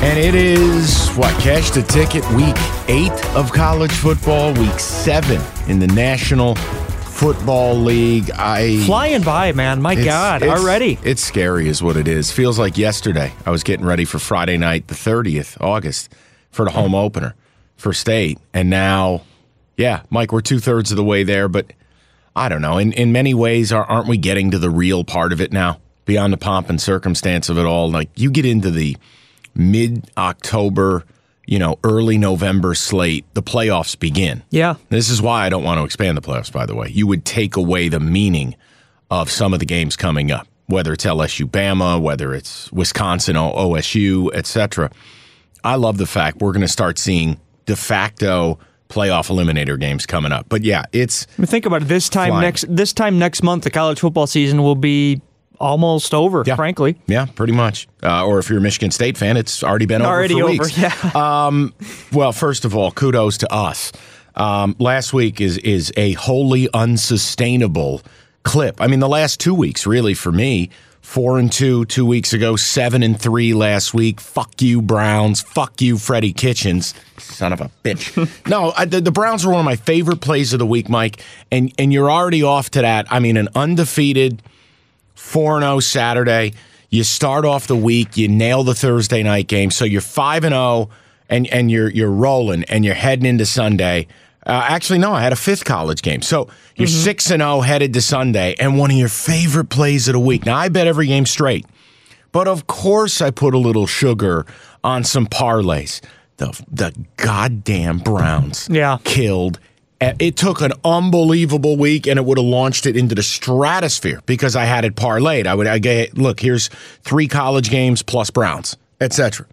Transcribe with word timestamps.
And 0.00 0.16
it 0.16 0.36
is 0.36 1.08
what 1.16 1.34
cash 1.40 1.70
the 1.70 1.82
ticket 1.82 2.24
week 2.30 2.54
eight 2.86 3.12
of 3.34 3.52
college 3.52 3.90
football, 3.90 4.54
week 4.54 4.78
seven 4.78 5.40
in 5.68 5.80
the 5.80 5.88
National 5.88 6.54
Football 6.54 7.74
League. 7.74 8.30
I 8.30 8.84
flying 8.86 9.22
by, 9.22 9.50
man. 9.50 9.82
My 9.82 9.94
it's, 9.94 10.04
God, 10.04 10.44
it's, 10.44 10.52
already. 10.52 11.00
It's 11.02 11.20
scary, 11.20 11.68
is 11.68 11.82
what 11.82 11.96
it 11.96 12.06
is. 12.06 12.30
Feels 12.30 12.60
like 12.60 12.78
yesterday. 12.78 13.32
I 13.44 13.50
was 13.50 13.64
getting 13.64 13.84
ready 13.84 14.04
for 14.04 14.20
Friday 14.20 14.56
night, 14.56 14.86
the 14.86 14.94
thirtieth 14.94 15.60
August, 15.60 16.14
for 16.52 16.64
the 16.64 16.70
home 16.70 16.94
opener 16.94 17.34
for 17.74 17.92
state, 17.92 18.38
and 18.54 18.70
now, 18.70 19.22
yeah, 19.76 20.02
Mike, 20.10 20.30
we're 20.30 20.42
two 20.42 20.60
thirds 20.60 20.92
of 20.92 20.96
the 20.96 21.02
way 21.02 21.24
there, 21.24 21.48
but 21.48 21.72
I 22.36 22.48
don't 22.48 22.62
know. 22.62 22.78
In 22.78 22.92
in 22.92 23.10
many 23.10 23.34
ways, 23.34 23.72
aren't 23.72 24.06
we 24.06 24.16
getting 24.16 24.52
to 24.52 24.60
the 24.60 24.70
real 24.70 25.02
part 25.02 25.32
of 25.32 25.40
it 25.40 25.52
now? 25.52 25.80
Beyond 26.04 26.32
the 26.32 26.38
pomp 26.38 26.70
and 26.70 26.80
circumstance 26.80 27.48
of 27.48 27.58
it 27.58 27.66
all, 27.66 27.90
like 27.90 28.10
you 28.14 28.30
get 28.30 28.46
into 28.46 28.70
the 28.70 28.96
mid 29.54 30.10
October, 30.16 31.04
you 31.46 31.58
know, 31.58 31.78
early 31.84 32.18
November 32.18 32.74
slate, 32.74 33.24
the 33.34 33.42
playoffs 33.42 33.98
begin. 33.98 34.42
Yeah. 34.50 34.74
This 34.88 35.08
is 35.08 35.22
why 35.22 35.46
I 35.46 35.48
don't 35.48 35.64
want 35.64 35.78
to 35.78 35.84
expand 35.84 36.16
the 36.16 36.22
playoffs, 36.22 36.52
by 36.52 36.66
the 36.66 36.74
way. 36.74 36.88
You 36.88 37.06
would 37.06 37.24
take 37.24 37.56
away 37.56 37.88
the 37.88 38.00
meaning 38.00 38.54
of 39.10 39.30
some 39.30 39.52
of 39.52 39.60
the 39.60 39.66
games 39.66 39.96
coming 39.96 40.30
up, 40.30 40.46
whether 40.66 40.92
it's 40.92 41.04
LSU 41.04 41.48
Bama, 41.48 42.00
whether 42.00 42.34
it's 42.34 42.70
Wisconsin 42.72 43.36
OSU, 43.36 44.32
etc. 44.34 44.90
I 45.64 45.76
love 45.76 45.98
the 45.98 46.06
fact 46.06 46.40
we're 46.40 46.52
going 46.52 46.60
to 46.60 46.68
start 46.68 46.98
seeing 46.98 47.40
de 47.66 47.76
facto 47.76 48.58
playoff 48.88 49.28
eliminator 49.28 49.78
games 49.78 50.06
coming 50.06 50.32
up. 50.32 50.46
But 50.48 50.64
yeah, 50.64 50.84
it's 50.92 51.26
I 51.38 51.42
mean, 51.42 51.46
think 51.46 51.66
about 51.66 51.82
it. 51.82 51.88
This 51.88 52.08
time 52.08 52.30
flying. 52.30 52.42
next 52.42 52.64
this 52.68 52.92
time 52.92 53.18
next 53.18 53.42
month, 53.42 53.64
the 53.64 53.70
college 53.70 54.00
football 54.00 54.26
season 54.26 54.62
will 54.62 54.74
be 54.74 55.20
almost 55.60 56.14
over. 56.14 56.42
Yeah. 56.46 56.56
Frankly, 56.56 56.96
yeah, 57.06 57.26
pretty 57.26 57.52
much. 57.52 57.88
Uh, 58.02 58.24
or 58.24 58.38
if 58.38 58.48
you're 58.48 58.58
a 58.58 58.62
Michigan 58.62 58.90
State 58.90 59.16
fan, 59.18 59.36
it's 59.36 59.62
already 59.62 59.86
been 59.86 60.02
already 60.02 60.34
over. 60.42 60.44
over. 60.44 60.62
Weeks. 60.64 60.78
Yeah. 60.78 60.94
Um, 61.18 61.74
well, 62.12 62.32
first 62.32 62.64
of 62.64 62.76
all, 62.76 62.90
kudos 62.92 63.38
to 63.38 63.52
us. 63.52 63.92
Um, 64.34 64.76
last 64.78 65.12
week 65.12 65.40
is 65.40 65.58
is 65.58 65.92
a 65.96 66.12
wholly 66.12 66.68
unsustainable 66.72 68.02
clip. 68.44 68.80
I 68.80 68.86
mean, 68.86 69.00
the 69.00 69.08
last 69.08 69.40
two 69.40 69.54
weeks, 69.54 69.86
really, 69.86 70.14
for 70.14 70.30
me, 70.30 70.70
four 71.00 71.38
and 71.38 71.50
two 71.50 71.84
two 71.86 72.06
weeks 72.06 72.32
ago, 72.32 72.54
seven 72.54 73.02
and 73.02 73.20
three 73.20 73.52
last 73.54 73.94
week. 73.94 74.20
Fuck 74.20 74.62
you, 74.62 74.80
Browns. 74.80 75.40
Fuck 75.40 75.80
you, 75.80 75.98
Freddie 75.98 76.32
Kitchens. 76.32 76.94
Son 77.18 77.52
of 77.52 77.60
a 77.60 77.70
bitch. 77.82 78.14
no, 78.48 78.72
I, 78.76 78.84
the, 78.84 79.00
the 79.00 79.10
Browns 79.10 79.44
were 79.44 79.52
one 79.52 79.60
of 79.60 79.64
my 79.64 79.76
favorite 79.76 80.20
plays 80.20 80.52
of 80.52 80.58
the 80.58 80.66
week, 80.66 80.88
Mike. 80.88 81.22
And 81.50 81.72
and 81.78 81.92
you're 81.92 82.10
already 82.10 82.42
off 82.42 82.70
to 82.70 82.82
that. 82.82 83.06
I 83.10 83.18
mean, 83.18 83.36
an 83.36 83.48
undefeated 83.54 84.42
4 85.18 85.60
0 85.60 85.80
Saturday. 85.80 86.52
You 86.90 87.04
start 87.04 87.44
off 87.44 87.66
the 87.66 87.76
week, 87.76 88.16
you 88.16 88.28
nail 88.28 88.62
the 88.64 88.74
Thursday 88.74 89.22
night 89.22 89.46
game. 89.48 89.70
So 89.70 89.84
you're 89.84 90.00
5 90.00 90.44
and 90.44 90.52
0 90.54 90.88
and 91.28 91.46
and 91.48 91.70
you're 91.70 91.90
you're 91.90 92.10
rolling 92.10 92.64
and 92.64 92.84
you're 92.84 92.94
heading 92.94 93.26
into 93.26 93.44
Sunday. 93.44 94.06
Uh, 94.46 94.64
actually, 94.66 94.98
no, 94.98 95.12
I 95.12 95.20
had 95.20 95.32
a 95.32 95.36
fifth 95.36 95.64
college 95.66 96.00
game. 96.00 96.22
So 96.22 96.48
you're 96.76 96.86
6 96.88 97.30
and 97.30 97.42
0 97.42 97.60
headed 97.60 97.92
to 97.94 98.00
Sunday 98.00 98.54
and 98.58 98.78
one 98.78 98.90
of 98.90 98.96
your 98.96 99.08
favorite 99.10 99.68
plays 99.68 100.08
of 100.08 100.14
the 100.14 100.18
week. 100.20 100.46
Now, 100.46 100.56
I 100.56 100.68
bet 100.70 100.86
every 100.86 101.06
game 101.06 101.26
straight. 101.26 101.66
But 102.32 102.46
of 102.48 102.66
course, 102.66 103.20
I 103.20 103.30
put 103.30 103.54
a 103.54 103.58
little 103.58 103.86
sugar 103.86 104.46
on 104.84 105.02
some 105.04 105.26
parlays. 105.26 106.00
The, 106.36 106.58
the 106.70 106.94
goddamn 107.16 107.98
Browns 107.98 108.68
Yeah. 108.70 108.98
killed 109.02 109.58
Uh, 110.00 110.12
it 110.20 110.36
took 110.36 110.60
an 110.60 110.72
unbelievable 110.84 111.76
week 111.76 112.06
and 112.06 112.18
it 112.18 112.24
would 112.24 112.38
have 112.38 112.46
launched 112.46 112.86
it 112.86 112.96
into 112.96 113.16
the 113.16 113.22
stratosphere 113.22 114.22
because 114.26 114.54
I 114.54 114.64
had 114.64 114.84
it 114.84 114.94
parlayed. 114.94 115.46
I 115.46 115.54
would 115.54 115.66
I 115.66 115.78
get 115.78 116.16
look, 116.16 116.38
here's 116.40 116.68
three 117.02 117.26
college 117.26 117.68
games 117.70 118.02
plus 118.02 118.30
Browns, 118.30 118.76
etc. 119.00 119.46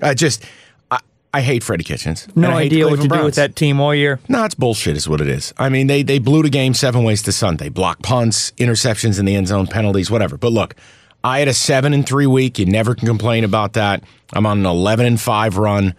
I 0.00 0.14
just 0.14 0.44
I, 0.92 1.00
I 1.34 1.40
hate 1.40 1.64
Freddie 1.64 1.82
Kitchens. 1.82 2.28
no 2.36 2.46
and 2.48 2.56
I 2.56 2.62
hate 2.62 2.68
the 2.68 2.76
idea 2.76 2.84
what 2.84 2.90
to 2.90 2.96
Cleveland 2.98 3.20
do 3.22 3.24
with 3.26 3.34
that 3.34 3.56
team 3.56 3.80
all 3.80 3.92
year. 3.92 4.20
No, 4.28 4.44
it's 4.44 4.54
bullshit, 4.54 4.96
is 4.96 5.08
what 5.08 5.20
it 5.20 5.28
is. 5.28 5.52
I 5.58 5.68
mean, 5.68 5.88
they 5.88 6.04
they 6.04 6.20
blew 6.20 6.44
the 6.44 6.50
game 6.50 6.74
seven 6.74 7.02
ways 7.02 7.22
to 7.22 7.32
Sunday. 7.32 7.68
Block 7.68 8.00
punts, 8.00 8.52
interceptions 8.52 9.18
in 9.18 9.24
the 9.24 9.34
end 9.34 9.48
zone, 9.48 9.66
penalties, 9.66 10.12
whatever. 10.12 10.36
But 10.36 10.52
look, 10.52 10.76
I 11.24 11.40
had 11.40 11.48
a 11.48 11.54
seven 11.54 11.92
and 11.92 12.06
three 12.06 12.26
week. 12.26 12.60
You 12.60 12.66
never 12.66 12.94
can 12.94 13.08
complain 13.08 13.42
about 13.42 13.72
that. 13.72 14.04
I'm 14.32 14.46
on 14.46 14.60
an 14.60 14.66
eleven 14.66 15.06
and 15.06 15.20
five 15.20 15.56
run, 15.56 15.96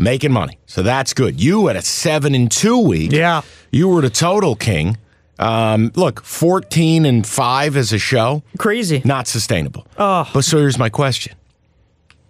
making 0.00 0.32
money, 0.32 0.58
so 0.66 0.82
that's 0.82 1.12
good. 1.14 1.40
You 1.40 1.68
at 1.68 1.76
a 1.76 1.82
seven 1.82 2.34
and 2.34 2.50
two 2.50 2.78
week. 2.78 3.12
Yeah. 3.12 3.42
you 3.70 3.86
were 3.88 4.00
the 4.00 4.10
total 4.10 4.56
king. 4.56 4.96
Um, 5.38 5.92
look, 5.94 6.22
fourteen 6.24 7.04
and 7.06 7.26
five 7.26 7.76
as 7.76 7.92
a 7.92 7.98
show, 7.98 8.42
Crazy. 8.58 9.00
not 9.04 9.26
sustainable. 9.28 9.86
Oh. 9.96 10.28
But 10.34 10.44
so 10.44 10.58
here's 10.58 10.78
my 10.78 10.88
question. 10.88 11.34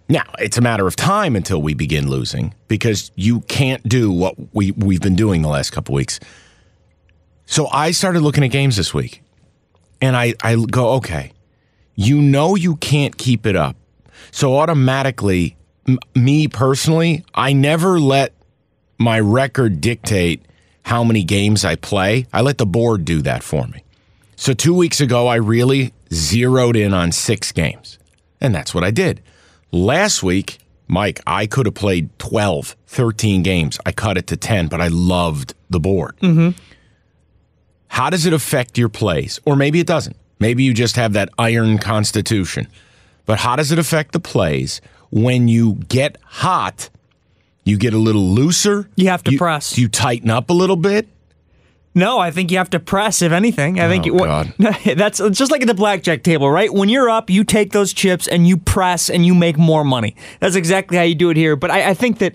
Now, 0.07 0.23
it's 0.39 0.57
a 0.57 0.61
matter 0.61 0.87
of 0.87 0.95
time 0.97 1.35
until 1.37 1.61
we 1.61 1.73
begin 1.73 2.09
losing 2.09 2.53
because 2.67 3.11
you 3.15 3.41
can't 3.41 3.81
do 3.87 4.11
what 4.11 4.35
we, 4.53 4.71
we've 4.71 4.99
been 4.99 5.15
doing 5.15 5.41
the 5.41 5.47
last 5.47 5.71
couple 5.71 5.95
weeks. 5.95 6.19
So 7.45 7.67
I 7.71 7.91
started 7.91 8.19
looking 8.19 8.43
at 8.43 8.47
games 8.51 8.75
this 8.75 8.93
week 8.93 9.23
and 10.01 10.17
I, 10.17 10.33
I 10.43 10.55
go, 10.69 10.91
okay, 10.95 11.31
you 11.95 12.21
know 12.21 12.55
you 12.55 12.75
can't 12.77 13.17
keep 13.17 13.45
it 13.45 13.55
up. 13.55 13.77
So 14.31 14.57
automatically, 14.57 15.55
m- 15.91 15.99
me 16.15 16.47
personally, 16.47 17.23
I 17.33 17.53
never 17.53 17.99
let 17.99 18.33
my 18.97 19.19
record 19.19 19.81
dictate 19.81 20.45
how 20.83 21.03
many 21.03 21.23
games 21.23 21.63
I 21.65 21.75
play. 21.75 22.27
I 22.33 22.41
let 22.41 22.57
the 22.57 22.65
board 22.65 23.05
do 23.05 23.21
that 23.21 23.43
for 23.43 23.67
me. 23.67 23.83
So 24.35 24.53
two 24.53 24.73
weeks 24.73 24.99
ago, 24.99 25.27
I 25.27 25.35
really 25.35 25.93
zeroed 26.11 26.75
in 26.75 26.93
on 26.93 27.11
six 27.11 27.51
games. 27.51 27.99
And 28.39 28.55
that's 28.55 28.73
what 28.73 28.83
I 28.83 28.91
did. 28.91 29.21
Last 29.71 30.23
week, 30.23 30.57
Mike, 30.87 31.21
I 31.25 31.45
could 31.45 31.65
have 31.67 31.75
played 31.75 32.09
12, 32.19 32.75
13 32.87 33.43
games. 33.43 33.79
I 33.85 33.91
cut 33.91 34.17
it 34.17 34.27
to 34.27 34.37
10, 34.37 34.67
but 34.67 34.81
I 34.81 34.87
loved 34.87 35.53
the 35.69 35.79
board. 35.79 36.17
Mm-hmm. 36.21 36.57
How 37.87 38.09
does 38.09 38.25
it 38.25 38.33
affect 38.33 38.77
your 38.77 38.89
plays? 38.89 39.39
Or 39.45 39.55
maybe 39.55 39.79
it 39.79 39.87
doesn't. 39.87 40.17
Maybe 40.39 40.63
you 40.63 40.73
just 40.73 40.95
have 40.95 41.13
that 41.13 41.29
iron 41.37 41.77
constitution. 41.77 42.67
But 43.25 43.39
how 43.39 43.55
does 43.55 43.71
it 43.71 43.79
affect 43.79 44.11
the 44.11 44.19
plays 44.19 44.81
when 45.11 45.47
you 45.47 45.75
get 45.87 46.17
hot? 46.23 46.89
You 47.63 47.77
get 47.77 47.93
a 47.93 47.97
little 47.99 48.23
looser. 48.23 48.89
You 48.95 49.09
have 49.09 49.23
to 49.25 49.37
press. 49.37 49.77
You 49.77 49.87
tighten 49.87 50.29
up 50.31 50.49
a 50.49 50.53
little 50.53 50.75
bit. 50.75 51.07
No, 51.93 52.19
I 52.19 52.31
think 52.31 52.51
you 52.51 52.57
have 52.57 52.69
to 52.69 52.79
press, 52.79 53.21
if 53.21 53.33
anything. 53.33 53.79
I 53.79 53.89
think 53.89 54.03
Oh, 54.03 54.07
you, 54.07 54.13
what- 54.15 54.47
that's 54.97 55.17
just 55.31 55.51
like 55.51 55.61
at 55.61 55.67
the 55.67 55.73
blackjack 55.73 56.23
table, 56.23 56.49
right? 56.49 56.73
When 56.73 56.87
you're 56.89 57.09
up, 57.09 57.29
you 57.29 57.43
take 57.43 57.71
those 57.73 57.91
chips 57.93 58.27
and 58.27 58.47
you 58.47 58.55
press 58.57 59.09
and 59.09 59.25
you 59.25 59.35
make 59.35 59.57
more 59.57 59.83
money. 59.83 60.15
That's 60.39 60.55
exactly 60.55 60.95
how 60.97 61.03
you 61.03 61.15
do 61.15 61.29
it 61.29 61.37
here. 61.37 61.55
But 61.57 61.69
I, 61.69 61.89
I 61.89 61.93
think 61.93 62.19
that 62.19 62.33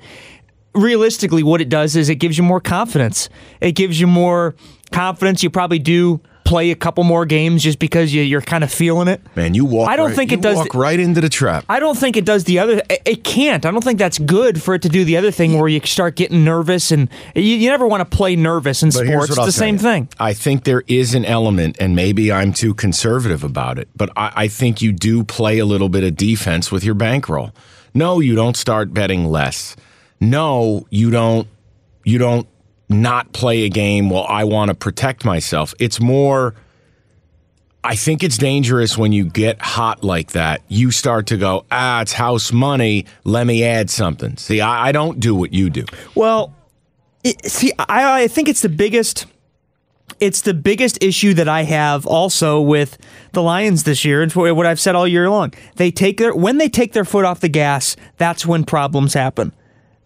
realistically, 0.75 1.43
what 1.43 1.61
it 1.61 1.69
does 1.70 1.96
is 1.96 2.08
it 2.08 2.17
gives 2.17 2.37
you 2.37 2.44
more 2.44 2.61
confidence. 2.61 3.29
It 3.61 3.72
gives 3.72 3.99
you 3.99 4.06
more 4.06 4.55
confidence. 4.93 5.43
You 5.43 5.49
probably 5.50 5.79
do 5.79 6.20
play 6.46 6.70
a 6.70 6.75
couple 6.76 7.04
more 7.04 7.26
games 7.26 7.62
just 7.62 7.78
because 7.78 8.14
you, 8.14 8.22
you're 8.22 8.40
kind 8.40 8.64
of 8.64 8.72
feeling 8.72 9.08
it. 9.08 9.20
Man, 9.34 9.52
you 9.52 9.64
walk. 9.64 9.90
I 9.90 9.96
don't 9.96 10.06
right, 10.08 10.16
think 10.16 10.32
it 10.32 10.40
does 10.40 10.56
Walk 10.56 10.72
the- 10.72 10.78
right 10.78 10.98
into 10.98 11.20
the 11.20 11.28
trap. 11.28 11.64
I 11.69 11.81
don't 11.81 11.98
think 11.98 12.16
it 12.16 12.25
does 12.25 12.44
the 12.44 12.60
other. 12.60 12.81
It, 12.88 13.02
it 13.04 13.25
can't. 13.25 13.66
I 13.66 13.70
don't 13.72 13.82
think 13.84 13.98
that's 13.98 14.19
good 14.19 14.62
for 14.62 14.75
it 14.75 14.82
to 14.82 14.88
do 14.88 15.04
the 15.04 15.16
other 15.16 15.31
thing 15.32 15.58
where 15.58 15.69
you 15.69 15.81
start 15.84 16.14
getting 16.16 16.44
nervous 16.44 16.93
and 16.93 17.10
you, 17.34 17.43
you 17.43 17.69
never 17.69 17.87
want 17.87 18.08
to 18.08 18.16
play 18.16 18.37
nervous 18.37 18.82
in 18.82 18.90
But 18.90 19.06
sports. 19.06 19.31
It's 19.31 19.38
I'll 19.38 19.44
the 19.46 19.52
same 19.52 19.75
you. 19.75 19.81
thing. 19.81 20.08
I 20.19 20.32
think 20.32 20.64
there 20.64 20.84
is 20.87 21.14
an 21.14 21.25
element, 21.25 21.76
and 21.81 21.94
maybe 21.96 22.31
I'm 22.32 22.52
too 22.52 22.72
conservative 22.75 23.43
about 23.44 23.78
it, 23.78 23.88
but 23.96 24.10
I, 24.16 24.32
I 24.37 24.48
think 24.48 24.81
you 24.81 24.93
do 24.93 25.25
play 25.25 25.58
a 25.58 25.66
little 25.66 25.88
bit 25.88 26.04
of 26.04 26.16
defense 26.16 26.70
with 26.70 26.84
your 26.84 26.94
bankroll. 26.94 27.52
No, 27.93 28.20
you 28.20 28.34
don't 28.37 28.56
start 28.56 28.94
betting 28.94 29.25
less. 29.26 29.75
No, 30.20 30.87
you 30.90 31.10
don't. 31.10 31.48
You 32.04 32.19
don't 32.19 32.46
not 32.88 33.32
play 33.32 33.64
a 33.64 33.68
game. 33.68 34.10
Well, 34.10 34.26
I 34.28 34.44
want 34.44 34.68
to 34.68 34.74
protect 34.74 35.24
myself. 35.24 35.74
It's 35.78 36.00
more. 36.00 36.54
I 37.82 37.94
think 37.94 38.24
it's 38.24 38.36
dangerous 38.36 38.98
when 38.98 39.12
you 39.12 39.24
get 39.24 39.62
hot 39.62 40.02
like 40.02 40.32
that. 40.32 40.60
You 40.66 40.90
start 40.90 41.28
to 41.28 41.36
go, 41.36 41.66
ah, 41.70 42.02
it's 42.02 42.12
house 42.12 42.52
money. 42.52 43.06
Let 43.22 43.46
me 43.46 43.62
add 43.62 43.90
something. 43.90 44.36
See, 44.38 44.60
I, 44.60 44.88
I 44.88 44.92
don't 44.92 45.20
do 45.20 45.36
what 45.36 45.52
you 45.52 45.70
do. 45.70 45.84
Well, 46.16 46.52
it, 47.22 47.44
see, 47.46 47.72
I, 47.78 48.22
I 48.22 48.28
think 48.28 48.48
it's 48.48 48.62
the 48.62 48.68
biggest. 48.68 49.26
It's 50.18 50.40
the 50.40 50.54
biggest 50.54 51.02
issue 51.02 51.34
that 51.34 51.48
I 51.48 51.64
have 51.64 52.06
also 52.06 52.60
with 52.60 52.96
the 53.32 53.42
Lions 53.42 53.84
this 53.84 54.04
year. 54.04 54.22
and 54.22 54.32
what 54.32 54.56
what 54.56 54.66
I've 54.66 54.80
said 54.80 54.94
all 54.94 55.06
year 55.06 55.28
long. 55.28 55.52
They 55.76 55.90
take 55.90 56.18
their 56.18 56.34
when 56.34 56.58
they 56.58 56.68
take 56.68 56.92
their 56.92 57.04
foot 57.04 57.24
off 57.24 57.40
the 57.40 57.48
gas. 57.48 57.96
That's 58.16 58.46
when 58.46 58.64
problems 58.64 59.14
happen. 59.14 59.52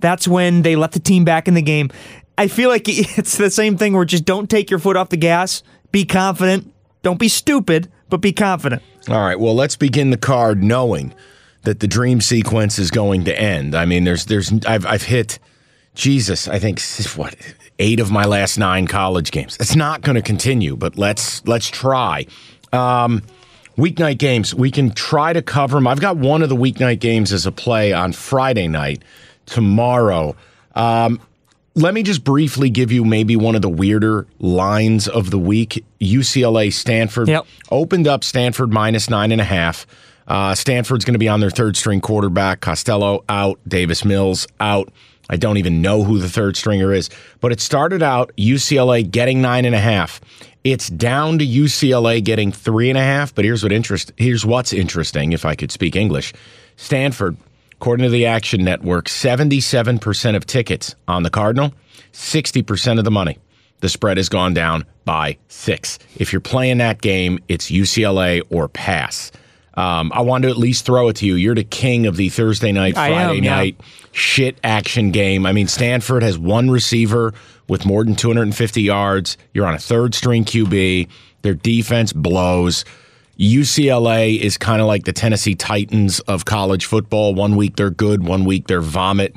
That's 0.00 0.26
when 0.26 0.62
they 0.62 0.76
let 0.76 0.92
the 0.92 1.00
team 1.00 1.24
back 1.24 1.46
in 1.46 1.54
the 1.54 1.62
game. 1.62 1.90
I 2.38 2.48
feel 2.48 2.68
like 2.68 2.84
it's 2.88 3.36
the 3.36 3.50
same 3.50 3.76
thing 3.76 3.92
where 3.92 4.04
just 4.04 4.24
don't 4.24 4.48
take 4.48 4.70
your 4.70 4.78
foot 4.78 4.96
off 4.96 5.08
the 5.08 5.16
gas. 5.16 5.62
Be 5.92 6.04
confident. 6.04 6.72
Don't 7.02 7.18
be 7.18 7.28
stupid, 7.28 7.90
but 8.08 8.18
be 8.18 8.32
confident. 8.32 8.82
All 9.08 9.20
right. 9.20 9.38
Well, 9.38 9.54
let's 9.54 9.76
begin 9.76 10.10
the 10.10 10.18
card 10.18 10.62
knowing 10.62 11.14
that 11.62 11.80
the 11.80 11.88
dream 11.88 12.20
sequence 12.20 12.78
is 12.78 12.90
going 12.90 13.24
to 13.24 13.38
end. 13.38 13.74
I 13.74 13.84
mean, 13.84 14.04
there's, 14.04 14.26
there's, 14.26 14.52
I've, 14.66 14.86
I've 14.86 15.02
hit, 15.02 15.38
Jesus, 15.94 16.48
I 16.48 16.58
think 16.58 16.80
what 17.16 17.34
eight 17.80 17.98
of 17.98 18.12
my 18.12 18.24
last 18.24 18.58
nine 18.58 18.86
college 18.86 19.32
games. 19.32 19.56
It's 19.58 19.74
not 19.74 20.02
going 20.02 20.14
to 20.14 20.22
continue, 20.22 20.76
but 20.76 20.96
let's 20.96 21.44
let's 21.46 21.68
try. 21.68 22.26
Um, 22.72 23.22
weeknight 23.76 24.18
games, 24.18 24.54
we 24.54 24.70
can 24.70 24.92
try 24.92 25.32
to 25.32 25.42
cover 25.42 25.76
them. 25.76 25.86
I've 25.86 26.00
got 26.00 26.16
one 26.16 26.42
of 26.42 26.48
the 26.48 26.56
weeknight 26.56 27.00
games 27.00 27.32
as 27.32 27.46
a 27.46 27.52
play 27.52 27.92
on 27.92 28.12
Friday 28.12 28.68
night 28.68 29.02
tomorrow. 29.46 30.36
Um, 30.74 31.20
let 31.80 31.94
me 31.94 32.02
just 32.02 32.22
briefly 32.24 32.70
give 32.70 32.92
you 32.92 33.04
maybe 33.04 33.36
one 33.36 33.54
of 33.54 33.62
the 33.62 33.68
weirder 33.68 34.26
lines 34.38 35.08
of 35.08 35.30
the 35.30 35.38
week. 35.38 35.84
UCLA 36.00 36.72
Stanford 36.72 37.28
Yep. 37.28 37.46
opened 37.70 38.06
up 38.06 38.22
Stanford 38.24 38.72
minus 38.72 39.08
nine 39.10 39.32
and 39.32 39.40
a 39.40 39.44
half. 39.44 39.86
Uh, 40.28 40.54
Stanford's 40.54 41.04
going 41.04 41.14
to 41.14 41.18
be 41.18 41.28
on 41.28 41.40
their 41.40 41.50
third 41.50 41.76
string 41.76 42.00
quarterback. 42.00 42.60
Costello 42.60 43.24
out. 43.28 43.58
Davis 43.66 44.04
Mills 44.04 44.46
out. 44.60 44.92
I 45.28 45.36
don't 45.36 45.56
even 45.58 45.80
know 45.80 46.02
who 46.04 46.18
the 46.18 46.28
third 46.28 46.56
stringer 46.56 46.92
is, 46.92 47.08
but 47.40 47.52
it 47.52 47.60
started 47.60 48.02
out 48.02 48.32
UCLA 48.36 49.08
getting 49.08 49.40
nine 49.40 49.64
and 49.64 49.74
a 49.74 49.80
half. 49.80 50.20
It's 50.64 50.88
down 50.88 51.38
to 51.38 51.46
UCLA 51.46 52.22
getting 52.22 52.52
three 52.52 52.90
and 52.90 52.98
a 52.98 53.02
half. 53.02 53.34
But 53.34 53.44
here's 53.44 53.62
what 53.62 53.72
interest. 53.72 54.12
Here's 54.16 54.44
what's 54.44 54.72
interesting. 54.72 55.32
If 55.32 55.44
I 55.44 55.54
could 55.54 55.70
speak 55.70 55.94
English, 55.96 56.32
Stanford 56.76 57.36
According 57.80 58.04
to 58.04 58.10
the 58.10 58.26
Action 58.26 58.62
Network, 58.62 59.06
77% 59.06 60.36
of 60.36 60.44
tickets 60.44 60.94
on 61.08 61.22
the 61.22 61.30
Cardinal, 61.30 61.72
60% 62.12 62.98
of 62.98 63.06
the 63.06 63.10
money. 63.10 63.38
The 63.78 63.88
spread 63.88 64.18
has 64.18 64.28
gone 64.28 64.52
down 64.52 64.84
by 65.06 65.38
six. 65.48 65.98
If 66.18 66.30
you're 66.30 66.42
playing 66.42 66.76
that 66.76 67.00
game, 67.00 67.38
it's 67.48 67.70
UCLA 67.70 68.42
or 68.50 68.68
pass. 68.68 69.32
Um, 69.72 70.12
I 70.14 70.20
want 70.20 70.42
to 70.42 70.50
at 70.50 70.58
least 70.58 70.84
throw 70.84 71.08
it 71.08 71.16
to 71.16 71.26
you. 71.26 71.36
You're 71.36 71.54
the 71.54 71.64
king 71.64 72.04
of 72.04 72.18
the 72.18 72.28
Thursday 72.28 72.70
night, 72.70 72.98
I 72.98 73.08
am, 73.08 73.14
Friday 73.14 73.40
yeah. 73.40 73.54
night 73.54 73.80
shit 74.12 74.58
action 74.62 75.10
game. 75.10 75.46
I 75.46 75.52
mean, 75.52 75.66
Stanford 75.66 76.22
has 76.22 76.36
one 76.36 76.70
receiver 76.70 77.32
with 77.66 77.86
more 77.86 78.04
than 78.04 78.14
250 78.14 78.82
yards. 78.82 79.38
You're 79.54 79.64
on 79.64 79.72
a 79.72 79.78
third 79.78 80.14
string 80.14 80.44
QB. 80.44 81.08
Their 81.40 81.54
defense 81.54 82.12
blows. 82.12 82.84
UCLA 83.40 84.38
is 84.38 84.58
kind 84.58 84.82
of 84.82 84.87
like 84.87 85.04
the 85.04 85.14
Tennessee 85.14 85.54
Titans 85.54 86.20
of 86.20 86.44
college 86.44 86.84
football. 86.84 87.34
One 87.34 87.56
week 87.56 87.76
they're 87.76 87.88
good, 87.88 88.22
one 88.22 88.44
week 88.44 88.66
they're 88.66 88.82
vomit. 88.82 89.34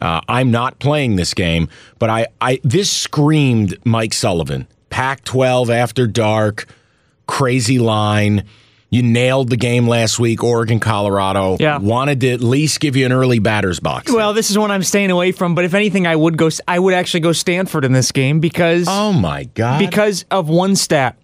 Uh, 0.00 0.22
I'm 0.26 0.50
not 0.50 0.78
playing 0.78 1.16
this 1.16 1.34
game, 1.34 1.68
but 1.98 2.08
I, 2.08 2.26
I 2.40 2.60
this 2.64 2.90
screamed 2.90 3.76
Mike 3.84 4.14
Sullivan. 4.14 4.66
Pac-12 4.88 5.68
after 5.68 6.06
dark, 6.06 6.66
crazy 7.26 7.78
line. 7.78 8.44
You 8.88 9.02
nailed 9.02 9.48
the 9.48 9.56
game 9.56 9.86
last 9.86 10.18
week, 10.18 10.42
Oregon, 10.42 10.80
Colorado. 10.80 11.56
Yeah. 11.58 11.78
Wanted 11.78 12.20
to 12.22 12.30
at 12.30 12.40
least 12.42 12.80
give 12.80 12.94
you 12.94 13.06
an 13.06 13.12
early 13.12 13.38
batter's 13.38 13.80
box. 13.80 14.12
Well, 14.12 14.34
this 14.34 14.50
is 14.50 14.58
one 14.58 14.70
I'm 14.70 14.82
staying 14.82 15.10
away 15.10 15.32
from. 15.32 15.54
But 15.54 15.64
if 15.64 15.72
anything, 15.72 16.06
I 16.06 16.16
would 16.16 16.36
go. 16.36 16.50
I 16.68 16.78
would 16.78 16.92
actually 16.92 17.20
go 17.20 17.32
Stanford 17.32 17.84
in 17.84 17.92
this 17.92 18.12
game 18.12 18.40
because 18.40 18.86
oh 18.88 19.12
my 19.12 19.44
God. 19.44 19.78
because 19.78 20.24
of 20.30 20.48
one 20.48 20.74
stat. 20.76 21.16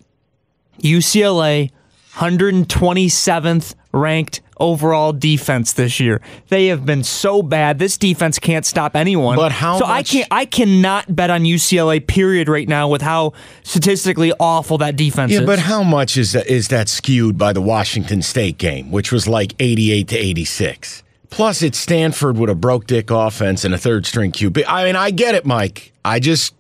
UCLA 0.82 1.70
127th 2.18 3.74
ranked 3.92 4.40
overall 4.60 5.12
defense 5.12 5.72
this 5.74 6.00
year. 6.00 6.20
They 6.48 6.66
have 6.66 6.84
been 6.84 7.04
so 7.04 7.42
bad. 7.42 7.78
This 7.78 7.96
defense 7.96 8.38
can't 8.38 8.66
stop 8.66 8.96
anyone. 8.96 9.36
But 9.36 9.52
how 9.52 9.78
So 9.78 9.84
I 9.86 10.02
can't 10.02 10.26
I 10.30 10.44
cannot 10.44 11.14
bet 11.14 11.30
on 11.30 11.42
UCLA 11.42 12.04
period 12.04 12.48
right 12.48 12.68
now 12.68 12.88
with 12.88 13.02
how 13.02 13.34
statistically 13.62 14.32
awful 14.40 14.78
that 14.78 14.96
defense 14.96 15.32
Yeah, 15.32 15.40
is. 15.40 15.46
but 15.46 15.60
how 15.60 15.82
much 15.82 16.16
is 16.16 16.32
that 16.32 16.46
is 16.48 16.68
that 16.68 16.88
skewed 16.88 17.38
by 17.38 17.52
the 17.52 17.62
Washington 17.62 18.22
State 18.22 18.58
game, 18.58 18.90
which 18.90 19.12
was 19.12 19.28
like 19.28 19.54
88 19.60 20.08
to 20.08 20.16
86? 20.18 21.02
Plus, 21.30 21.60
it's 21.62 21.78
Stanford 21.78 22.38
with 22.38 22.48
a 22.50 22.54
broke 22.54 22.86
dick 22.86 23.10
offense 23.10 23.64
and 23.64 23.74
a 23.74 23.78
third 23.78 24.06
string 24.06 24.32
QB. 24.32 24.64
I 24.66 24.84
mean, 24.84 24.96
I 24.96 25.10
get 25.10 25.34
it, 25.34 25.44
Mike. 25.44 25.92
I 26.04 26.20
just 26.20 26.54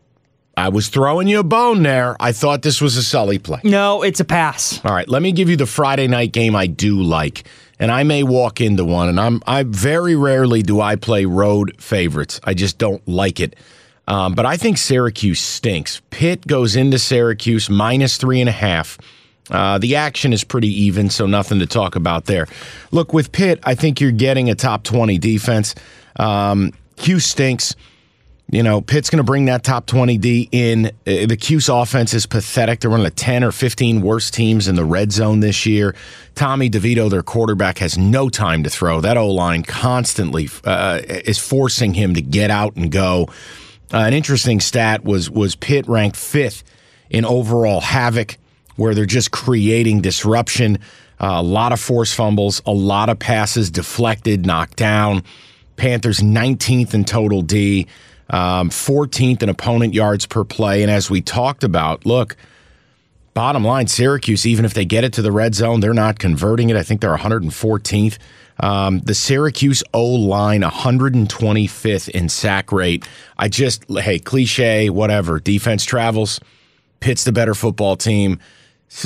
I 0.58 0.70
was 0.70 0.88
throwing 0.88 1.28
you 1.28 1.38
a 1.38 1.44
bone 1.44 1.84
there. 1.84 2.16
I 2.18 2.32
thought 2.32 2.62
this 2.62 2.80
was 2.80 2.96
a 2.96 3.02
Sully 3.02 3.38
play. 3.38 3.60
no, 3.62 4.02
it's 4.02 4.18
a 4.18 4.24
pass. 4.24 4.84
All 4.84 4.92
right, 4.92 5.08
let 5.08 5.22
me 5.22 5.30
give 5.30 5.48
you 5.48 5.56
the 5.56 5.66
Friday 5.66 6.08
night 6.08 6.32
game 6.32 6.56
I 6.56 6.66
do 6.66 7.00
like, 7.00 7.44
and 7.78 7.92
I 7.92 8.02
may 8.02 8.24
walk 8.24 8.60
into 8.60 8.84
one. 8.84 9.08
And 9.08 9.20
I'm 9.20 9.40
I 9.46 9.62
very 9.62 10.16
rarely 10.16 10.62
do 10.62 10.80
I 10.80 10.96
play 10.96 11.26
road 11.26 11.76
favorites. 11.80 12.40
I 12.42 12.54
just 12.54 12.76
don't 12.78 13.06
like 13.06 13.38
it. 13.38 13.54
Um, 14.08 14.34
but 14.34 14.46
I 14.46 14.56
think 14.56 14.78
Syracuse 14.78 15.38
stinks. 15.40 16.00
Pitt 16.10 16.46
goes 16.46 16.74
into 16.76 16.98
Syracuse 16.98 17.70
minus 17.70 18.16
three 18.16 18.40
and 18.40 18.48
a 18.48 18.52
half. 18.52 18.98
Uh, 19.50 19.78
the 19.78 19.96
action 19.96 20.32
is 20.32 20.44
pretty 20.44 20.68
even, 20.68 21.08
so 21.08 21.26
nothing 21.26 21.58
to 21.60 21.66
talk 21.66 21.94
about 21.94 22.24
there. 22.24 22.46
Look, 22.90 23.12
with 23.12 23.32
Pitt, 23.32 23.60
I 23.64 23.74
think 23.74 24.00
you're 24.00 24.10
getting 24.10 24.50
a 24.50 24.54
top 24.54 24.82
20 24.82 25.18
defense. 25.18 25.74
Um, 26.16 26.72
Cuse 26.96 27.26
stinks. 27.26 27.76
You 28.50 28.62
know, 28.62 28.80
Pitt's 28.80 29.10
going 29.10 29.18
to 29.18 29.24
bring 29.24 29.44
that 29.44 29.62
top 29.62 29.86
20D 29.86 30.48
in. 30.52 30.86
Uh, 30.86 31.26
The 31.26 31.36
Cuse 31.36 31.68
offense 31.68 32.14
is 32.14 32.24
pathetic. 32.24 32.80
They're 32.80 32.90
one 32.90 33.00
of 33.00 33.04
the 33.04 33.10
10 33.10 33.44
or 33.44 33.52
15 33.52 34.00
worst 34.00 34.32
teams 34.32 34.68
in 34.68 34.74
the 34.74 34.86
red 34.86 35.12
zone 35.12 35.40
this 35.40 35.66
year. 35.66 35.94
Tommy 36.34 36.70
DeVito, 36.70 37.10
their 37.10 37.22
quarterback, 37.22 37.78
has 37.78 37.98
no 37.98 38.30
time 38.30 38.62
to 38.62 38.70
throw. 38.70 39.02
That 39.02 39.18
O 39.18 39.28
line 39.28 39.64
constantly 39.64 40.48
uh, 40.64 41.00
is 41.06 41.38
forcing 41.38 41.92
him 41.92 42.14
to 42.14 42.22
get 42.22 42.50
out 42.50 42.74
and 42.76 42.90
go. 42.90 43.28
Uh, 43.92 43.98
an 43.98 44.14
interesting 44.14 44.60
stat 44.60 45.04
was 45.04 45.30
was 45.30 45.54
Pitt 45.54 45.86
ranked 45.86 46.16
fifth 46.16 46.62
in 47.10 47.26
overall 47.26 47.80
havoc, 47.80 48.38
where 48.76 48.94
they're 48.94 49.04
just 49.06 49.30
creating 49.30 50.00
disruption. 50.00 50.78
Uh, 51.20 51.36
a 51.36 51.42
lot 51.42 51.72
of 51.72 51.80
force 51.80 52.14
fumbles, 52.14 52.62
a 52.64 52.72
lot 52.72 53.10
of 53.10 53.18
passes 53.18 53.70
deflected, 53.70 54.46
knocked 54.46 54.76
down. 54.76 55.22
Panthers 55.76 56.18
19th 56.20 56.92
in 56.92 57.04
total 57.04 57.40
D, 57.40 57.86
um, 58.30 58.70
14th 58.70 59.42
in 59.42 59.48
opponent 59.48 59.94
yards 59.94 60.26
per 60.26 60.44
play. 60.44 60.82
And 60.82 60.90
as 60.90 61.10
we 61.10 61.20
talked 61.20 61.64
about, 61.64 62.04
look, 62.04 62.36
bottom 63.34 63.64
line, 63.64 63.86
Syracuse, 63.86 64.46
even 64.46 64.64
if 64.64 64.74
they 64.74 64.84
get 64.84 65.04
it 65.04 65.12
to 65.14 65.22
the 65.22 65.32
red 65.32 65.54
zone, 65.54 65.80
they're 65.80 65.94
not 65.94 66.18
converting 66.18 66.70
it. 66.70 66.76
I 66.76 66.82
think 66.82 67.00
they're 67.00 67.16
114th. 67.16 68.18
Um, 68.60 69.00
the 69.00 69.14
Syracuse 69.14 69.84
O 69.94 70.04
line, 70.04 70.62
125th 70.62 72.08
in 72.08 72.28
sack 72.28 72.72
rate. 72.72 73.06
I 73.38 73.48
just, 73.48 73.84
hey, 73.88 74.18
cliche, 74.18 74.90
whatever. 74.90 75.38
Defense 75.38 75.84
travels. 75.84 76.40
Pitt's 77.00 77.24
the 77.24 77.32
better 77.32 77.54
football 77.54 77.96
team. 77.96 78.40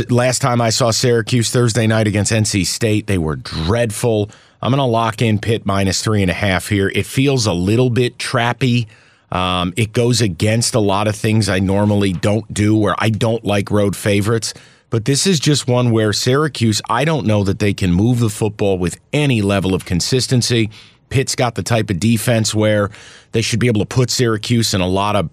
Last 0.08 0.40
time 0.40 0.60
I 0.60 0.70
saw 0.70 0.90
Syracuse 0.90 1.50
Thursday 1.50 1.86
night 1.86 2.06
against 2.06 2.32
NC 2.32 2.66
State, 2.66 3.06
they 3.08 3.18
were 3.18 3.36
dreadful. 3.36 4.30
I'm 4.62 4.70
going 4.70 4.78
to 4.78 4.84
lock 4.84 5.20
in 5.20 5.38
Pitt 5.40 5.66
minus 5.66 6.02
three 6.02 6.22
and 6.22 6.30
a 6.30 6.34
half 6.34 6.68
here. 6.68 6.88
It 6.94 7.04
feels 7.04 7.46
a 7.46 7.52
little 7.52 7.90
bit 7.90 8.16
trappy. 8.16 8.86
Um, 9.32 9.72
it 9.76 9.92
goes 9.92 10.20
against 10.20 10.74
a 10.74 10.78
lot 10.78 11.08
of 11.08 11.16
things 11.16 11.48
I 11.48 11.58
normally 11.58 12.12
don't 12.12 12.52
do, 12.52 12.76
where 12.76 12.94
I 12.98 13.08
don't 13.08 13.44
like 13.44 13.70
road 13.70 13.96
favorites. 13.96 14.52
But 14.90 15.06
this 15.06 15.26
is 15.26 15.40
just 15.40 15.66
one 15.66 15.90
where 15.90 16.12
Syracuse, 16.12 16.82
I 16.90 17.06
don't 17.06 17.26
know 17.26 17.42
that 17.44 17.58
they 17.58 17.72
can 17.72 17.94
move 17.94 18.20
the 18.20 18.28
football 18.28 18.76
with 18.76 19.00
any 19.10 19.40
level 19.40 19.74
of 19.74 19.86
consistency. 19.86 20.68
Pitt's 21.08 21.34
got 21.34 21.54
the 21.54 21.62
type 21.62 21.88
of 21.88 21.98
defense 21.98 22.54
where 22.54 22.90
they 23.32 23.40
should 23.40 23.58
be 23.58 23.68
able 23.68 23.80
to 23.80 23.86
put 23.86 24.10
Syracuse 24.10 24.74
in 24.74 24.82
a 24.82 24.86
lot 24.86 25.16
of 25.16 25.30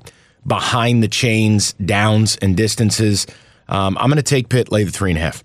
behind 0.48 1.03
the 1.03 1.10
chains 1.10 1.74
downs 1.74 2.38
and 2.38 2.56
distances. 2.56 3.27
Um, 3.68 3.98
I'm 3.98 4.08
going 4.08 4.15
to 4.15 4.24
take 4.24 4.48
Pitt 4.48 4.72
lay 4.72 4.86
the 4.86 4.91
three 4.91 5.12
and 5.12 5.18
a 5.18 5.22
half. 5.22 5.44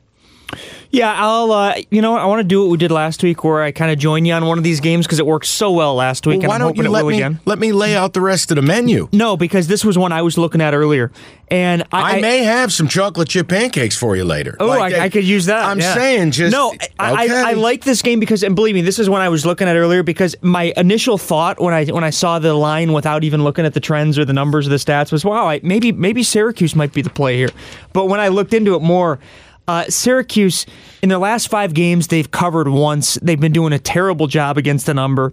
Yeah, 0.94 1.12
I'll. 1.12 1.50
Uh, 1.50 1.74
you 1.90 2.00
know, 2.00 2.12
what? 2.12 2.20
I 2.20 2.26
want 2.26 2.38
to 2.38 2.44
do 2.44 2.62
what 2.62 2.70
we 2.70 2.78
did 2.78 2.92
last 2.92 3.20
week, 3.24 3.42
where 3.42 3.62
I 3.62 3.72
kind 3.72 3.90
of 3.90 3.98
join 3.98 4.24
you 4.24 4.32
on 4.32 4.46
one 4.46 4.58
of 4.58 4.64
these 4.64 4.78
games 4.78 5.06
because 5.06 5.18
it 5.18 5.26
worked 5.26 5.46
so 5.46 5.72
well 5.72 5.96
last 5.96 6.24
week. 6.24 6.40
Well, 6.40 6.50
why 6.50 6.54
and 6.54 6.62
I'm 6.62 6.72
don't 6.72 6.84
you 6.84 6.88
let 6.88 7.04
me 7.04 7.16
again. 7.16 7.40
let 7.44 7.58
me 7.58 7.72
lay 7.72 7.96
out 7.96 8.12
the 8.12 8.20
rest 8.20 8.52
of 8.52 8.56
the 8.56 8.62
menu? 8.62 9.08
No, 9.12 9.36
because 9.36 9.66
this 9.66 9.84
was 9.84 9.98
one 9.98 10.12
I 10.12 10.22
was 10.22 10.38
looking 10.38 10.60
at 10.60 10.72
earlier, 10.72 11.10
and 11.48 11.82
I, 11.90 12.18
I, 12.18 12.20
may 12.20 12.44
have 12.44 12.72
some 12.72 12.86
chocolate 12.86 13.28
chip 13.28 13.48
pancakes 13.48 13.96
for 13.96 14.14
you 14.14 14.24
later. 14.24 14.56
Oh, 14.60 14.68
Like, 14.68 14.94
I, 14.94 15.06
I 15.06 15.08
could 15.08 15.24
use 15.24 15.46
that. 15.46 15.64
I'm 15.64 15.80
yeah. 15.80 15.94
saying 15.94 16.30
just 16.30 16.52
no. 16.52 16.72
I, 17.00 17.24
okay. 17.24 17.42
I, 17.42 17.50
I 17.50 17.52
like 17.54 17.82
this 17.82 18.00
game 18.00 18.20
because, 18.20 18.44
and 18.44 18.54
believe 18.54 18.76
me, 18.76 18.82
this 18.82 19.00
is 19.00 19.10
one 19.10 19.20
I 19.20 19.30
was 19.30 19.44
looking 19.44 19.66
at 19.66 19.74
earlier 19.74 20.04
because 20.04 20.36
my 20.42 20.72
initial 20.76 21.18
thought 21.18 21.60
when 21.60 21.74
I 21.74 21.86
when 21.86 22.04
I 22.04 22.10
saw 22.10 22.38
the 22.38 22.54
line 22.54 22.92
without 22.92 23.24
even 23.24 23.42
looking 23.42 23.66
at 23.66 23.74
the 23.74 23.80
trends 23.80 24.16
or 24.16 24.24
the 24.24 24.32
numbers 24.32 24.68
or 24.68 24.70
the 24.70 24.76
stats 24.76 25.10
was, 25.10 25.24
wow, 25.24 25.48
I, 25.48 25.58
maybe 25.64 25.90
maybe 25.90 26.22
Syracuse 26.22 26.76
might 26.76 26.92
be 26.92 27.02
the 27.02 27.10
play 27.10 27.36
here. 27.36 27.50
But 27.92 28.06
when 28.06 28.20
I 28.20 28.28
looked 28.28 28.54
into 28.54 28.76
it 28.76 28.80
more. 28.82 29.18
Uh, 29.66 29.84
Syracuse, 29.88 30.66
in 31.02 31.08
their 31.08 31.18
last 31.18 31.48
five 31.48 31.74
games, 31.74 32.08
they've 32.08 32.30
covered 32.30 32.68
once. 32.68 33.14
They've 33.22 33.40
been 33.40 33.52
doing 33.52 33.72
a 33.72 33.78
terrible 33.78 34.26
job 34.26 34.58
against 34.58 34.86
the 34.86 34.94
number. 34.94 35.32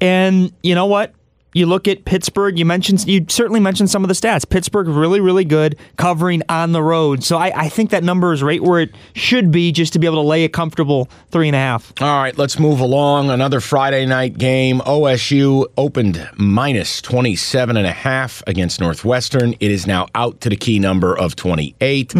And 0.00 0.52
you 0.62 0.74
know 0.74 0.86
what? 0.86 1.14
You 1.56 1.66
look 1.66 1.86
at 1.86 2.04
Pittsburgh. 2.04 2.58
You 2.58 2.64
mentioned 2.64 3.06
you 3.06 3.26
certainly 3.28 3.60
mentioned 3.60 3.88
some 3.88 4.02
of 4.02 4.08
the 4.08 4.14
stats. 4.14 4.48
Pittsburgh 4.48 4.88
really, 4.88 5.20
really 5.20 5.44
good 5.44 5.78
covering 5.96 6.42
on 6.48 6.72
the 6.72 6.82
road. 6.82 7.22
So 7.22 7.36
I, 7.36 7.52
I 7.54 7.68
think 7.68 7.90
that 7.90 8.02
number 8.02 8.32
is 8.32 8.42
right 8.42 8.60
where 8.60 8.80
it 8.80 8.94
should 9.14 9.52
be, 9.52 9.70
just 9.70 9.92
to 9.92 10.00
be 10.00 10.06
able 10.08 10.20
to 10.20 10.26
lay 10.26 10.42
a 10.42 10.48
comfortable 10.48 11.08
three 11.30 11.46
and 11.46 11.54
a 11.54 11.60
half. 11.60 11.92
All 12.00 12.20
right, 12.20 12.36
let's 12.36 12.58
move 12.58 12.80
along. 12.80 13.30
Another 13.30 13.60
Friday 13.60 14.04
night 14.04 14.36
game. 14.36 14.80
OSU 14.80 15.66
opened 15.76 16.28
minus 16.36 17.00
27 17.00 17.76
and 17.76 17.86
a 17.86 17.92
half 17.92 18.42
against 18.48 18.80
Northwestern. 18.80 19.52
It 19.60 19.70
is 19.70 19.86
now 19.86 20.08
out 20.16 20.40
to 20.40 20.48
the 20.48 20.56
key 20.56 20.80
number 20.80 21.16
of 21.16 21.36
28. 21.36 22.14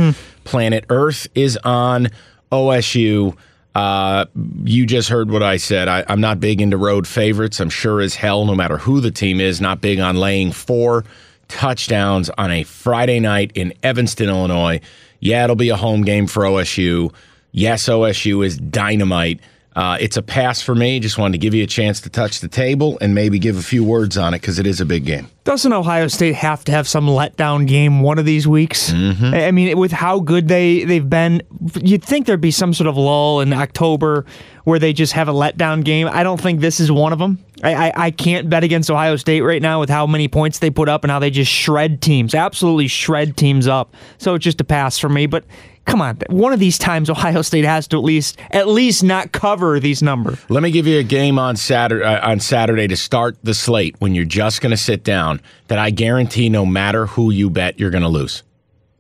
Planet 0.44 0.84
Earth 0.88 1.26
is 1.34 1.58
on 1.64 2.08
OSU. 2.52 3.36
Uh, 3.74 4.26
you 4.64 4.86
just 4.86 5.08
heard 5.08 5.30
what 5.30 5.42
I 5.42 5.56
said. 5.56 5.88
I, 5.88 6.04
I'm 6.08 6.20
not 6.20 6.38
big 6.38 6.60
into 6.60 6.76
road 6.76 7.06
favorites. 7.08 7.60
I'm 7.60 7.70
sure 7.70 8.00
as 8.00 8.14
hell, 8.14 8.44
no 8.44 8.54
matter 8.54 8.78
who 8.78 9.00
the 9.00 9.10
team 9.10 9.40
is, 9.40 9.60
not 9.60 9.80
big 9.80 9.98
on 9.98 10.16
laying 10.16 10.52
four 10.52 11.04
touchdowns 11.48 12.30
on 12.30 12.50
a 12.50 12.62
Friday 12.62 13.20
night 13.20 13.50
in 13.54 13.74
Evanston, 13.82 14.28
Illinois. 14.28 14.80
Yeah, 15.20 15.44
it'll 15.44 15.56
be 15.56 15.70
a 15.70 15.76
home 15.76 16.02
game 16.02 16.26
for 16.26 16.44
OSU. 16.44 17.12
Yes, 17.52 17.88
OSU 17.88 18.44
is 18.44 18.58
dynamite. 18.58 19.40
Uh, 19.76 19.98
it's 20.00 20.16
a 20.16 20.22
pass 20.22 20.62
for 20.62 20.74
me. 20.74 21.00
Just 21.00 21.18
wanted 21.18 21.32
to 21.32 21.38
give 21.38 21.52
you 21.54 21.64
a 21.64 21.66
chance 21.66 22.00
to 22.02 22.10
touch 22.10 22.40
the 22.40 22.48
table 22.48 22.96
and 23.00 23.14
maybe 23.14 23.38
give 23.38 23.56
a 23.56 23.62
few 23.62 23.82
words 23.82 24.16
on 24.16 24.32
it 24.32 24.40
because 24.40 24.58
it 24.58 24.66
is 24.66 24.80
a 24.80 24.84
big 24.84 25.04
game. 25.04 25.28
Doesn't 25.42 25.72
Ohio 25.72 26.08
State 26.08 26.36
have 26.36 26.64
to 26.64 26.72
have 26.72 26.86
some 26.86 27.06
letdown 27.06 27.66
game 27.66 28.00
one 28.00 28.18
of 28.18 28.24
these 28.24 28.46
weeks? 28.46 28.90
Mm-hmm. 28.92 29.34
I 29.34 29.50
mean, 29.50 29.76
with 29.76 29.92
how 29.92 30.20
good 30.20 30.48
they 30.48 30.84
they've 30.84 31.08
been, 31.08 31.42
you'd 31.82 32.04
think 32.04 32.26
there'd 32.26 32.40
be 32.40 32.50
some 32.50 32.72
sort 32.72 32.86
of 32.86 32.96
lull 32.96 33.40
in 33.40 33.52
October 33.52 34.24
where 34.62 34.78
they 34.78 34.92
just 34.92 35.12
have 35.12 35.28
a 35.28 35.32
letdown 35.32 35.84
game. 35.84 36.08
I 36.10 36.22
don't 36.22 36.40
think 36.40 36.60
this 36.60 36.80
is 36.80 36.90
one 36.90 37.12
of 37.12 37.18
them. 37.18 37.44
I, 37.64 37.88
I, 37.88 37.92
I 37.96 38.10
can't 38.10 38.50
bet 38.50 38.62
against 38.62 38.90
Ohio 38.90 39.16
State 39.16 39.40
right 39.40 39.62
now 39.62 39.80
with 39.80 39.88
how 39.88 40.06
many 40.06 40.28
points 40.28 40.58
they 40.58 40.70
put 40.70 40.88
up 40.88 41.02
and 41.02 41.10
how 41.10 41.18
they 41.18 41.30
just 41.30 41.50
shred 41.50 42.02
teams, 42.02 42.34
absolutely 42.34 42.88
shred 42.88 43.36
teams 43.36 43.66
up. 43.66 43.94
So 44.18 44.34
it's 44.34 44.44
just 44.44 44.60
a 44.60 44.64
pass 44.64 44.98
for 44.98 45.08
me. 45.08 45.26
But 45.26 45.44
come 45.86 46.02
on, 46.02 46.18
one 46.28 46.52
of 46.52 46.60
these 46.60 46.76
times 46.76 47.08
Ohio 47.08 47.40
State 47.40 47.64
has 47.64 47.88
to 47.88 47.96
at 47.96 48.04
least 48.04 48.38
at 48.50 48.68
least 48.68 49.02
not 49.02 49.32
cover 49.32 49.80
these 49.80 50.02
numbers. 50.02 50.38
Let 50.50 50.62
me 50.62 50.70
give 50.70 50.86
you 50.86 50.98
a 50.98 51.02
game 51.02 51.38
on 51.38 51.56
Saturday 51.56 52.04
uh, 52.04 52.30
on 52.30 52.38
Saturday 52.38 52.86
to 52.86 52.96
start 52.96 53.38
the 53.42 53.54
slate 53.54 53.96
when 53.98 54.14
you're 54.14 54.26
just 54.26 54.60
going 54.60 54.70
to 54.70 54.76
sit 54.76 55.02
down. 55.02 55.40
That 55.68 55.78
I 55.78 55.88
guarantee, 55.90 56.50
no 56.50 56.66
matter 56.66 57.06
who 57.06 57.30
you 57.30 57.48
bet, 57.48 57.78
you're 57.80 57.90
going 57.90 58.02
to 58.02 58.08
lose. 58.08 58.42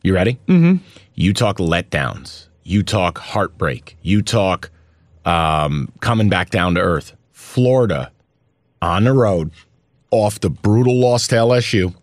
You 0.02 0.14
ready? 0.14 0.38
Mm-hmm. 0.48 0.82
You 1.14 1.34
talk 1.34 1.58
letdowns. 1.58 2.48
You 2.62 2.82
talk 2.82 3.18
heartbreak. 3.18 3.98
You 4.00 4.22
talk 4.22 4.70
um, 5.26 5.92
coming 6.00 6.30
back 6.30 6.48
down 6.48 6.74
to 6.76 6.80
earth. 6.80 7.14
Florida 7.32 8.10
on 8.84 9.04
the 9.04 9.12
road 9.12 9.50
off 10.10 10.38
the 10.38 10.50
brutal 10.50 11.00
loss 11.00 11.26
to 11.26 11.34
LSU, 11.34 11.94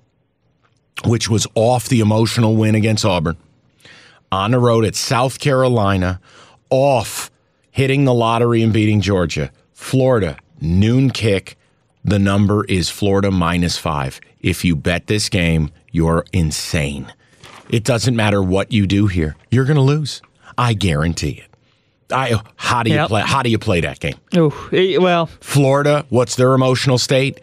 which 1.05 1.29
was 1.29 1.45
off 1.53 1.87
the 1.87 1.99
emotional 1.99 2.55
win 2.55 2.75
against 2.75 3.05
Auburn. 3.05 3.37
On 4.31 4.51
the 4.51 4.59
road 4.59 4.83
at 4.83 4.95
South 4.95 5.39
Carolina, 5.39 6.19
off 6.69 7.29
hitting 7.69 8.05
the 8.05 8.13
lottery 8.13 8.63
and 8.63 8.73
beating 8.73 8.99
Georgia. 8.99 9.51
Florida, 9.73 10.37
noon 10.59 11.11
kick. 11.11 11.55
The 12.03 12.19
number 12.19 12.65
is 12.65 12.89
Florida 12.89 13.29
minus 13.29 13.77
five. 13.77 14.19
If 14.39 14.65
you 14.65 14.75
bet 14.75 15.05
this 15.05 15.29
game, 15.29 15.71
you're 15.91 16.25
insane. 16.33 17.13
It 17.69 17.83
doesn't 17.83 18.15
matter 18.15 18.41
what 18.41 18.71
you 18.71 18.87
do 18.87 19.05
here. 19.05 19.35
You're 19.51 19.65
going 19.65 19.75
to 19.75 19.83
lose. 19.83 20.21
I 20.57 20.73
guarantee 20.73 21.43
it. 21.43 21.50
I, 22.11 22.41
how 22.55 22.83
do 22.83 22.89
you 22.89 22.95
Yep. 22.97 23.07
play? 23.09 23.21
How 23.21 23.41
do 23.43 23.49
you 23.49 23.57
play 23.59 23.81
that 23.81 23.99
game? 23.99 24.15
Oh, 24.35 24.53
well, 24.99 25.27
Florida, 25.39 26.05
what's 26.09 26.35
their 26.35 26.53
emotional 26.53 26.97
state? 26.97 27.39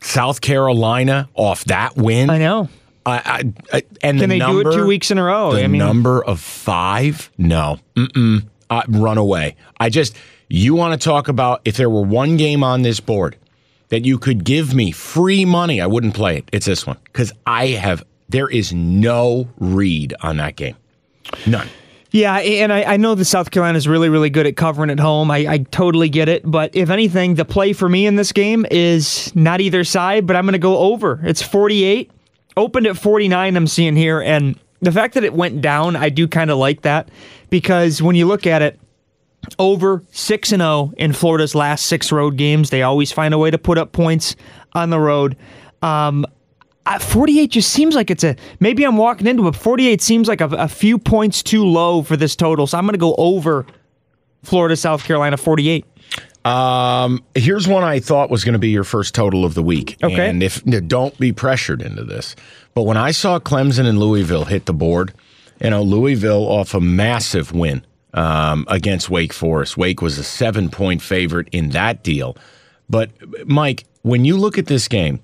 South 0.00 0.40
Carolina 0.40 1.28
off 1.34 1.64
that 1.64 1.96
win. 1.96 2.30
I 2.30 2.38
know. 2.38 2.68
I, 3.06 3.12
I, 3.72 3.76
I, 3.76 3.82
and 4.02 4.18
Can 4.18 4.18
the 4.18 4.26
they 4.28 4.38
number, 4.38 4.62
do 4.64 4.70
it 4.70 4.74
two 4.74 4.86
weeks 4.86 5.10
in 5.10 5.18
a 5.18 5.24
row? 5.24 5.52
The 5.52 5.64
I 5.64 5.66
mean, 5.66 5.78
number 5.78 6.24
of 6.24 6.40
five? 6.40 7.30
No. 7.36 7.78
Mm-mm. 7.96 8.46
Uh, 8.70 8.82
run 8.88 9.18
away. 9.18 9.56
I 9.78 9.90
just, 9.90 10.16
you 10.48 10.74
want 10.74 10.98
to 11.00 11.04
talk 11.04 11.28
about 11.28 11.60
if 11.64 11.76
there 11.76 11.90
were 11.90 12.02
one 12.02 12.36
game 12.36 12.62
on 12.64 12.82
this 12.82 13.00
board 13.00 13.36
that 13.90 14.04
you 14.06 14.18
could 14.18 14.44
give 14.44 14.74
me 14.74 14.90
free 14.90 15.44
money, 15.44 15.80
I 15.82 15.86
wouldn't 15.86 16.14
play 16.14 16.38
it. 16.38 16.48
It's 16.52 16.64
this 16.66 16.86
one. 16.86 16.96
Because 17.04 17.30
I 17.46 17.68
have, 17.68 18.02
there 18.30 18.48
is 18.48 18.72
no 18.72 19.48
read 19.58 20.14
on 20.22 20.38
that 20.38 20.56
game. 20.56 20.76
None. 21.46 21.68
Yeah, 22.14 22.36
and 22.36 22.72
I, 22.72 22.84
I 22.84 22.96
know 22.96 23.16
that 23.16 23.24
South 23.24 23.50
Carolina 23.50 23.76
is 23.76 23.88
really, 23.88 24.08
really 24.08 24.30
good 24.30 24.46
at 24.46 24.56
covering 24.56 24.88
at 24.88 25.00
home. 25.00 25.32
I, 25.32 25.38
I 25.48 25.58
totally 25.58 26.08
get 26.08 26.28
it. 26.28 26.48
But 26.48 26.76
if 26.76 26.88
anything, 26.88 27.34
the 27.34 27.44
play 27.44 27.72
for 27.72 27.88
me 27.88 28.06
in 28.06 28.14
this 28.14 28.30
game 28.30 28.64
is 28.70 29.34
not 29.34 29.60
either 29.60 29.82
side, 29.82 30.24
but 30.24 30.36
I'm 30.36 30.44
going 30.44 30.52
to 30.52 30.60
go 30.60 30.78
over. 30.78 31.20
It's 31.24 31.42
48. 31.42 32.12
Opened 32.56 32.86
at 32.86 32.96
49, 32.96 33.56
I'm 33.56 33.66
seeing 33.66 33.96
here. 33.96 34.20
And 34.20 34.56
the 34.78 34.92
fact 34.92 35.14
that 35.14 35.24
it 35.24 35.34
went 35.34 35.60
down, 35.60 35.96
I 35.96 36.08
do 36.08 36.28
kind 36.28 36.52
of 36.52 36.58
like 36.58 36.82
that 36.82 37.08
because 37.50 38.00
when 38.00 38.14
you 38.14 38.26
look 38.26 38.46
at 38.46 38.62
it, 38.62 38.78
over 39.58 40.04
6 40.12 40.52
and 40.52 40.60
0 40.60 40.92
in 40.96 41.12
Florida's 41.14 41.56
last 41.56 41.86
six 41.86 42.12
road 42.12 42.36
games. 42.36 42.70
They 42.70 42.82
always 42.82 43.10
find 43.10 43.34
a 43.34 43.38
way 43.38 43.50
to 43.50 43.58
put 43.58 43.76
up 43.76 43.90
points 43.90 44.36
on 44.72 44.90
the 44.90 45.00
road. 45.00 45.36
Um, 45.82 46.24
uh, 46.86 46.98
48 46.98 47.50
just 47.50 47.70
seems 47.70 47.94
like 47.94 48.10
it's 48.10 48.24
a 48.24 48.36
maybe 48.60 48.84
I'm 48.84 48.96
walking 48.96 49.26
into 49.26 49.48
it. 49.48 49.56
48 49.56 50.02
seems 50.02 50.28
like 50.28 50.40
a, 50.40 50.46
a 50.46 50.68
few 50.68 50.98
points 50.98 51.42
too 51.42 51.64
low 51.64 52.02
for 52.02 52.16
this 52.16 52.36
total, 52.36 52.66
so 52.66 52.78
I'm 52.78 52.84
going 52.84 52.92
to 52.92 52.98
go 52.98 53.14
over 53.16 53.66
Florida, 54.42 54.76
South 54.76 55.04
Carolina, 55.04 55.36
48. 55.36 55.84
Um, 56.44 57.24
here's 57.34 57.66
one 57.66 57.84
I 57.84 58.00
thought 58.00 58.28
was 58.28 58.44
going 58.44 58.52
to 58.52 58.58
be 58.58 58.68
your 58.68 58.84
first 58.84 59.14
total 59.14 59.46
of 59.46 59.54
the 59.54 59.62
week. 59.62 59.96
Okay. 60.02 60.28
And 60.28 60.42
if 60.42 60.62
don't 60.64 61.18
be 61.18 61.32
pressured 61.32 61.80
into 61.80 62.04
this, 62.04 62.36
but 62.74 62.82
when 62.82 62.98
I 62.98 63.12
saw 63.12 63.38
Clemson 63.38 63.86
and 63.86 63.98
Louisville 63.98 64.44
hit 64.44 64.66
the 64.66 64.74
board, 64.74 65.14
you 65.62 65.70
know 65.70 65.82
Louisville 65.82 66.46
off 66.46 66.74
a 66.74 66.80
massive 66.80 67.52
win 67.52 67.84
um, 68.12 68.66
against 68.68 69.08
Wake 69.08 69.32
Forest. 69.32 69.78
Wake 69.78 70.02
was 70.02 70.18
a 70.18 70.24
seven 70.24 70.68
point 70.68 71.00
favorite 71.00 71.48
in 71.52 71.70
that 71.70 72.02
deal. 72.02 72.36
But 72.90 73.10
Mike, 73.46 73.84
when 74.02 74.26
you 74.26 74.36
look 74.36 74.58
at 74.58 74.66
this 74.66 74.88
game, 74.88 75.20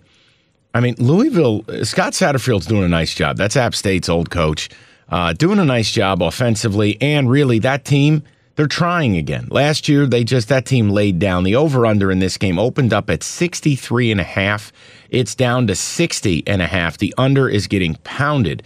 I 0.74 0.80
mean 0.80 0.94
Louisville. 0.98 1.64
Scott 1.84 2.12
Satterfield's 2.12 2.66
doing 2.66 2.84
a 2.84 2.88
nice 2.88 3.14
job. 3.14 3.36
That's 3.36 3.56
App 3.56 3.74
State's 3.74 4.08
old 4.08 4.30
coach, 4.30 4.68
uh, 5.08 5.32
doing 5.32 5.58
a 5.58 5.64
nice 5.64 5.90
job 5.90 6.22
offensively, 6.22 6.96
and 7.00 7.30
really 7.30 7.58
that 7.60 7.84
team 7.84 8.22
they're 8.56 8.66
trying 8.66 9.16
again. 9.16 9.48
Last 9.50 9.88
year, 9.88 10.06
they 10.06 10.22
just 10.22 10.48
that 10.48 10.66
team 10.66 10.90
laid 10.90 11.18
down. 11.18 11.44
The 11.44 11.56
over/under 11.56 12.10
in 12.10 12.18
this 12.18 12.36
game 12.36 12.58
opened 12.58 12.92
up 12.92 13.08
at 13.08 13.22
63 13.22 14.10
and 14.10 14.20
a 14.20 14.24
half. 14.24 14.70
It's 15.08 15.34
down 15.34 15.66
to 15.68 15.74
60 15.74 16.42
and 16.46 16.60
a 16.60 16.66
half. 16.66 16.98
The 16.98 17.14
under 17.16 17.48
is 17.48 17.66
getting 17.66 17.94
pounded. 18.04 18.62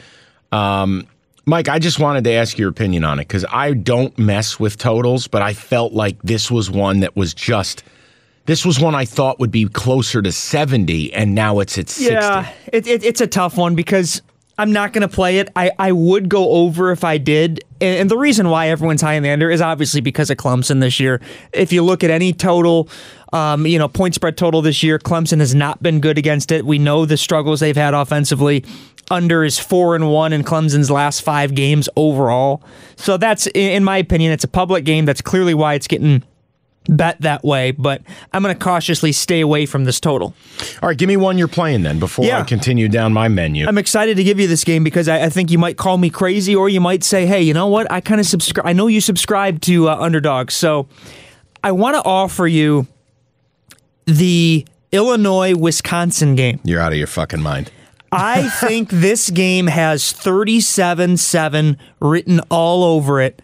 Um, 0.50 1.06
Mike, 1.46 1.68
I 1.68 1.78
just 1.78 2.00
wanted 2.00 2.24
to 2.24 2.32
ask 2.32 2.58
your 2.58 2.70
opinion 2.70 3.04
on 3.04 3.20
it 3.20 3.28
because 3.28 3.44
I 3.50 3.74
don't 3.74 4.18
mess 4.18 4.58
with 4.58 4.78
totals, 4.78 5.28
but 5.28 5.42
I 5.42 5.52
felt 5.52 5.92
like 5.92 6.20
this 6.22 6.50
was 6.50 6.70
one 6.70 7.00
that 7.00 7.14
was 7.14 7.32
just. 7.32 7.84
This 8.46 8.64
was 8.64 8.78
one 8.78 8.94
I 8.94 9.06
thought 9.06 9.40
would 9.40 9.50
be 9.50 9.66
closer 9.66 10.20
to 10.20 10.30
70, 10.30 11.14
and 11.14 11.34
now 11.34 11.60
it's 11.60 11.78
at 11.78 11.88
60. 11.88 12.12
Yeah, 12.12 12.52
it, 12.72 12.86
it, 12.86 13.02
it's 13.02 13.20
a 13.22 13.26
tough 13.26 13.56
one 13.56 13.74
because 13.74 14.20
I'm 14.58 14.72
not 14.72 14.92
going 14.92 15.02
to 15.02 15.08
play 15.08 15.38
it. 15.38 15.48
I, 15.56 15.70
I 15.78 15.92
would 15.92 16.28
go 16.28 16.50
over 16.50 16.92
if 16.92 17.04
I 17.04 17.18
did. 17.18 17.64
And, 17.80 18.00
and 18.00 18.10
the 18.10 18.18
reason 18.18 18.50
why 18.50 18.68
everyone's 18.68 19.00
high 19.00 19.14
in 19.14 19.22
the 19.22 19.30
under 19.30 19.50
is 19.50 19.60
obviously 19.60 20.00
because 20.00 20.30
of 20.30 20.36
Clemson 20.36 20.80
this 20.80 21.00
year. 21.00 21.20
If 21.52 21.72
you 21.72 21.82
look 21.82 22.04
at 22.04 22.10
any 22.10 22.32
total, 22.32 22.88
um, 23.32 23.66
you 23.66 23.78
know, 23.78 23.88
point 23.88 24.14
spread 24.14 24.36
total 24.36 24.62
this 24.62 24.82
year, 24.82 24.98
Clemson 24.98 25.40
has 25.40 25.54
not 25.54 25.82
been 25.82 26.00
good 26.00 26.18
against 26.18 26.52
it. 26.52 26.66
We 26.66 26.78
know 26.78 27.06
the 27.06 27.16
struggles 27.16 27.60
they've 27.60 27.74
had 27.74 27.94
offensively. 27.94 28.64
Under 29.10 29.42
is 29.42 29.58
four 29.58 29.94
and 29.94 30.10
one 30.10 30.32
in 30.32 30.44
Clemson's 30.44 30.90
last 30.90 31.22
five 31.22 31.54
games 31.54 31.88
overall. 31.96 32.62
So 32.96 33.16
that's, 33.16 33.46
in 33.48 33.72
in 33.72 33.84
my 33.84 33.98
opinion, 33.98 34.32
it's 34.32 34.44
a 34.44 34.48
public 34.48 34.84
game. 34.84 35.04
That's 35.04 35.20
clearly 35.20 35.52
why 35.52 35.74
it's 35.74 35.88
getting 35.88 36.22
bet 36.88 37.20
that 37.22 37.42
way, 37.44 37.70
but 37.70 38.02
I'm 38.32 38.42
going 38.42 38.54
to 38.56 38.62
cautiously 38.62 39.12
stay 39.12 39.40
away 39.40 39.66
from 39.66 39.84
this 39.84 40.00
total. 40.00 40.34
All 40.82 40.88
right, 40.88 40.98
give 40.98 41.08
me 41.08 41.16
one 41.16 41.38
you're 41.38 41.48
playing 41.48 41.82
then 41.82 41.98
before 41.98 42.24
Yeah. 42.26 42.40
I 42.40 42.42
continue 42.42 42.88
down 42.88 43.12
my 43.12 43.28
menu. 43.28 43.66
I'm 43.66 43.78
excited 43.78 44.16
to 44.16 44.24
give 44.24 44.38
you 44.38 44.46
this 44.46 44.64
game 44.64 44.84
because 44.84 45.08
I, 45.08 45.24
I 45.24 45.28
think 45.30 45.50
you 45.50 45.58
might 45.58 45.76
call 45.76 45.96
me 45.96 46.10
crazy, 46.10 46.54
or 46.54 46.68
you 46.68 46.80
might 46.80 47.02
say, 47.02 47.26
"Hey, 47.26 47.42
you 47.42 47.54
know 47.54 47.66
what? 47.68 47.90
I 47.90 48.00
kind 48.00 48.20
of 48.20 48.26
subscribe. 48.26 48.66
I 48.66 48.72
know 48.74 48.86
you 48.86 49.00
subscribe 49.00 49.60
to 49.62 49.88
uh, 49.88 49.96
underdogs, 49.96 50.54
so 50.54 50.86
I 51.62 51.72
want 51.72 51.96
to 51.96 52.02
offer 52.04 52.46
you 52.46 52.86
the 54.04 54.66
Illinois 54.92 55.54
Wisconsin 55.56 56.34
game. 56.34 56.60
you're 56.64 56.80
out 56.80 56.92
of 56.92 56.98
your 56.98 57.06
fucking 57.06 57.40
mind. 57.40 57.70
I 58.12 58.48
think 58.60 58.90
this 58.90 59.30
game 59.30 59.66
has 59.66 60.12
37 60.12 61.16
7 61.16 61.78
written 62.00 62.40
all 62.50 62.84
over 62.84 63.20
it. 63.20 63.40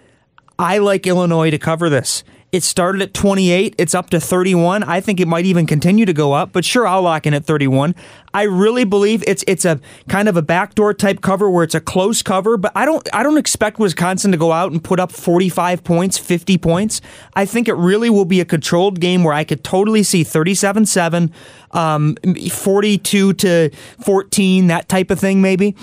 I 0.59 0.79
like 0.79 1.07
Illinois 1.07 1.51
to 1.51 1.59
cover 1.59 1.89
this. 1.89 2.23
It 2.53 2.65
started 2.65 3.01
at 3.01 3.15
28, 3.15 3.77
it's 3.79 3.95
up 3.95 4.11
to 4.11 4.19
31. 4.19 4.83
I 4.83 5.01
think 5.01 5.21
it 5.21 5.29
might 5.29 5.45
even 5.45 5.67
continue 5.67 6.05
to 6.05 6.13
go 6.13 6.33
up, 6.33 6.53
but 6.53 6.65
sure, 6.65 6.85
I'll 6.85 7.03
lock 7.03 7.25
in 7.25 7.33
at 7.33 7.45
31. 7.45 7.95
I 8.35 8.43
really 8.43 8.83
believe 8.83 9.23
it's 9.27 9.45
it's 9.47 9.65
a 9.65 9.79
kind 10.09 10.29
of 10.29 10.37
a 10.37 10.43
backdoor 10.43 10.95
type 10.95 11.21
cover 11.21 11.49
where 11.49 11.63
it's 11.63 11.77
a 11.77 11.81
close 11.81 12.23
cover, 12.23 12.57
but 12.57 12.73
I 12.75 12.87
don't 12.87 13.09
I 13.13 13.23
don't 13.23 13.39
expect 13.39 13.79
Wisconsin 13.79 14.33
to 14.33 14.37
go 14.37 14.51
out 14.51 14.73
and 14.73 14.83
put 14.83 14.99
up 14.99 15.13
45 15.13 15.85
points, 15.85 16.19
50 16.19 16.59
points. 16.59 17.01
I 17.35 17.47
think 17.47 17.69
it 17.69 17.75
really 17.75 18.11
will 18.11 18.25
be 18.25 18.41
a 18.41 18.45
controlled 18.45 18.99
game 18.99 19.23
where 19.23 19.35
I 19.35 19.45
could 19.45 19.63
totally 19.63 20.03
see 20.03 20.25
37-7, 20.25 21.31
um, 21.71 22.17
42 22.51 23.33
to 23.35 23.71
14, 24.01 24.67
that 24.67 24.89
type 24.89 25.13
of 25.13 25.21
thing 25.21 25.41
maybe. 25.41 25.77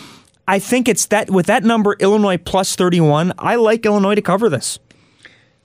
I 0.50 0.60
think 0.60 0.88
it's 0.90 1.06
that 1.08 1.30
with 1.30 1.46
that 1.46 1.64
number 1.64 1.96
Illinois 2.00 2.38
plus 2.38 2.76
31, 2.76 3.34
I 3.38 3.56
like 3.56 3.86
Illinois 3.86 4.16
to 4.16 4.22
cover 4.22 4.50
this. 4.50 4.80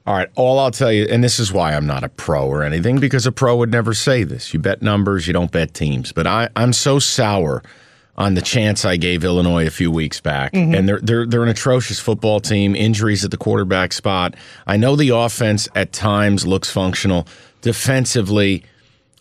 All 0.07 0.15
right, 0.15 0.29
all 0.35 0.59
I'll 0.59 0.73
tell 0.73 0.93
you, 0.93 1.07
and 1.09 1.23
this 1.23 1.39
is 1.39 1.53
why 1.53 1.75
I'm 1.75 1.87
not 1.87 2.03
a 2.03 2.09
pro 2.09 2.49
or 2.49 2.65
anything, 2.65 2.99
because 2.99 3.25
a 3.25 3.31
pro 3.31 3.57
would 3.57 3.71
never 3.71 3.95
say 3.95 4.25
this. 4.25 4.53
You 4.53 4.59
bet 4.59 4.83
numbers, 4.83 5.29
you 5.29 5.33
don't 5.33 5.53
bet 5.53 5.75
teams. 5.75 6.11
But 6.11 6.27
I, 6.27 6.49
I'm 6.57 6.73
so 6.73 6.99
sour 6.99 7.63
on 8.17 8.35
the 8.35 8.43
chance 8.43 8.85
I 8.85 8.97
gave 8.97 9.25
Illinois 9.25 9.67
a 9.67 9.71
few 9.71 9.93
weeks 9.93 10.21
back, 10.21 10.53
mm-hmm. 10.53 10.75
and 10.75 10.89
they're 10.89 11.01
they're 11.01 11.27
they're 11.27 11.43
an 11.45 11.49
atrocious 11.49 12.01
football 12.01 12.41
team. 12.41 12.75
Injuries 12.75 13.25
at 13.25 13.31
the 13.31 13.37
quarterback 13.37 13.93
spot. 13.93 14.35
I 14.67 14.77
know 14.77 14.97
the 14.97 15.11
offense 15.11 15.69
at 15.77 15.93
times 15.93 16.47
looks 16.47 16.69
functional. 16.69 17.29
Defensively, 17.61 18.65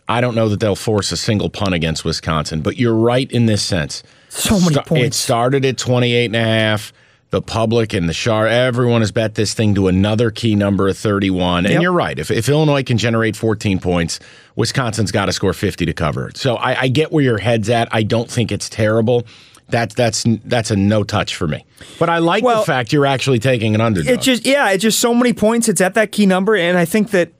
I 0.09 0.19
don't 0.19 0.33
know 0.33 0.49
that 0.49 0.59
they'll 0.59 0.75
force 0.75 1.11
a 1.11 1.17
single 1.17 1.49
punt 1.49 1.75
against 1.75 2.03
Wisconsin. 2.03 2.61
But 2.61 2.77
you're 2.77 2.95
right 2.95 3.31
in 3.31 3.45
this 3.45 3.61
sense. 3.61 4.01
So 4.29 4.59
many 4.59 4.73
Sta- 4.73 4.95
It 4.95 5.13
started 5.13 5.63
at 5.63 5.77
28 5.77 6.25
and 6.25 6.35
a 6.35 6.39
half. 6.39 6.91
The 7.31 7.41
public 7.41 7.93
and 7.93 8.07
the 8.09 8.13
Shar, 8.13 8.45
everyone 8.45 9.01
has 9.01 9.11
bet 9.11 9.35
this 9.35 9.53
thing 9.53 9.73
to 9.75 9.87
another 9.87 10.31
key 10.31 10.53
number 10.53 10.89
of 10.89 10.97
31. 10.97 11.65
And 11.65 11.73
Yep. 11.73 11.81
you're 11.81 11.91
right. 11.93 12.19
If, 12.19 12.29
if 12.29 12.49
Illinois 12.49 12.83
can 12.83 12.97
generate 12.97 13.37
14 13.37 13.79
points, 13.79 14.19
Wisconsin's 14.57 15.11
got 15.13 15.27
to 15.27 15.31
score 15.31 15.53
50 15.53 15.85
to 15.85 15.93
cover 15.93 16.27
it. 16.27 16.35
So 16.37 16.55
I, 16.55 16.81
I 16.81 16.87
get 16.89 17.11
where 17.13 17.23
your 17.23 17.37
head's 17.37 17.69
at. 17.69 17.87
I 17.91 18.03
don't 18.03 18.29
think 18.29 18.51
it's 18.51 18.67
terrible. 18.67 19.25
That's 19.69 19.95
that's 19.95 20.25
that's 20.43 20.69
a 20.71 20.75
no 20.75 21.03
touch 21.05 21.33
for 21.35 21.47
me. 21.47 21.65
But 21.97 22.09
I 22.09 22.17
like 22.17 22.43
Well, 22.43 22.59
the 22.59 22.65
fact 22.65 22.91
you're 22.91 23.05
actually 23.05 23.39
taking 23.39 23.73
an 23.75 23.79
underdog. 23.79 24.11
It 24.11 24.19
just 24.21 24.45
yeah, 24.45 24.69
it's 24.71 24.81
just 24.81 24.99
so 24.99 25.13
many 25.13 25.31
points. 25.31 25.69
It's 25.69 25.79
at 25.79 25.93
that 25.93 26.11
key 26.11 26.25
number, 26.25 26.55
and 26.57 26.77
I 26.77 26.83
think 26.83 27.11
that 27.11 27.31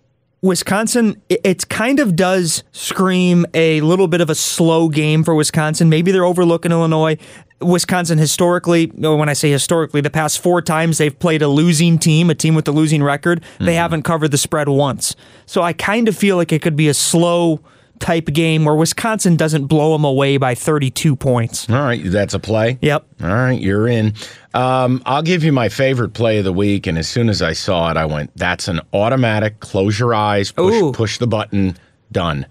Wisconsin, 0.42 1.22
it, 1.30 1.42
it 1.44 1.70
kind 1.70 2.00
of 2.00 2.16
does 2.16 2.64
scream 2.72 3.46
a 3.54 3.80
little 3.82 4.08
bit 4.08 4.22
of 4.22 4.30
a 4.30 4.36
slow 4.36 4.90
game 4.90 5.24
for 5.24 5.36
Wisconsin. 5.36 5.90
Maybe 5.90 6.12
they're 6.12 6.26
overlooking 6.26 6.72
Illinois. 6.72 7.18
Wisconsin 7.62 8.18
historically, 8.18 8.92
no, 8.96 9.16
when 9.16 9.30
I 9.30 9.34
say 9.34 9.52
historically, 9.52 10.02
the 10.02 10.10
past 10.10 10.40
four 10.40 10.64
times 10.64 10.98
they've 10.98 11.18
played 11.18 11.44
a 11.44 11.48
losing 11.48 12.00
team, 12.00 12.32
a 12.32 12.36
team 12.36 12.56
with 12.56 12.68
a 12.68 12.72
losing 12.72 13.04
record, 13.04 13.44
they 13.60 13.66
mm-hmm. 13.66 13.74
haven't 13.76 14.02
covered 14.02 14.32
the 14.32 14.38
spread 14.38 14.68
once. 14.68 15.16
So 15.46 15.62
I 15.62 15.74
kind 15.74 16.08
of 16.08 16.18
feel 16.18 16.38
like 16.38 16.52
it 16.52 16.64
could 16.64 16.76
be 16.76 16.88
a 16.88 16.94
slow 16.96 17.62
type 18.02 18.26
game 18.26 18.66
where 18.66 18.76
Wisconsin 18.76 19.38
doesn't 19.38 19.68
blow 19.68 19.94
them 19.94 20.04
away 20.04 20.38
by 20.38 20.56
32 20.56 21.16
points. 21.16 21.70
All 21.70 21.76
right, 21.78 22.02
that's 22.04 22.34
a 22.34 22.40
play. 22.40 22.78
Yep. 22.82 23.06
All 23.24 23.30
right, 23.30 23.60
you're 23.60 23.88
in. 23.88 24.14
Um, 24.54 25.02
I'll 25.06 25.22
give 25.22 25.44
you 25.44 25.54
my 25.54 25.70
favorite 25.70 26.14
play 26.14 26.40
of 26.40 26.44
the 26.44 26.52
week, 26.52 26.88
and 26.88 26.98
as 26.98 27.08
soon 27.08 27.30
as 27.30 27.42
I 27.42 27.54
saw 27.54 27.90
it, 27.92 27.98
I 27.98 28.06
went, 28.06 28.32
"That's 28.36 28.68
an 28.68 28.82
automatic. 28.94 29.62
Close 29.62 29.98
your 29.98 30.14
eyes, 30.14 30.52
push, 30.52 30.76
Ooh. 30.76 30.92
push 30.92 31.18
the 31.20 31.28
button, 31.28 31.78
done." 32.12 32.46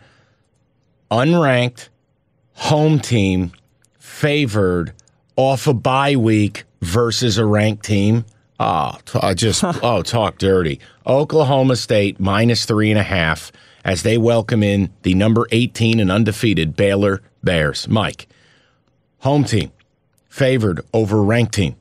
Unranked, 1.10 1.88
home 2.54 3.00
team, 3.00 3.52
favored 3.98 4.92
off 5.36 5.66
a 5.66 5.74
bye 5.74 6.16
week 6.16 6.64
versus 6.80 7.36
a 7.36 7.44
ranked 7.44 7.84
team. 7.84 8.24
Oh, 8.58 8.96
t- 9.04 9.18
uh, 9.20 9.34
just 9.34 9.64
oh, 9.82 10.02
talk 10.02 10.38
dirty. 10.38 10.80
Oklahoma 11.06 11.76
State 11.76 12.20
minus 12.20 12.64
three 12.64 12.90
and 12.90 12.98
a 12.98 13.02
half 13.02 13.50
as 13.84 14.02
they 14.02 14.18
welcome 14.18 14.62
in 14.62 14.92
the 15.02 15.14
number 15.14 15.46
18 15.52 16.00
and 16.00 16.10
undefeated 16.10 16.76
Baylor 16.76 17.22
Bears. 17.42 17.88
Mike, 17.88 18.26
home 19.18 19.44
team 19.44 19.72
favored 20.28 20.80
over 20.92 21.22
ranked 21.22 21.54
team. 21.54 21.76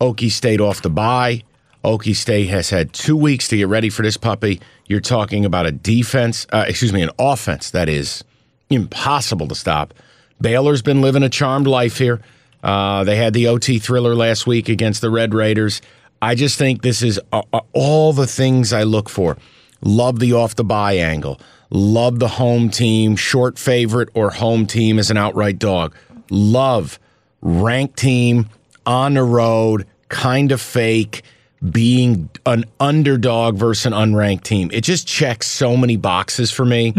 Okie 0.00 0.30
State 0.30 0.60
off 0.60 0.82
the 0.82 0.90
bye. 0.90 1.42
Okie 1.84 2.14
State 2.14 2.48
has 2.48 2.70
had 2.70 2.92
two 2.92 3.16
weeks 3.16 3.48
to 3.48 3.56
get 3.56 3.68
ready 3.68 3.90
for 3.90 4.02
this 4.02 4.16
puppy. 4.16 4.60
You're 4.86 5.00
talking 5.00 5.44
about 5.44 5.66
a 5.66 5.72
defense, 5.72 6.46
uh, 6.52 6.64
excuse 6.66 6.92
me, 6.92 7.02
an 7.02 7.10
offense 7.18 7.70
that 7.70 7.88
is 7.88 8.24
impossible 8.70 9.48
to 9.48 9.54
stop. 9.54 9.94
Baylor's 10.40 10.82
been 10.82 11.00
living 11.00 11.22
a 11.22 11.28
charmed 11.28 11.66
life 11.66 11.98
here. 11.98 12.20
Uh, 12.62 13.04
they 13.04 13.16
had 13.16 13.32
the 13.32 13.48
OT 13.48 13.78
thriller 13.78 14.14
last 14.14 14.46
week 14.46 14.68
against 14.68 15.00
the 15.00 15.10
Red 15.10 15.34
Raiders. 15.34 15.82
I 16.20 16.34
just 16.36 16.56
think 16.56 16.82
this 16.82 17.02
is 17.02 17.20
uh, 17.32 17.42
uh, 17.52 17.60
all 17.72 18.12
the 18.12 18.26
things 18.26 18.72
I 18.72 18.84
look 18.84 19.08
for. 19.08 19.36
Love 19.82 20.18
the 20.20 20.32
off 20.32 20.54
the 20.56 20.64
bye 20.64 20.94
angle. 20.94 21.40
Love 21.70 22.18
the 22.18 22.28
home 22.28 22.68
team, 22.68 23.16
short 23.16 23.58
favorite 23.58 24.08
or 24.14 24.30
home 24.30 24.66
team 24.66 24.98
as 24.98 25.10
an 25.10 25.16
outright 25.16 25.58
dog. 25.58 25.94
Love 26.30 26.98
ranked 27.40 27.98
team 27.98 28.48
on 28.86 29.14
the 29.14 29.22
road, 29.22 29.86
kind 30.08 30.52
of 30.52 30.60
fake, 30.60 31.22
being 31.70 32.28
an 32.44 32.64
underdog 32.80 33.56
versus 33.56 33.86
an 33.86 33.92
unranked 33.92 34.42
team. 34.42 34.68
It 34.72 34.82
just 34.82 35.06
checks 35.06 35.46
so 35.46 35.76
many 35.76 35.96
boxes 35.96 36.50
for 36.50 36.64
me. 36.64 36.92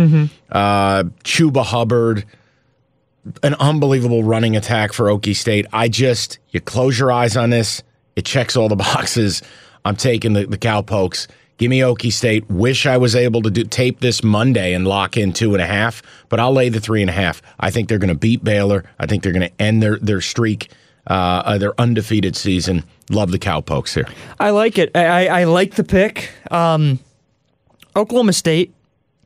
Uh, 0.51 1.03
Chuba 1.23 1.63
Hubbard, 1.63 2.25
an 3.43 3.53
unbelievable 3.55 4.23
running 4.23 4.55
attack 4.55 4.93
for 4.93 5.07
Okie 5.07 5.35
State. 5.35 5.65
I 5.73 5.87
just, 5.89 6.39
you 6.51 6.61
close 6.61 6.97
your 6.97 7.11
eyes 7.11 7.35
on 7.37 7.49
this, 7.49 7.83
it 8.15 8.25
checks 8.25 8.55
all 8.55 8.69
the 8.69 8.75
boxes. 8.77 9.41
I'm 9.85 9.95
taking 9.97 10.33
the, 10.33 10.45
the 10.45 10.57
Cowpokes. 10.57 11.27
Give 11.63 11.69
me 11.69 11.79
Okie 11.79 12.11
State. 12.11 12.49
Wish 12.49 12.85
I 12.85 12.97
was 12.97 13.15
able 13.15 13.41
to 13.41 13.49
do 13.49 13.63
tape 13.63 14.01
this 14.01 14.21
Monday 14.21 14.73
and 14.73 14.85
lock 14.85 15.15
in 15.15 15.31
two 15.31 15.53
and 15.53 15.61
a 15.61 15.65
half, 15.65 16.01
but 16.27 16.37
I'll 16.37 16.51
lay 16.51 16.67
the 16.67 16.81
three 16.81 16.99
and 16.99 17.09
a 17.09 17.13
half. 17.13 17.41
I 17.57 17.71
think 17.71 17.87
they're 17.87 17.99
going 17.99 18.09
to 18.09 18.19
beat 18.19 18.43
Baylor. 18.43 18.83
I 18.99 19.05
think 19.05 19.23
they're 19.23 19.31
going 19.31 19.47
to 19.47 19.61
end 19.61 19.81
their 19.81 19.97
their 19.99 20.19
streak, 20.19 20.71
uh, 21.07 21.13
uh, 21.45 21.57
their 21.57 21.73
undefeated 21.79 22.35
season. 22.35 22.83
Love 23.09 23.31
the 23.31 23.39
Cowpokes 23.39 23.93
here. 23.93 24.05
I 24.41 24.49
like 24.49 24.77
it. 24.77 24.91
I, 24.93 25.27
I, 25.27 25.43
like 25.45 25.75
the 25.75 25.85
pick. 25.85 26.31
Um, 26.51 26.99
Oklahoma 27.95 28.33
State 28.33 28.73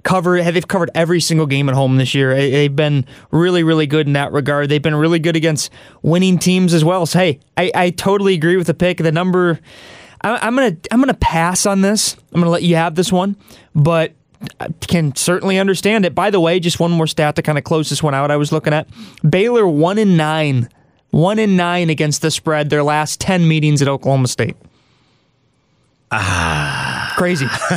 cover 0.03 0.39
they've 0.39 0.67
covered 0.67 0.91
every 0.93 1.19
single 1.19 1.47
game 1.47 1.69
at 1.69 1.73
home 1.73 1.97
this 1.97 2.13
year. 2.13 2.35
They- 2.35 2.51
They've 2.51 2.75
been 2.75 3.03
really, 3.31 3.63
really 3.63 3.87
good 3.87 4.05
in 4.05 4.13
that 4.13 4.31
regard. 4.31 4.69
They've 4.69 4.79
been 4.79 4.93
really 4.93 5.17
good 5.17 5.35
against 5.35 5.71
winning 6.03 6.37
teams 6.37 6.75
as 6.75 6.85
well. 6.85 7.07
So 7.07 7.17
hey, 7.17 7.39
I, 7.57 7.71
I 7.73 7.89
totally 7.89 8.35
agree 8.35 8.57
with 8.57 8.67
the 8.67 8.75
pick. 8.75 8.99
The 8.99 9.11
number, 9.11 9.59
I, 10.27 10.45
I'm 10.47 10.55
gonna 10.55 10.75
I'm 10.91 10.99
gonna 10.99 11.13
pass 11.13 11.65
on 11.65 11.81
this. 11.81 12.15
I'm 12.33 12.41
gonna 12.41 12.51
let 12.51 12.63
you 12.63 12.75
have 12.75 12.95
this 12.95 13.11
one, 13.11 13.35
but. 13.75 14.13
I 14.59 14.67
can 14.87 15.15
certainly 15.15 15.57
understand 15.57 16.05
it. 16.05 16.13
By 16.13 16.29
the 16.29 16.39
way, 16.39 16.59
just 16.59 16.79
one 16.79 16.91
more 16.91 17.07
stat 17.07 17.35
to 17.37 17.41
kind 17.41 17.57
of 17.57 17.63
close 17.63 17.89
this 17.89 18.03
one 18.03 18.13
out. 18.13 18.29
I 18.29 18.35
was 18.35 18.51
looking 18.51 18.71
at 18.71 18.87
Baylor 19.27 19.67
one 19.67 19.97
in 19.97 20.15
nine, 20.15 20.69
one 21.09 21.39
in 21.39 21.55
nine 21.55 21.89
against 21.89 22.21
the 22.21 22.29
spread. 22.29 22.69
Their 22.69 22.83
last 22.83 23.19
ten 23.19 23.47
meetings 23.47 23.81
at 23.81 23.87
Oklahoma 23.87 24.27
State. 24.27 24.55
Ah, 26.11 27.13
crazy. 27.17 27.47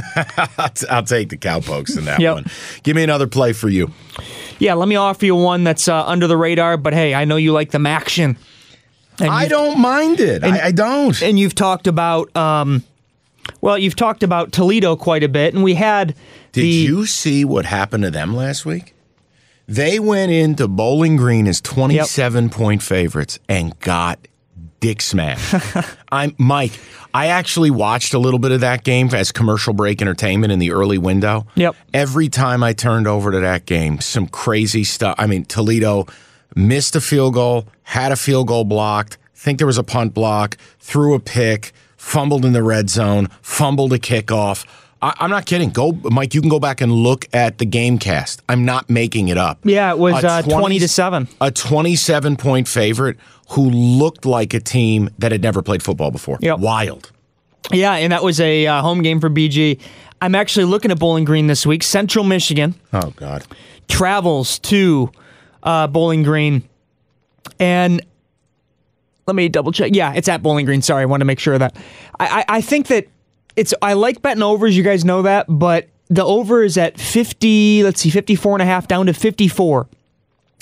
I'll, 0.89 1.03
take 1.03 1.31
the 1.31 1.37
Cowpokes 1.37 1.97
in 1.97 2.05
that 2.05 2.21
Yep. 2.21 2.35
one. 2.35 2.45
Give 2.83 2.95
me 2.95 3.03
another 3.03 3.27
play 3.27 3.53
for 3.53 3.69
you. 3.69 3.91
Yeah, 4.59 4.75
let 4.75 4.87
me 4.89 4.97
offer 4.97 5.25
you 5.25 5.35
one 5.35 5.65
that's 5.65 5.89
uh, 5.89 6.05
under 6.07 6.27
the 6.27 6.37
radar, 6.37 6.77
but 6.77 6.93
hey, 6.93 7.15
I 7.15 7.25
know 7.25 7.37
you 7.37 7.53
like 7.53 7.71
the 7.71 7.79
MACtion. 7.79 8.37
And 9.21 9.31
I 9.31 9.49
don't 9.49 9.79
mind 9.79 10.21
it. 10.21 10.45
I, 10.45 10.67
I 10.67 10.73
don't. 10.73 11.21
And 11.23 11.39
you've 11.39 11.55
talked 11.55 11.87
about, 11.87 12.35
um, 12.37 12.83
well, 13.61 13.79
you've 13.79 13.97
talked 13.97 14.23
about 14.23 14.53
Toledo 14.53 14.97
quite 14.97 15.23
a 15.23 15.29
bit, 15.29 15.55
and 15.55 15.63
we 15.63 15.75
had 15.75 16.15
Did 16.53 16.63
the. 16.63 16.69
you 16.69 17.07
see 17.07 17.45
what 17.45 17.65
happened 17.65 18.05
to 18.05 18.11
them 18.11 18.35
last 18.35 18.65
week? 18.65 18.95
They 19.67 20.01
went 20.01 20.33
into 20.33 20.67
Bowling 20.67 21.17
Green 21.17 21.47
as 21.47 21.61
27 21.61 22.51
point 22.51 22.83
favorites 22.83 23.39
and 23.49 23.79
got 23.79 24.27
dick 24.81 25.01
smashed. 25.01 25.55
I'm 26.13 26.35
Mike. 26.39 26.73
I 27.13 27.27
actually 27.27 27.71
watched 27.71 28.15
a 28.15 28.19
little 28.19 28.39
bit 28.39 28.51
of 28.51 28.61
that 28.61 28.83
game 28.83 29.09
as 29.15 29.31
commercial 29.31 29.73
break 29.73 30.01
entertainment 30.01 30.53
in 30.53 30.59
the 30.59 30.73
early 30.73 30.99
window. 30.99 31.47
Yep. 31.55 31.77
Every 31.95 32.29
time 32.29 32.63
I 32.63 32.73
turned 32.73 33.07
over 33.07 33.31
to 33.31 33.41
that 33.41 33.67
game, 33.67 34.01
some 34.01 34.27
crazy 34.27 34.85
stuff. 34.85 35.15
I 35.19 35.27
mean, 35.27 35.45
Toledo 35.45 36.07
missed 36.55 36.97
a 36.97 37.01
field 37.01 37.35
goal, 37.35 37.67
had 37.83 38.13
a 38.13 38.17
field 38.17 38.49
goal 38.49 38.65
blocked, 38.65 39.19
think 39.35 39.59
there 39.59 39.67
was 39.67 39.79
a 39.79 39.83
punt 39.85 40.15
block, 40.15 40.57
threw 40.79 41.15
a 41.15 41.21
pick, 41.21 41.73
fumbled 41.97 42.45
in 42.45 42.53
the 42.53 42.63
red 42.63 42.91
zone, 42.91 43.29
fumbled 43.43 43.93
a 43.93 43.99
kickoff. 43.99 44.67
I, 45.03 45.15
I'm 45.19 45.31
not 45.31 45.47
kidding. 45.47 45.71
Go, 45.71 45.93
Mike. 45.93 46.35
You 46.35 46.41
can 46.43 46.51
go 46.51 46.61
back 46.61 46.81
and 46.83 46.93
look 46.93 47.27
at 47.33 47.57
the 47.59 47.65
game 47.65 47.99
cast. 47.99 48.43
I'm 48.49 48.65
not 48.67 48.91
making 48.91 49.29
it 49.29 49.39
up. 49.39 49.59
Yeah, 49.65 49.91
it 49.93 49.99
was 49.99 50.23
A 50.25 50.29
uh, 50.29 50.43
20 50.43 50.79
to 50.81 50.89
7. 50.89 51.29
A 51.41 51.51
27 51.51 52.37
point 52.37 52.69
favorite 52.69 53.17
who 53.51 53.71
looked 53.71 54.27
like 54.27 54.53
a 54.53 54.61
team 54.61 55.09
that 55.19 55.33
had 55.33 55.43
never 55.43 55.63
played 55.63 55.83
football 55.83 56.11
before. 56.11 56.39
Yep. 56.43 56.59
Wild. 56.59 57.11
Yeah, 57.73 57.95
and 57.95 58.13
that 58.13 58.23
was 58.23 58.41
a 58.41 58.67
uh, 58.67 58.83
home 58.83 59.03
game 59.03 59.21
for 59.21 59.31
BG. 59.31 59.81
I'm 60.21 60.35
actually 60.35 60.67
looking 60.67 60.91
at 60.91 60.99
Bowling 60.99 61.25
Green 61.25 61.47
this 61.47 61.65
week. 61.65 61.83
Central 61.83 62.25
Michigan 62.25 62.75
Oh 62.93 63.13
God. 63.17 63.45
travels 63.89 64.59
to 64.61 65.11
uh, 65.63 65.87
Bowling 65.87 66.23
Green, 66.23 66.63
and 67.59 68.03
let 69.27 69.35
me 69.35 69.49
double 69.49 69.73
check. 69.73 69.93
Yeah, 69.95 70.13
it's 70.15 70.29
at 70.29 70.43
Bowling 70.43 70.67
Green. 70.67 70.83
Sorry, 70.83 71.03
I 71.03 71.07
want 71.07 71.21
to 71.21 71.25
make 71.25 71.39
sure 71.39 71.59
that. 71.59 71.77
I, 72.19 72.41
I, 72.41 72.57
I 72.57 72.61
think 72.61 72.89
that 72.89 73.07
it's. 73.57 73.75
I 73.83 73.95
like 73.95 74.23
betting 74.23 74.43
overs. 74.43 74.77
You 74.77 74.83
guys 74.83 75.05
know 75.05 75.23
that, 75.23 75.47
but 75.49 75.89
the 76.09 76.25
over 76.25 76.63
is 76.63 76.77
at 76.77 76.99
50. 76.99 77.85
Let's 77.85 78.01
see, 78.01 78.11
54 78.11 78.57
and 78.57 78.63
a 78.63 78.67
half 78.67 78.89
down 78.89 79.07
to 79.07 79.15
54. 79.15 79.89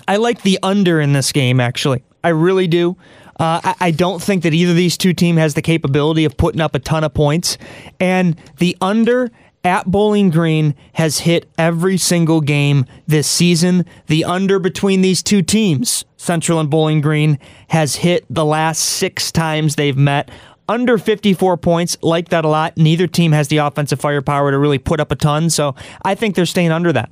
I 0.06 0.16
like 0.16 0.42
the 0.42 0.58
under 0.62 1.00
in 1.00 1.12
this 1.12 1.32
game, 1.32 1.60
actually. 1.60 2.02
I 2.22 2.30
really 2.30 2.66
do. 2.66 2.96
Uh, 3.38 3.60
I, 3.62 3.74
I 3.80 3.90
don't 3.90 4.20
think 4.20 4.42
that 4.42 4.52
either 4.52 4.72
of 4.72 4.76
these 4.76 4.96
two 4.96 5.12
teams 5.12 5.38
has 5.38 5.54
the 5.54 5.62
capability 5.62 6.24
of 6.24 6.36
putting 6.36 6.60
up 6.60 6.74
a 6.74 6.78
ton 6.78 7.04
of 7.04 7.14
points. 7.14 7.56
And 8.00 8.40
the 8.58 8.76
under 8.80 9.30
at 9.64 9.86
Bowling 9.86 10.30
Green 10.30 10.74
has 10.94 11.20
hit 11.20 11.48
every 11.58 11.96
single 11.96 12.40
game 12.40 12.86
this 13.06 13.28
season. 13.28 13.84
The 14.06 14.24
under 14.24 14.58
between 14.58 15.00
these 15.00 15.22
two 15.22 15.42
teams, 15.42 16.04
Central 16.16 16.60
and 16.60 16.70
Bowling 16.70 17.00
Green, 17.00 17.38
has 17.68 17.96
hit 17.96 18.24
the 18.30 18.44
last 18.44 18.78
six 18.80 19.32
times 19.32 19.76
they've 19.76 19.96
met. 19.96 20.30
Under 20.68 20.98
54 20.98 21.56
points, 21.56 21.96
like 22.02 22.28
that 22.28 22.44
a 22.44 22.48
lot. 22.48 22.76
Neither 22.76 23.06
team 23.06 23.32
has 23.32 23.48
the 23.48 23.56
offensive 23.58 24.00
firepower 24.00 24.50
to 24.50 24.58
really 24.58 24.78
put 24.78 25.00
up 25.00 25.10
a 25.10 25.16
ton, 25.16 25.48
so 25.48 25.74
I 26.02 26.14
think 26.14 26.34
they're 26.34 26.44
staying 26.46 26.72
under 26.72 26.92
that. 26.92 27.10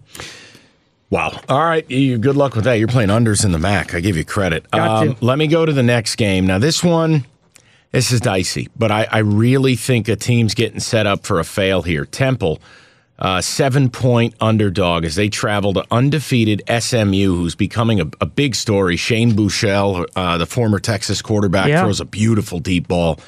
Wow. 1.09 1.41
All 1.49 1.65
right. 1.65 1.89
You, 1.91 2.19
good 2.19 2.37
luck 2.37 2.55
with 2.55 2.65
that. 2.65 2.75
You're 2.75 2.89
playing 2.89 3.11
unders 3.11 3.45
in 3.45 3.53
the 3.53 3.59
MAC. 3.59 3.95
I 3.95 4.01
give 4.01 4.17
you 4.17 4.25
credit. 4.25 4.67
Um, 4.75 5.17
let 5.21 5.39
me 5.39 5.47
go 5.47 5.65
to 5.65 5.73
the 5.73 5.83
next 5.83 6.17
game. 6.17 6.47
Now, 6.47 6.59
this 6.59 6.83
one, 6.83 7.25
this 7.97 8.13
is 8.13 8.21
dicey, 8.21 8.69
but 8.77 8.91
I, 8.91 9.09
I 9.11 9.19
really 9.19 9.75
think 9.75 10.07
a 10.09 10.17
team's 10.17 10.53
getting 10.55 10.81
set 10.81 11.07
up 11.07 11.25
for 11.25 11.41
a 11.41 11.45
fail 11.45 11.81
here. 11.81 12.05
Temple, 12.05 12.61
uh, 13.19 13.41
seven 13.41 13.89
point 13.89 14.35
underdog 14.39 15.07
as 15.07 15.15
they 15.15 15.31
travel 15.31 15.73
to 15.73 15.85
undefeated 15.91 16.63
SMU, 16.69 17.35
who's 17.35 17.55
becoming 17.55 18.01
a, 18.03 18.07
a 18.21 18.27
big 18.27 18.55
story. 18.55 18.97
Shane 18.97 19.33
Buechele, 19.33 20.05
uh, 20.15 20.37
the 20.37 20.45
former 20.45 20.79
Texas 20.79 21.23
quarterback, 21.23 21.69
Yeah. 21.69 21.81
throws 21.81 21.99
a 22.01 22.05
beautiful 22.05 22.59
deep 22.59 22.87
ball. 22.87 23.19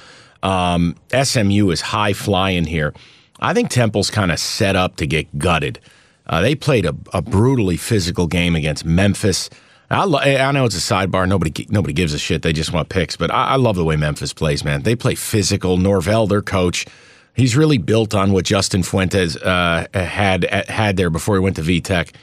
Um, 0.43 0.97
SMU 1.11 1.71
is 1.71 1.81
high 1.81 2.13
flying 2.13 2.65
here. 2.65 2.93
I 3.41 3.55
think 3.55 3.71
Temple's 3.71 4.11
kind 4.11 4.31
of 4.31 4.39
set 4.39 4.77
up 4.77 4.97
to 4.97 5.07
get 5.07 5.39
gutted. 5.39 5.81
Uh, 6.27 6.43
they 6.43 6.55
played 6.55 6.85
a, 6.85 6.95
a 7.15 7.23
brutally 7.23 7.79
physical 7.79 8.27
game 8.27 8.55
against 8.55 8.85
Memphis. 8.85 9.49
I, 9.91 10.05
lo- 10.05 10.19
I 10.19 10.53
know 10.53 10.67
it's 10.67 10.77
a 10.77 10.95
sidebar. 10.95 11.27
Nobody 11.27 11.67
nobody 11.71 11.95
gives 11.95 12.13
a 12.13 12.19
shit. 12.19 12.43
They 12.43 12.53
just 12.53 12.73
want 12.73 12.89
picks. 12.91 13.17
But 13.17 13.31
I, 13.31 13.51
I 13.51 13.57
love 13.57 13.77
the 13.77 13.85
way 13.85 13.97
Memphis 13.97 14.33
plays, 14.35 14.65
man. 14.65 14.83
They 14.83 14.95
play 14.95 15.15
physical. 15.15 15.79
Norvell, 15.79 16.27
their 16.27 16.43
coach, 16.43 16.85
he's 17.35 17.57
really 17.57 17.79
built 17.79 18.15
on 18.15 18.33
what 18.33 18.45
Justin 18.45 18.83
Fuentes 18.83 19.37
uh, 19.37 19.87
had 19.95 20.45
had 20.69 20.97
there 20.97 21.11
before 21.11 21.37
he 21.37 21.41
went 21.41 21.57
to 21.57 21.63
VTech. 21.63 22.15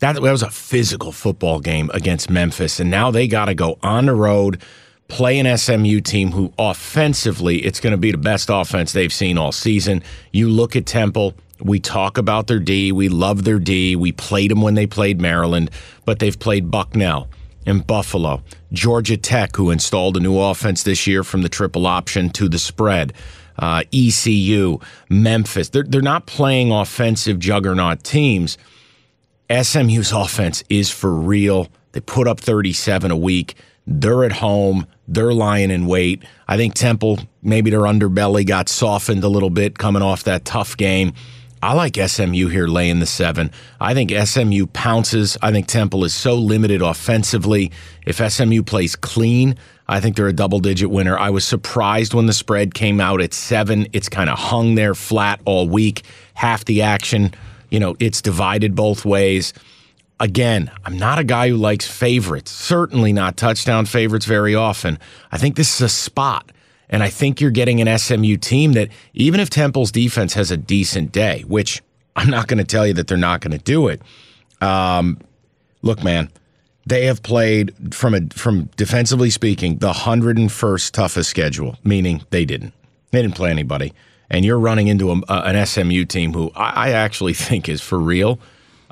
That, 0.00 0.14
that 0.14 0.22
was 0.22 0.42
a 0.42 0.50
physical 0.50 1.12
football 1.12 1.60
game 1.60 1.90
against 1.94 2.28
Memphis, 2.28 2.80
and 2.80 2.90
now 2.90 3.10
they 3.10 3.26
got 3.26 3.46
to 3.46 3.54
go 3.54 3.78
on 3.82 4.06
the 4.06 4.14
road, 4.14 4.60
play 5.08 5.38
an 5.38 5.56
SMU 5.56 6.00
team 6.00 6.32
who 6.32 6.52
offensively, 6.58 7.64
it's 7.64 7.80
going 7.80 7.92
to 7.92 7.96
be 7.96 8.10
the 8.10 8.18
best 8.18 8.50
offense 8.52 8.92
they've 8.92 9.12
seen 9.12 9.38
all 9.38 9.52
season. 9.52 10.02
You 10.32 10.50
look 10.50 10.76
at 10.76 10.84
Temple. 10.84 11.34
We 11.60 11.80
talk 11.80 12.18
about 12.18 12.46
their 12.46 12.58
D. 12.58 12.92
We 12.92 13.08
love 13.08 13.44
their 13.44 13.58
D. 13.58 13.96
We 13.96 14.12
played 14.12 14.50
them 14.50 14.62
when 14.62 14.74
they 14.74 14.86
played 14.86 15.20
Maryland, 15.20 15.70
but 16.04 16.18
they've 16.18 16.38
played 16.38 16.70
Bucknell 16.70 17.28
and 17.66 17.86
Buffalo, 17.86 18.42
Georgia 18.72 19.16
Tech, 19.16 19.56
who 19.56 19.70
installed 19.70 20.16
a 20.16 20.20
new 20.20 20.38
offense 20.38 20.84
this 20.84 21.06
year 21.06 21.24
from 21.24 21.42
the 21.42 21.48
triple 21.48 21.86
option 21.86 22.30
to 22.30 22.48
the 22.48 22.58
spread, 22.58 23.12
uh, 23.58 23.82
ECU, 23.92 24.78
Memphis. 25.08 25.70
They're, 25.70 25.82
they're 25.82 26.00
not 26.00 26.26
playing 26.26 26.70
offensive 26.70 27.38
juggernaut 27.38 28.04
teams. 28.04 28.56
SMU's 29.50 30.12
offense 30.12 30.62
is 30.68 30.90
for 30.90 31.12
real. 31.12 31.68
They 31.92 32.00
put 32.00 32.28
up 32.28 32.40
37 32.40 33.10
a 33.10 33.16
week. 33.16 33.56
They're 33.86 34.24
at 34.24 34.32
home. 34.32 34.86
They're 35.08 35.32
lying 35.32 35.70
in 35.70 35.86
wait. 35.86 36.24
I 36.48 36.56
think 36.56 36.74
Temple, 36.74 37.20
maybe 37.42 37.70
their 37.70 37.80
underbelly 37.80 38.46
got 38.46 38.68
softened 38.68 39.22
a 39.22 39.28
little 39.28 39.50
bit 39.50 39.78
coming 39.78 40.02
off 40.02 40.24
that 40.24 40.44
tough 40.44 40.76
game. 40.76 41.14
I 41.62 41.72
like 41.72 41.96
SMU 41.96 42.48
here 42.48 42.66
laying 42.66 43.00
the 43.00 43.06
seven. 43.06 43.50
I 43.80 43.94
think 43.94 44.10
SMU 44.10 44.66
pounces. 44.66 45.38
I 45.42 45.50
think 45.52 45.66
Temple 45.66 46.04
is 46.04 46.14
so 46.14 46.34
limited 46.34 46.82
offensively. 46.82 47.72
If 48.06 48.16
SMU 48.16 48.62
plays 48.62 48.94
clean, 48.94 49.56
I 49.88 50.00
think 50.00 50.16
they're 50.16 50.28
a 50.28 50.32
double 50.32 50.60
digit 50.60 50.90
winner. 50.90 51.18
I 51.18 51.30
was 51.30 51.44
surprised 51.44 52.12
when 52.12 52.26
the 52.26 52.32
spread 52.32 52.74
came 52.74 53.00
out 53.00 53.20
at 53.20 53.32
seven. 53.32 53.86
It's 53.92 54.08
kind 54.08 54.28
of 54.28 54.38
hung 54.38 54.74
there 54.74 54.94
flat 54.94 55.40
all 55.44 55.68
week. 55.68 56.02
Half 56.34 56.66
the 56.66 56.82
action, 56.82 57.32
you 57.70 57.80
know, 57.80 57.96
it's 58.00 58.20
divided 58.20 58.74
both 58.74 59.04
ways. 59.04 59.52
Again, 60.20 60.70
I'm 60.84 60.98
not 60.98 61.18
a 61.18 61.24
guy 61.24 61.50
who 61.50 61.56
likes 61.56 61.86
favorites, 61.86 62.50
certainly 62.50 63.12
not 63.12 63.36
touchdown 63.36 63.86
favorites 63.86 64.26
very 64.26 64.54
often. 64.54 64.98
I 65.30 65.38
think 65.38 65.56
this 65.56 65.74
is 65.74 65.80
a 65.82 65.88
spot. 65.88 66.50
And 66.88 67.02
I 67.02 67.08
think 67.08 67.40
you're 67.40 67.50
getting 67.50 67.80
an 67.80 67.98
SMU 67.98 68.36
team 68.36 68.72
that, 68.74 68.88
even 69.14 69.40
if 69.40 69.50
Temple's 69.50 69.90
defense 69.90 70.34
has 70.34 70.50
a 70.50 70.56
decent 70.56 71.12
day, 71.12 71.44
which 71.48 71.82
I'm 72.14 72.30
not 72.30 72.46
going 72.46 72.58
to 72.58 72.64
tell 72.64 72.86
you 72.86 72.94
that 72.94 73.06
they're 73.08 73.18
not 73.18 73.40
going 73.40 73.56
to 73.56 73.62
do 73.62 73.88
it. 73.88 74.00
Um, 74.60 75.18
look, 75.82 76.02
man, 76.02 76.30
they 76.86 77.06
have 77.06 77.22
played 77.22 77.94
from 77.94 78.14
a 78.14 78.20
from 78.28 78.70
defensively 78.76 79.30
speaking 79.30 79.78
the 79.78 79.92
101st 79.92 80.92
toughest 80.92 81.28
schedule, 81.28 81.76
meaning 81.84 82.24
they 82.30 82.44
didn't. 82.44 82.72
They 83.10 83.22
didn't 83.22 83.34
play 83.34 83.50
anybody, 83.50 83.92
and 84.30 84.44
you're 84.44 84.58
running 84.58 84.88
into 84.88 85.10
a, 85.10 85.20
an 85.28 85.66
SMU 85.66 86.04
team 86.04 86.32
who 86.32 86.50
I, 86.54 86.88
I 86.88 86.90
actually 86.90 87.34
think 87.34 87.68
is 87.68 87.80
for 87.80 87.98
real. 87.98 88.38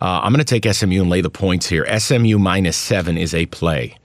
Uh, 0.01 0.21
I'm 0.23 0.33
going 0.33 0.45
to 0.45 0.61
take 0.61 0.71
SMU 0.71 1.01
and 1.01 1.09
lay 1.09 1.21
the 1.21 1.31
points 1.31 1.69
here. 1.69 1.87
SMU 1.99 2.39
minus 2.39 2.77
seven 2.77 3.17
is 3.17 3.33
a 3.33 3.47
play. 3.47 3.97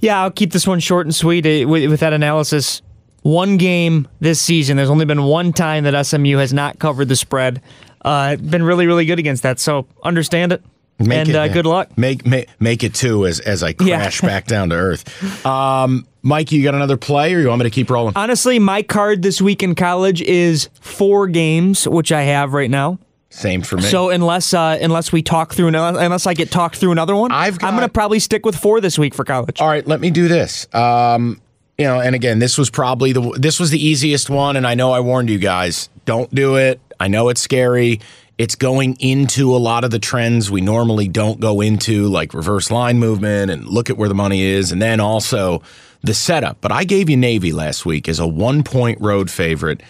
Yeah, 0.00 0.22
I'll 0.22 0.30
keep 0.30 0.52
this 0.52 0.66
one 0.66 0.78
short 0.78 1.06
and 1.06 1.14
sweet 1.14 1.46
uh, 1.46 1.66
with, 1.66 1.88
with 1.90 2.00
that 2.00 2.12
analysis. 2.12 2.82
One 3.22 3.56
game 3.56 4.08
this 4.20 4.40
season. 4.40 4.76
There's 4.76 4.90
only 4.90 5.04
been 5.04 5.22
one 5.22 5.52
time 5.52 5.84
that 5.84 6.06
SMU 6.06 6.38
has 6.38 6.52
not 6.52 6.78
covered 6.78 7.08
the 7.08 7.16
spread. 7.16 7.62
Uh, 8.04 8.36
been 8.36 8.62
really, 8.64 8.86
really 8.86 9.06
good 9.06 9.18
against 9.18 9.44
that. 9.44 9.60
So 9.60 9.86
understand 10.02 10.52
it. 10.52 10.62
Make 10.98 11.18
and 11.18 11.28
it, 11.30 11.34
uh, 11.36 11.48
good 11.48 11.66
luck. 11.66 11.96
Make, 11.96 12.26
make 12.26 12.48
make 12.60 12.84
it 12.84 12.94
two 12.94 13.26
as 13.26 13.40
as 13.40 13.62
I 13.62 13.74
Yeah. 13.80 13.98
crash 14.00 14.20
back 14.20 14.46
down 14.46 14.68
to 14.70 14.76
earth. 14.76 15.46
Um, 15.46 16.06
Mike, 16.22 16.52
you 16.52 16.62
got 16.62 16.74
another 16.74 16.96
play, 16.96 17.34
or 17.34 17.40
you 17.40 17.48
want 17.48 17.60
me 17.60 17.64
to 17.64 17.70
keep 17.70 17.90
rolling? 17.90 18.12
Honestly, 18.14 18.58
my 18.58 18.82
card 18.82 19.22
this 19.22 19.40
week 19.40 19.62
in 19.62 19.74
college 19.74 20.22
is 20.22 20.68
four 20.80 21.26
games, 21.26 21.88
which 21.88 22.12
I 22.12 22.22
have 22.22 22.52
right 22.52 22.70
now. 22.70 22.98
Same 23.30 23.62
for 23.62 23.76
me. 23.76 23.82
So 23.82 24.10
unless 24.10 24.52
uh, 24.52 24.78
unless 24.80 25.10
we 25.10 25.22
talk 25.22 25.54
through 25.54 25.68
another, 25.68 25.98
unless 25.98 26.26
I 26.26 26.34
get 26.34 26.50
talked 26.50 26.76
through 26.76 26.92
another 26.92 27.16
one, 27.16 27.32
I've 27.32 27.62
I'm 27.64 27.74
going 27.74 27.88
to 27.88 27.92
probably 27.92 28.18
stick 28.18 28.44
with 28.44 28.54
four 28.56 28.80
this 28.80 28.98
week 28.98 29.14
for 29.14 29.24
college. 29.24 29.60
All 29.60 29.68
right, 29.68 29.86
let 29.86 30.00
me 30.00 30.10
do 30.10 30.28
this. 30.28 30.72
Um, 30.74 31.40
you 31.82 31.88
know, 31.88 32.00
and 32.00 32.14
again, 32.14 32.38
this 32.38 32.56
was 32.56 32.70
probably 32.70 33.12
the 33.12 33.36
this 33.40 33.58
was 33.58 33.70
the 33.70 33.84
easiest 33.84 34.30
one, 34.30 34.54
and 34.54 34.64
I 34.64 34.74
know 34.74 34.92
I 34.92 35.00
warned 35.00 35.28
you 35.28 35.38
guys. 35.38 35.88
Don't 36.04 36.32
do 36.32 36.54
it. 36.54 36.80
I 37.00 37.08
know 37.08 37.28
it's 37.28 37.40
scary. 37.40 38.00
It's 38.38 38.54
going 38.54 38.96
into 39.00 39.52
a 39.52 39.58
lot 39.58 39.82
of 39.82 39.90
the 39.90 39.98
trends 39.98 40.48
we 40.48 40.60
normally 40.60 41.08
don't 41.08 41.40
go 41.40 41.60
into, 41.60 42.06
like 42.06 42.34
reverse 42.34 42.70
line 42.70 43.00
movement 43.00 43.50
and 43.50 43.66
look 43.66 43.90
at 43.90 43.96
where 43.96 44.08
the 44.08 44.14
money 44.14 44.42
is, 44.42 44.70
and 44.70 44.80
then 44.80 45.00
also 45.00 45.60
the 46.04 46.14
setup. 46.14 46.58
But 46.60 46.70
I 46.70 46.84
gave 46.84 47.10
you 47.10 47.16
Navy 47.16 47.52
last 47.52 47.84
week 47.84 48.08
as 48.08 48.20
a 48.20 48.28
one 48.28 48.62
point 48.62 49.00
road 49.00 49.28
favorite. 49.28 49.82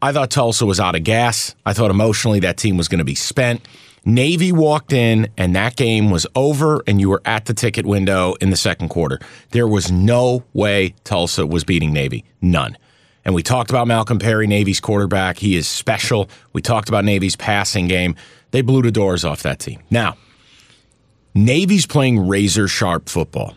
I 0.00 0.12
thought 0.12 0.30
Tulsa 0.30 0.64
was 0.64 0.80
out 0.80 0.96
of 0.96 1.04
gas. 1.04 1.54
I 1.66 1.74
thought 1.74 1.90
emotionally 1.90 2.40
that 2.40 2.56
team 2.56 2.78
was 2.78 2.88
going 2.88 3.00
to 3.00 3.04
be 3.04 3.14
spent. 3.14 3.68
Navy 4.04 4.52
walked 4.52 4.92
in 4.92 5.28
and 5.38 5.56
that 5.56 5.76
game 5.76 6.10
was 6.10 6.26
over, 6.34 6.82
and 6.86 7.00
you 7.00 7.08
were 7.08 7.22
at 7.24 7.46
the 7.46 7.54
ticket 7.54 7.86
window 7.86 8.34
in 8.40 8.50
the 8.50 8.56
second 8.56 8.90
quarter. 8.90 9.18
There 9.50 9.66
was 9.66 9.90
no 9.90 10.44
way 10.52 10.94
Tulsa 11.04 11.46
was 11.46 11.64
beating 11.64 11.92
Navy. 11.92 12.24
None. 12.42 12.76
And 13.24 13.34
we 13.34 13.42
talked 13.42 13.70
about 13.70 13.86
Malcolm 13.86 14.18
Perry, 14.18 14.46
Navy's 14.46 14.80
quarterback. 14.80 15.38
He 15.38 15.56
is 15.56 15.66
special. 15.66 16.28
We 16.52 16.60
talked 16.60 16.90
about 16.90 17.04
Navy's 17.04 17.36
passing 17.36 17.88
game. 17.88 18.16
They 18.50 18.60
blew 18.60 18.82
the 18.82 18.92
doors 18.92 19.24
off 19.24 19.42
that 19.42 19.58
team. 19.58 19.80
Now, 19.90 20.16
Navy's 21.34 21.86
playing 21.86 22.28
razor 22.28 22.68
sharp 22.68 23.08
football. 23.08 23.54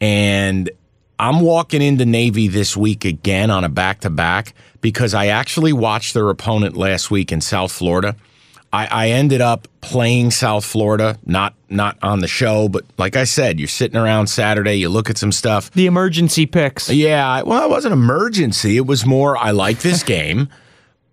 And 0.00 0.70
I'm 1.18 1.40
walking 1.40 1.80
into 1.80 2.04
Navy 2.04 2.48
this 2.48 2.76
week 2.76 3.04
again 3.04 3.50
on 3.50 3.64
a 3.64 3.68
back 3.68 4.00
to 4.00 4.10
back 4.10 4.54
because 4.80 5.14
I 5.14 5.28
actually 5.28 5.72
watched 5.72 6.14
their 6.14 6.28
opponent 6.28 6.76
last 6.76 7.10
week 7.10 7.32
in 7.32 7.40
South 7.40 7.72
Florida. 7.72 8.16
I, 8.72 8.86
I 8.86 9.08
ended 9.10 9.40
up 9.42 9.68
playing 9.82 10.30
South 10.30 10.64
Florida, 10.64 11.18
not 11.26 11.54
not 11.68 11.98
on 12.02 12.20
the 12.20 12.28
show, 12.28 12.68
but 12.68 12.84
like 12.96 13.16
I 13.16 13.24
said, 13.24 13.58
you're 13.58 13.68
sitting 13.68 13.96
around 13.98 14.28
Saturday, 14.28 14.76
you 14.76 14.88
look 14.88 15.10
at 15.10 15.18
some 15.18 15.32
stuff. 15.32 15.70
The 15.72 15.86
emergency 15.86 16.46
picks. 16.46 16.88
Yeah, 16.90 17.42
well, 17.42 17.64
it 17.64 17.70
wasn't 17.70 17.92
emergency. 17.92 18.76
It 18.78 18.86
was 18.86 19.04
more 19.04 19.36
I 19.36 19.50
like 19.50 19.80
this 19.80 20.02
game. 20.16 20.48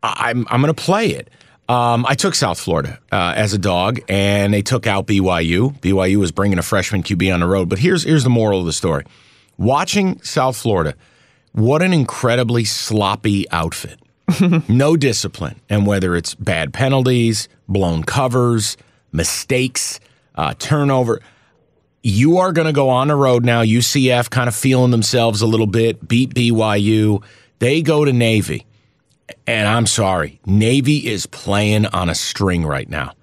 I- 0.02 0.30
I'm 0.30 0.48
I'm 0.50 0.62
going 0.62 0.74
to 0.74 0.82
play 0.82 1.08
it. 1.10 1.30
Um, 1.68 2.04
I 2.08 2.16
took 2.16 2.34
South 2.34 2.60
Florida 2.60 2.98
uh, 3.12 3.34
as 3.36 3.54
a 3.54 3.60
dog, 3.60 4.00
and 4.10 4.52
they 4.54 4.64
took 4.64 4.88
out 4.88 5.06
BYU. 5.06 5.80
BYU 5.82 6.16
was 6.18 6.32
bringing 6.32 6.58
a 6.58 6.64
freshman 6.64 7.04
QB 7.04 7.32
on 7.32 7.42
the 7.42 7.46
road. 7.48 7.70
But 7.70 7.78
here's 7.80 8.04
here's 8.04 8.24
the 8.24 8.30
moral 8.32 8.60
of 8.62 8.66
the 8.66 8.74
story: 8.74 9.04
watching 9.58 10.20
South 10.24 10.58
Florida, 10.58 10.96
what 11.52 11.82
an 11.82 11.94
incredibly 11.94 12.64
sloppy 12.64 13.50
outfit. 13.52 14.00
no 14.68 14.96
discipline, 14.96 15.60
and 15.70 15.86
whether 15.86 16.16
it's 16.16 16.36
bad 16.36 16.74
penalties, 16.74 17.48
blown 17.68 18.04
covers, 18.04 18.78
mistakes, 19.12 20.00
uh, 20.36 20.54
turnover. 20.58 21.22
You 22.02 22.38
are 22.38 22.54
going 22.54 22.68
to 22.68 22.74
go 22.74 22.90
on 22.90 23.10
the 23.10 23.16
road 23.16 23.44
now. 23.44 23.62
UCF 23.62 24.30
kind 24.30 24.48
of 24.48 24.56
feeling 24.56 24.92
themselves 24.92 25.42
a 25.42 25.48
little 25.48 25.68
bit, 25.68 26.08
beat 26.08 26.34
BYU. 26.34 27.24
They 27.60 27.82
go 27.82 28.06
to 28.06 28.14
Navy. 28.14 28.66
And 29.46 29.68
I'm 29.68 29.86
sorry, 29.86 30.40
Navy 30.46 31.08
is 31.08 31.26
playing 31.26 31.86
on 31.88 32.10
a 32.10 32.16
string 32.16 32.66
right 32.66 32.90
now. 32.90 33.14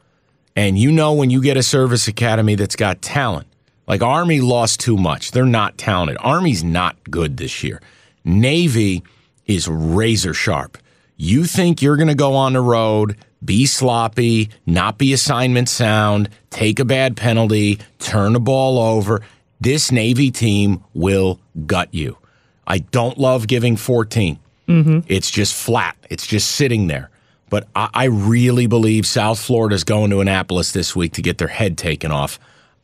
And 0.55 0.79
you 0.79 0.93
know, 0.93 1.13
when 1.13 1.31
you 1.31 1.43
get 1.43 1.57
a 1.57 1.63
service 1.63 2.07
academy 2.07 2.55
that's 2.55 2.77
got 2.77 3.03
talent, 3.03 3.47
like 3.87 4.03
Army 4.03 4.41
lost 4.41 4.81
too 4.81 4.97
much. 4.97 5.31
They're 5.33 5.45
not 5.45 5.79
talented. 5.79 6.17
Army's 6.21 6.65
not 6.65 6.97
good 7.11 7.37
this 7.37 7.63
year. 7.63 7.81
Navy 8.25 9.03
is 9.47 9.69
razor 9.69 10.35
sharp. 10.35 10.79
You 11.17 11.45
think 11.45 11.81
you're 11.81 11.97
going 11.97 12.09
to 12.09 12.15
go 12.15 12.35
on 12.35 12.53
the 12.53 12.61
road, 12.61 13.17
be 13.45 13.67
sloppy, 13.67 14.51
not 14.67 14.99
be 14.99 15.13
assignment 15.13 15.69
sound, 15.69 16.29
take 16.51 16.79
a 16.79 16.85
bad 16.85 17.17
penalty, 17.17 17.79
turn 17.99 18.35
the 18.35 18.41
ball 18.41 18.79
over. 18.79 19.23
This 19.61 19.91
Navy 19.91 20.31
team 20.31 20.85
will 20.93 21.41
gut 21.67 21.95
you. 21.95 22.19
I 22.67 22.79
don't 22.79 23.17
love 23.17 23.47
giving 23.47 23.77
14. 23.77 24.39
Mm-hmm. 24.69 24.99
It's 25.07 25.31
just 25.31 25.55
flat. 25.55 25.97
It's 26.11 26.27
just 26.27 26.51
sitting 26.51 26.89
there. 26.89 27.11
But 27.49 27.69
I, 27.75 27.89
I 27.95 28.05
really 28.07 28.67
believe 28.67 29.07
South 29.07 29.39
Florida's 29.39 29.85
going 29.85 30.11
to 30.11 30.21
Annapolis 30.21 30.73
this 30.73 30.97
week 30.97 31.13
to 31.15 31.23
get 31.23 31.39
their 31.39 31.49
head 31.49 31.79
taken 31.79 32.11
off. 32.11 32.39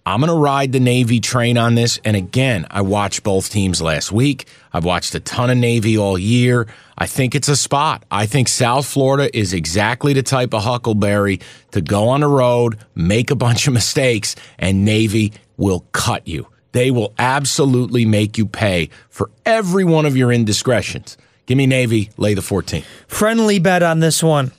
I'm 0.04 0.20
going 0.20 0.32
to 0.32 0.36
ride 0.36 0.72
the 0.72 0.80
Navy 0.80 1.20
train 1.20 1.56
on 1.56 1.76
this. 1.76 2.00
And 2.04 2.16
again, 2.16 2.66
I 2.70 2.80
watched 2.80 3.22
both 3.22 3.50
teams 3.50 3.80
last 3.80 4.10
week. 4.10 4.46
I've 4.72 4.84
watched 4.84 5.14
a 5.14 5.20
ton 5.20 5.50
of 5.50 5.58
Navy 5.58 5.96
all 5.96 6.18
year. 6.18 6.66
I 6.98 7.06
think 7.06 7.34
it's 7.34 7.48
a 7.48 7.56
spot. 7.56 8.04
I 8.10 8.26
think 8.26 8.48
South 8.48 8.86
Florida 8.86 9.36
is 9.36 9.52
exactly 9.52 10.12
the 10.12 10.22
type 10.22 10.54
of 10.54 10.64
Huckleberry 10.64 11.40
to 11.70 11.80
go 11.80 12.08
on 12.08 12.20
the 12.20 12.28
road, 12.28 12.78
make 12.94 13.30
a 13.30 13.36
bunch 13.36 13.68
of 13.68 13.74
mistakes, 13.74 14.34
and 14.58 14.84
Navy 14.84 15.32
will 15.56 15.86
cut 15.92 16.26
you. 16.26 16.48
They 16.72 16.90
will 16.90 17.12
absolutely 17.18 18.04
make 18.04 18.36
you 18.38 18.46
pay 18.46 18.88
for 19.08 19.30
every 19.44 19.84
one 19.84 20.06
of 20.06 20.16
your 20.16 20.32
indiscretions. 20.32 21.16
Give 21.46 21.58
me 21.58 21.66
Navy, 21.66 22.10
lay 22.16 22.34
the 22.34 22.42
14. 22.42 22.82
Friendly 23.06 23.58
bet 23.58 23.82
on 23.82 24.00
this 24.00 24.22
one. 24.22 24.52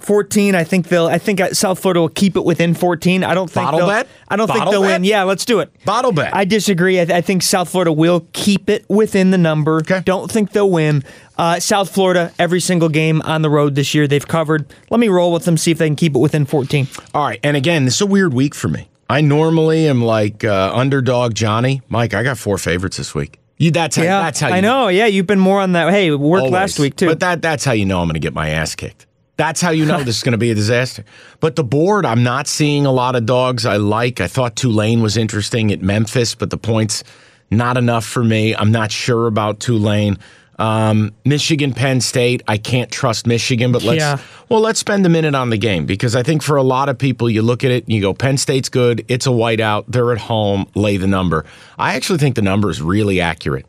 14. 0.00 0.54
I 0.54 0.64
think 0.64 0.88
they'll. 0.88 1.06
I 1.06 1.18
think 1.18 1.40
South 1.54 1.78
Florida 1.78 2.00
will 2.00 2.08
keep 2.08 2.36
it 2.36 2.44
within 2.44 2.74
14. 2.74 3.24
I 3.24 3.34
don't 3.34 3.50
think 3.50 3.64
Bottle 3.66 3.80
they'll, 3.80 3.88
bet? 3.88 4.08
I 4.28 4.36
don't 4.36 4.46
Bottle 4.46 4.62
think 4.62 4.70
they'll 4.72 4.82
bet? 4.82 5.00
win. 5.00 5.04
Yeah, 5.04 5.22
let's 5.24 5.44
do 5.44 5.60
it. 5.60 5.70
Bottle 5.84 6.12
bet. 6.12 6.34
I 6.34 6.44
disagree. 6.44 6.98
I, 7.00 7.02
I 7.02 7.20
think 7.20 7.42
South 7.42 7.68
Florida 7.68 7.92
will 7.92 8.26
keep 8.32 8.68
it 8.70 8.84
within 8.88 9.30
the 9.30 9.38
number. 9.38 9.76
Okay. 9.78 10.02
Don't 10.04 10.30
think 10.30 10.52
they'll 10.52 10.70
win. 10.70 11.04
Uh, 11.38 11.60
South 11.60 11.90
Florida, 11.92 12.32
every 12.38 12.60
single 12.60 12.88
game 12.88 13.20
on 13.22 13.42
the 13.42 13.50
road 13.50 13.74
this 13.74 13.94
year 13.94 14.06
they've 14.08 14.26
covered. 14.26 14.66
Let 14.90 15.00
me 15.00 15.08
roll 15.08 15.32
with 15.32 15.44
them. 15.44 15.56
See 15.56 15.70
if 15.70 15.78
they 15.78 15.86
can 15.88 15.96
keep 15.96 16.14
it 16.14 16.18
within 16.18 16.46
14. 16.46 16.86
All 17.14 17.24
right. 17.26 17.40
And 17.42 17.56
again, 17.56 17.84
this 17.84 17.94
is 17.96 18.00
a 18.00 18.06
weird 18.06 18.32
week 18.32 18.54
for 18.54 18.68
me. 18.68 18.88
I 19.08 19.20
normally 19.20 19.86
am 19.88 20.02
like 20.02 20.42
uh, 20.44 20.72
underdog 20.74 21.34
Johnny. 21.34 21.82
Mike, 21.88 22.12
I 22.14 22.22
got 22.22 22.38
four 22.38 22.58
favorites 22.58 22.96
this 22.96 23.14
week. 23.14 23.38
You, 23.58 23.70
that's 23.70 23.96
how, 23.96 24.02
Yeah, 24.02 24.20
that's 24.20 24.40
how 24.40 24.48
you 24.48 24.54
I 24.54 24.60
know. 24.60 24.88
Yeah, 24.88 25.06
you've 25.06 25.26
been 25.26 25.38
more 25.40 25.60
on 25.60 25.72
that. 25.72 25.90
Hey, 25.90 26.08
it 26.08 26.14
worked 26.18 26.40
Always. 26.40 26.52
last 26.52 26.78
week 26.78 26.96
too. 26.96 27.06
But 27.06 27.20
that 27.20 27.40
that's 27.40 27.64
how 27.64 27.72
you 27.72 27.86
know 27.86 28.00
I'm 28.00 28.06
going 28.06 28.14
to 28.14 28.20
get 28.20 28.34
my 28.34 28.50
ass 28.50 28.74
kicked. 28.74 29.05
That's 29.36 29.60
how 29.60 29.70
you 29.70 29.84
know 29.84 30.02
this 30.02 30.16
is 30.18 30.22
going 30.22 30.32
to 30.32 30.38
be 30.38 30.50
a 30.50 30.54
disaster. 30.54 31.04
But 31.40 31.56
the 31.56 31.64
board, 31.64 32.06
I'm 32.06 32.22
not 32.22 32.46
seeing 32.46 32.86
a 32.86 32.92
lot 32.92 33.16
of 33.16 33.26
dogs 33.26 33.66
I 33.66 33.76
like. 33.76 34.20
I 34.20 34.28
thought 34.28 34.56
Tulane 34.56 35.02
was 35.02 35.16
interesting 35.16 35.70
at 35.72 35.82
Memphis, 35.82 36.34
but 36.34 36.50
the 36.50 36.56
points 36.56 37.04
not 37.50 37.76
enough 37.76 38.04
for 38.04 38.24
me. 38.24 38.54
I'm 38.56 38.72
not 38.72 38.90
sure 38.90 39.26
about 39.26 39.60
Tulane. 39.60 40.18
Um, 40.58 41.12
Michigan, 41.26 41.74
Penn 41.74 42.00
State. 42.00 42.42
I 42.48 42.56
can't 42.56 42.90
trust 42.90 43.26
Michigan, 43.26 43.72
but 43.72 43.82
let's 43.82 44.00
Yeah. 44.00 44.18
well 44.48 44.60
let's 44.60 44.80
spend 44.80 45.04
a 45.04 45.10
minute 45.10 45.34
on 45.34 45.50
the 45.50 45.58
game 45.58 45.84
because 45.84 46.16
I 46.16 46.22
think 46.22 46.42
for 46.42 46.56
a 46.56 46.62
lot 46.62 46.88
of 46.88 46.96
people, 46.96 47.28
you 47.28 47.42
look 47.42 47.62
at 47.62 47.70
it 47.70 47.84
and 47.84 47.92
you 47.92 48.00
go, 48.00 48.14
Penn 48.14 48.38
State's 48.38 48.70
good. 48.70 49.04
It's 49.06 49.26
a 49.26 49.30
whiteout. 49.30 49.84
They're 49.86 50.12
at 50.12 50.18
home. 50.18 50.66
Lay 50.74 50.96
the 50.96 51.06
number. 51.06 51.44
I 51.78 51.94
actually 51.94 52.18
think 52.20 52.36
the 52.36 52.42
number 52.42 52.70
is 52.70 52.80
really 52.80 53.20
accurate. 53.20 53.66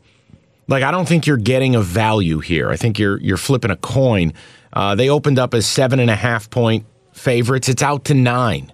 Like 0.66 0.82
I 0.82 0.90
don't 0.90 1.06
think 1.06 1.26
you're 1.26 1.36
getting 1.36 1.74
a 1.76 1.82
value 1.82 2.38
here. 2.38 2.70
I 2.70 2.76
think 2.76 2.98
you're 2.98 3.20
you're 3.20 3.36
flipping 3.36 3.70
a 3.70 3.76
coin. 3.76 4.32
Uh, 4.72 4.94
they 4.94 5.08
opened 5.08 5.38
up 5.38 5.54
as 5.54 5.66
seven 5.66 6.00
and 6.00 6.10
a 6.10 6.16
half 6.16 6.50
point 6.50 6.86
favorites. 7.12 7.68
It's 7.68 7.82
out 7.82 8.04
to 8.06 8.14
nine. 8.14 8.72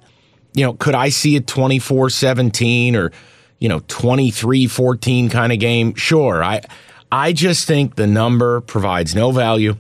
You 0.53 0.65
know, 0.65 0.75
could 0.75 0.95
I 0.95 1.09
see 1.09 1.37
a 1.37 1.41
24-17 1.41 2.95
or 2.95 3.13
you 3.59 3.69
know 3.69 3.81
23-14 3.81 5.31
kind 5.31 5.53
of 5.53 5.59
game? 5.59 5.95
Sure. 5.95 6.43
I 6.43 6.63
I 7.11 7.33
just 7.33 7.67
think 7.67 7.97
the 7.97 8.07
number 8.07 8.61
provides 8.61 9.15
no 9.15 9.31
value. 9.31 9.77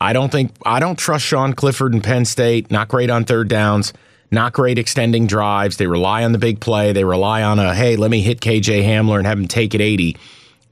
I 0.00 0.12
don't 0.12 0.30
think 0.30 0.52
I 0.64 0.80
don't 0.80 0.98
trust 0.98 1.24
Sean 1.24 1.52
Clifford 1.52 1.92
and 1.92 2.02
Penn 2.02 2.24
State. 2.24 2.70
Not 2.70 2.88
great 2.88 3.10
on 3.10 3.24
third 3.24 3.48
downs. 3.48 3.92
Not 4.30 4.52
great 4.52 4.78
extending 4.78 5.26
drives. 5.26 5.76
They 5.76 5.86
rely 5.86 6.24
on 6.24 6.32
the 6.32 6.38
big 6.38 6.60
play. 6.60 6.92
They 6.92 7.04
rely 7.04 7.42
on 7.42 7.58
a 7.58 7.74
hey, 7.74 7.96
let 7.96 8.10
me 8.10 8.20
hit 8.20 8.40
KJ 8.40 8.84
Hamler 8.84 9.18
and 9.18 9.26
have 9.26 9.38
him 9.38 9.48
take 9.48 9.74
it 9.74 9.80
80. 9.80 10.16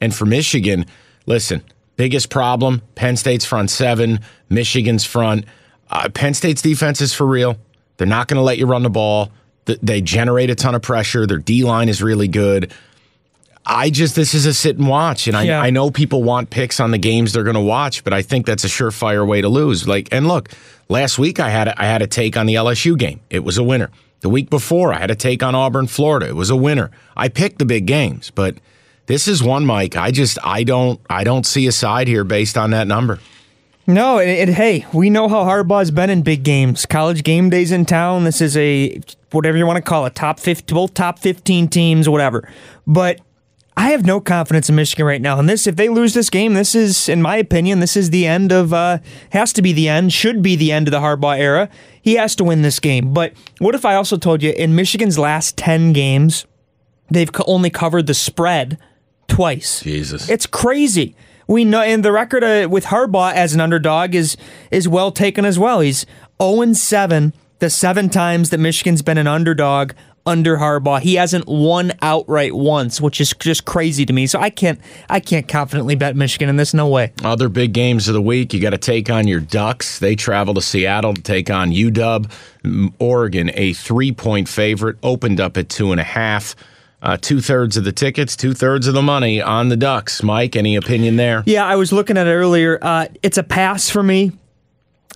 And 0.01 0.15
for 0.15 0.27
Michigan, 0.27 0.87
listen, 1.27 1.63
biggest 1.97 2.31
problem 2.31 2.83
Penn 2.95 3.17
State's 3.17 3.45
front 3.45 3.71
seven, 3.71 4.21
Michigan's 4.49 5.05
front. 5.05 5.45
Uh, 5.91 6.09
Penn 6.09 6.35
State's 6.35 6.63
defense 6.63 7.01
is 7.01 7.13
for 7.13 7.27
real. 7.27 7.57
They're 7.97 8.07
not 8.07 8.29
going 8.29 8.39
to 8.39 8.43
let 8.43 8.59
you 8.59 8.67
run 8.67 8.83
the 8.83 8.91
ball. 8.91 9.31
They 9.67 10.01
generate 10.01 10.51
a 10.51 10.55
ton 10.55 10.75
of 10.75 10.83
pressure. 10.83 11.27
Their 11.27 11.39
D 11.39 11.65
line 11.65 11.89
is 11.89 12.03
really 12.03 12.29
good. 12.29 12.73
I 13.67 13.89
just 13.89 14.15
this 14.15 14.35
is 14.35 14.45
a 14.45 14.53
sit 14.53 14.77
and 14.77 14.87
watch, 14.89 15.27
and 15.27 15.35
I, 15.35 15.45
Yeah. 15.45 15.61
I 15.61 15.71
know 15.71 15.91
people 15.91 16.23
want 16.23 16.51
picks 16.51 16.81
on 16.81 16.91
the 16.91 16.99
games 16.99 17.33
they're 17.33 17.45
going 17.45 17.55
to 17.55 17.61
watch, 17.63 18.05
but 18.05 18.13
I 18.13 18.21
think 18.21 18.45
that's 18.45 18.65
a 18.65 18.69
surefire 18.69 19.27
way 19.27 19.41
to 19.41 19.49
lose. 19.49 19.89
Like, 19.89 20.09
and 20.13 20.29
look, 20.29 20.51
last 20.91 21.19
week 21.19 21.41
I 21.41 21.49
had 21.49 21.69
a, 21.69 21.81
I 21.81 21.87
had 21.87 22.03
a 22.03 22.07
take 22.07 22.37
on 22.37 22.45
the 22.45 22.57
LSU 22.57 22.99
game. 22.99 23.21
It 23.31 23.43
was 23.43 23.57
a 23.57 23.63
winner. 23.63 23.91
The 24.21 24.29
week 24.29 24.51
before 24.51 24.93
I 24.93 24.99
had 24.99 25.11
a 25.11 25.15
take 25.15 25.43
on 25.43 25.55
Auburn, 25.55 25.87
Florida. 25.87 26.29
It 26.29 26.37
was 26.37 26.51
a 26.51 26.57
winner. 26.57 26.91
I 27.17 27.29
picked 27.29 27.59
the 27.59 27.65
big 27.65 27.87
games, 27.87 28.31
but 28.35 28.57
this 29.07 29.29
is 29.29 29.43
one, 29.43 29.67
Mike. 29.67 29.97
I 29.97 30.11
just 30.11 30.39
I 30.43 30.65
don't 30.65 31.01
I 31.09 31.25
don't 31.25 31.47
see 31.47 31.67
a 31.67 31.73
side 31.73 32.09
here 32.09 32.25
based 32.25 32.57
on 32.57 32.71
that 32.71 32.87
number. 32.87 33.21
No, 33.87 34.19
and, 34.19 34.49
hey, 34.49 34.87
we 34.95 35.11
know 35.11 35.29
how 35.29 35.45
Harbaugh's 35.45 35.91
been 35.91 36.09
in 36.09 36.23
big 36.23 36.43
games. 36.43 36.87
College 36.87 37.23
GameDay's 37.23 37.71
in 37.71 37.85
town. 37.85 38.25
This 38.25 38.41
is 38.41 38.57
a 38.57 38.99
whatever 39.31 39.59
you 39.59 39.67
want 39.67 39.77
to 39.77 39.83
call 39.83 40.07
it, 40.07 40.15
top 40.15 40.41
15, 40.41 40.75
both 40.75 40.95
top 40.95 41.19
15 41.19 41.69
teams, 41.69 42.09
whatever. 42.09 42.49
But 42.87 43.21
I 43.77 43.91
have 43.91 44.07
no 44.07 44.21
confidence 44.21 44.71
in 44.71 44.77
Michigan 44.77 45.05
right 45.05 45.21
now. 45.21 45.39
And 45.39 45.49
this, 45.49 45.67
if 45.67 45.77
they 45.77 45.89
lose 45.89 46.15
this 46.15 46.31
game, 46.31 46.55
this 46.55 46.75
is, 46.75 47.09
in 47.09 47.21
my 47.21 47.37
opinion, 47.37 47.81
this 47.81 47.97
is 47.97 48.11
the 48.11 48.27
end 48.27 48.53
of, 48.53 48.73
uh, 48.73 48.99
has 49.31 49.53
to 49.55 49.63
be 49.63 49.73
the 49.73 49.89
end, 49.89 50.13
should 50.13 50.41
be 50.41 50.57
the 50.57 50.73
end 50.73 50.87
of 50.87 50.93
the 50.93 51.01
Harbaugh 51.01 51.39
era. 51.39 51.69
He 52.01 52.15
has 52.15 52.37
to 52.37 52.45
win 52.45 52.63
this 52.63 52.79
game. 52.81 53.13
But 53.13 53.35
what 53.59 53.75
if 53.75 53.85
I 53.85 53.97
also 53.97 54.17
told 54.17 54.43
you 54.43 54.53
in 54.53 54.75
Michigan's 54.75 55.19
last 55.19 55.57
10 55.59 55.93
games, 55.93 56.47
they've 57.11 57.31
only 57.47 57.69
covered 57.69 58.07
the 58.07 58.15
spread 58.15 58.79
twice? 59.29 59.83
Jesus. 59.83 60.29
It's 60.29 60.47
crazy. 60.47 61.17
We 61.47 61.65
know, 61.65 61.83
and 61.83 62.05
the 62.05 62.13
record 62.13 62.43
uh, 62.43 62.69
with 62.71 62.87
Harbaugh 62.87 63.33
as 63.35 63.55
an 63.55 63.61
underdog 63.61 64.15
is 64.15 64.37
is 64.71 64.89
well 64.89 65.11
taken 65.11 65.45
as 65.45 65.59
well. 65.59 65.81
He's 65.81 66.07
0 66.41 66.73
7 66.73 67.33
the 67.59 67.71
seven 67.71 68.11
times 68.11 68.51
that 68.51 68.59
Michigan's 68.59 69.03
been 69.03 69.19
an 69.19 69.27
underdog 69.27 69.93
under 70.27 70.57
Harbaugh. 70.57 71.01
He 71.01 71.15
hasn't 71.17 71.47
won 71.47 71.93
outright 72.01 72.55
once, 72.55 73.01
which 73.01 73.21
is 73.21 73.33
just 73.39 73.65
crazy 73.65 74.07
to 74.07 74.13
me. 74.13 74.27
So 74.27 74.41
I 74.41 74.51
can't 74.51 74.81
I 75.09 75.21
can't 75.21 75.47
confidently 75.47 75.95
bet 75.95 76.17
Michigan 76.17 76.49
in 76.49 76.57
this. 76.57 76.75
No 76.75 76.89
way. 76.89 77.13
Other 77.23 77.49
big 77.49 77.73
games 77.73 78.09
of 78.09 78.15
the 78.15 78.23
week, 78.23 78.53
you 78.55 78.61
got 78.61 78.71
to 78.71 78.79
take 78.79 79.11
on 79.11 79.29
your 79.29 79.41
Ducks. 79.41 79.99
They 79.99 80.17
travel 80.17 80.55
to 80.55 80.63
Seattle 80.63 81.15
to 81.15 81.23
take 81.23 81.51
on 81.51 81.71
UW. 81.71 82.31
Oregon, 82.99 83.51
a 83.55 83.73
three 83.75 84.13
point 84.13 84.49
favorite, 84.49 84.97
opened 85.03 85.41
up 85.41 85.57
at 85.57 85.69
two 85.69 85.93
and 85.93 86.01
a 86.01 86.05
half. 86.05 86.57
Uh, 87.05 87.19
two 87.21 87.43
thirds 87.43 87.77
of 87.77 87.85
the 87.85 87.93
tickets, 87.93 88.35
two 88.35 88.55
thirds 88.55 88.87
of 88.87 88.95
the 88.95 89.03
money 89.03 89.41
on 89.41 89.69
the 89.69 89.77
Ducks. 89.77 90.23
Mike, 90.23 90.57
any 90.57 90.75
opinion 90.75 91.17
there? 91.17 91.43
Yeah, 91.45 91.67
I 91.67 91.77
was 91.77 91.93
looking 91.93 92.17
at 92.17 92.27
it 92.27 92.31
earlier. 92.31 92.79
Uh, 92.81 93.09
it's 93.23 93.37
a 93.37 93.43
pass 93.43 93.91
for 93.91 94.03
me. 94.03 94.33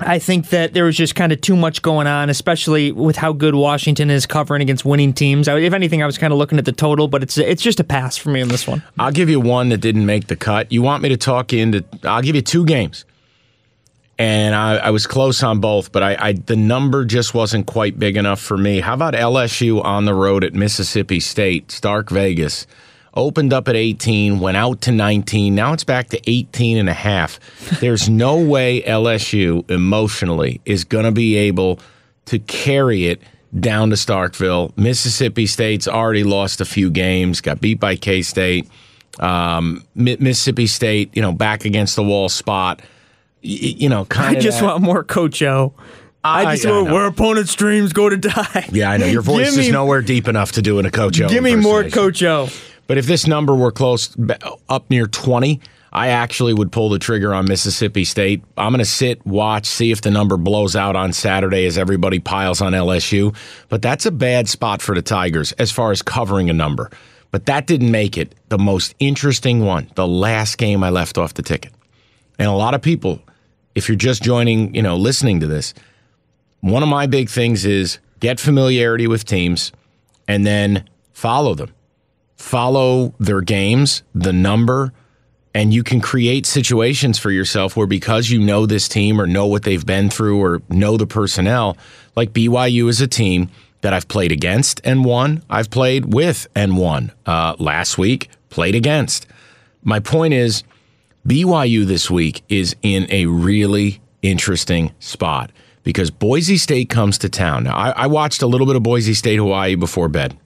I 0.00 0.18
think 0.18 0.50
that 0.50 0.74
there 0.74 0.84
was 0.84 0.96
just 0.96 1.14
kind 1.14 1.32
of 1.32 1.40
too 1.40 1.56
much 1.56 1.80
going 1.82 2.06
on, 2.06 2.28
especially 2.30 2.92
with 2.92 3.16
how 3.16 3.32
good 3.32 3.54
Washington 3.54 4.10
is 4.10 4.26
covering 4.26 4.62
against 4.62 4.84
winning 4.84 5.12
teams. 5.12 5.48
I, 5.48 5.58
if 5.58 5.72
anything, 5.72 6.02
I 6.02 6.06
was 6.06 6.18
kind 6.18 6.32
of 6.32 6.38
looking 6.38 6.58
at 6.58 6.66
the 6.66 6.72
total, 6.72 7.08
but 7.08 7.22
it's 7.22 7.38
it's 7.38 7.62
just 7.62 7.80
a 7.80 7.84
pass 7.84 8.16
for 8.16 8.28
me 8.30 8.42
on 8.42 8.48
this 8.48 8.68
one. 8.68 8.82
I'll 8.98 9.10
give 9.10 9.28
you 9.28 9.40
one 9.40 9.70
that 9.70 9.78
didn't 9.78 10.06
make 10.06 10.28
the 10.28 10.36
cut. 10.36 10.70
You 10.70 10.82
want 10.82 11.02
me 11.02 11.08
to 11.08 11.16
talk 11.16 11.52
into? 11.52 11.84
I'll 12.04 12.22
give 12.22 12.36
you 12.36 12.42
two 12.42 12.64
games, 12.64 13.06
and 14.18 14.54
I, 14.54 14.76
I 14.76 14.90
was 14.90 15.06
close 15.06 15.42
on 15.42 15.60
both, 15.60 15.92
but 15.92 16.02
I, 16.02 16.16
I 16.18 16.32
the 16.32 16.56
number 16.56 17.04
just 17.04 17.34
wasn't 17.34 17.66
quite 17.66 17.98
big 17.98 18.16
enough 18.16 18.40
for 18.40 18.56
me. 18.56 18.80
How 18.80 18.94
about 18.94 19.14
LSU 19.14 19.84
on 19.84 20.04
the 20.04 20.14
road 20.14 20.44
at 20.44 20.54
Mississippi 20.54 21.20
State, 21.20 21.70
Stark 21.70 22.10
Vegas? 22.10 22.66
opened 23.14 23.52
up 23.52 23.68
at 23.68 23.76
18, 23.76 24.38
went 24.38 24.56
out 24.56 24.80
to 24.82 24.92
19. 24.92 25.54
Now 25.54 25.72
it's 25.72 25.84
back 25.84 26.08
to 26.10 26.30
18 26.30 26.78
and 26.78 26.88
a 26.88 26.94
half. 26.94 27.40
There's 27.80 28.08
no 28.08 28.40
way 28.40 28.82
LSU 28.82 29.68
emotionally 29.70 30.60
is 30.64 30.84
going 30.84 31.04
to 31.04 31.12
be 31.12 31.36
able 31.36 31.80
to 32.26 32.38
carry 32.38 33.06
it 33.06 33.20
down 33.58 33.90
to 33.90 33.96
Starkville. 33.96 34.76
Mississippi 34.76 35.46
State's 35.46 35.88
already 35.88 36.22
lost 36.22 36.60
a 36.60 36.64
few 36.64 36.90
games, 36.90 37.40
got 37.40 37.60
beat 37.60 37.80
by 37.80 37.96
K 37.96 38.22
State. 38.22 38.68
Um, 39.18 39.84
Mississippi 39.94 40.66
State, 40.66 41.16
you 41.16 41.22
know, 41.22 41.32
back 41.32 41.64
against 41.64 41.96
the 41.96 42.04
wall 42.04 42.28
spot. 42.28 42.80
You 43.40 43.88
know, 43.88 44.04
kind 44.04 44.36
I 44.36 44.40
just 44.40 44.60
that. 44.60 44.66
want 44.66 44.82
more 44.82 45.04
Coach 45.04 45.42
O. 45.42 45.74
I 46.24 46.56
just 46.56 46.66
want 46.66 46.90
where 46.90 47.06
opponents' 47.06 47.54
dreams 47.54 47.92
go 47.92 48.08
to 48.08 48.16
die. 48.16 48.68
Yeah, 48.72 48.90
I 48.90 48.96
know. 48.96 49.06
Your 49.06 49.22
voice 49.22 49.50
Give 49.50 49.66
is 49.66 49.70
nowhere 49.70 50.02
deep 50.02 50.28
enough 50.28 50.52
to 50.52 50.62
do 50.62 50.78
an 50.78 50.86
a 50.86 50.90
Coach 50.90 51.20
O. 51.20 51.28
Give 51.28 51.42
me 51.42 51.54
more 51.54 51.82
impersonation. 51.82 51.90
Coach 51.92 52.22
O. 52.22 52.48
But 52.86 52.98
if 52.98 53.06
this 53.06 53.26
number 53.26 53.54
were 53.54 53.70
close 53.70 54.16
up 54.68 54.90
near 54.90 55.06
20, 55.06 55.60
I 55.92 56.08
actually 56.08 56.54
would 56.54 56.72
pull 56.72 56.88
the 56.88 56.98
trigger 56.98 57.34
on 57.34 57.46
Mississippi 57.46 58.04
State. 58.04 58.42
I'm 58.56 58.72
going 58.72 58.78
to 58.78 58.84
sit, 58.84 59.24
watch, 59.26 59.66
see 59.66 59.90
if 59.90 60.00
the 60.00 60.10
number 60.10 60.36
blows 60.36 60.74
out 60.74 60.96
on 60.96 61.12
Saturday 61.12 61.66
as 61.66 61.78
everybody 61.78 62.18
piles 62.18 62.60
on 62.60 62.72
LSU. 62.72 63.34
But 63.68 63.82
that's 63.82 64.06
a 64.06 64.10
bad 64.10 64.48
spot 64.48 64.82
for 64.82 64.94
the 64.94 65.02
Tigers 65.02 65.52
as 65.52 65.70
far 65.70 65.90
as 65.90 66.02
covering 66.02 66.50
a 66.50 66.54
number. 66.54 66.90
But 67.30 67.46
that 67.46 67.66
didn't 67.66 67.90
make 67.90 68.16
it 68.16 68.34
the 68.48 68.58
most 68.58 68.94
interesting 68.98 69.64
one, 69.64 69.90
the 69.94 70.06
last 70.06 70.56
game 70.56 70.82
I 70.82 70.90
left 70.90 71.18
off 71.18 71.34
the 71.34 71.42
ticket. 71.42 71.72
And 72.38 72.48
a 72.48 72.52
lot 72.52 72.74
of 72.74 72.80
people, 72.80 73.20
if 73.78 73.88
you're 73.88 73.96
just 73.96 74.22
joining, 74.22 74.74
you 74.74 74.82
know, 74.82 74.96
listening 74.96 75.40
to 75.40 75.46
this, 75.46 75.72
one 76.60 76.82
of 76.82 76.88
my 76.88 77.06
big 77.06 77.30
things 77.30 77.64
is 77.64 77.98
get 78.20 78.38
familiarity 78.38 79.06
with 79.06 79.24
teams 79.24 79.72
and 80.26 80.46
then 80.46 80.88
follow 81.12 81.54
them 81.54 81.72
follow 82.38 83.12
their 83.18 83.40
games, 83.40 84.02
the 84.14 84.32
number, 84.32 84.92
and 85.54 85.74
you 85.74 85.82
can 85.82 86.00
create 86.00 86.46
situations 86.46 87.18
for 87.18 87.30
yourself 87.30 87.76
where 87.76 87.86
because 87.86 88.30
you 88.30 88.38
know 88.40 88.64
this 88.64 88.88
team 88.88 89.20
or 89.20 89.26
know 89.26 89.46
what 89.46 89.64
they've 89.64 89.84
been 89.84 90.08
through 90.08 90.40
or 90.40 90.62
know 90.68 90.96
the 90.96 91.06
personnel, 91.06 91.76
like 92.14 92.32
BYU 92.32 92.88
is 92.88 93.00
a 93.00 93.08
team 93.08 93.50
that 93.80 93.92
I've 93.92 94.08
played 94.08 94.32
against 94.32 94.80
and 94.84 95.04
won. 95.04 95.42
I've 95.50 95.70
played 95.70 96.14
with 96.14 96.46
and 96.54 96.76
won. 96.76 97.12
Uh, 97.26 97.56
last 97.58 97.98
week, 97.98 98.28
played 98.50 98.74
against. 98.74 99.26
My 99.82 100.00
point 100.00 100.32
is, 100.32 100.62
BYU 101.28 101.84
this 101.84 102.10
week 102.10 102.42
is 102.48 102.74
in 102.82 103.06
a 103.10 103.26
really 103.26 104.00
interesting 104.22 104.92
spot 104.98 105.50
because 105.82 106.10
Boise 106.10 106.56
State 106.56 106.88
comes 106.88 107.18
to 107.18 107.28
town. 107.28 107.64
Now, 107.64 107.76
I, 107.76 107.90
I 107.90 108.06
watched 108.06 108.42
a 108.42 108.46
little 108.46 108.66
bit 108.66 108.76
of 108.76 108.82
Boise 108.82 109.14
State, 109.14 109.36
Hawaii 109.36 109.74
before 109.74 110.08
bed 110.08 110.36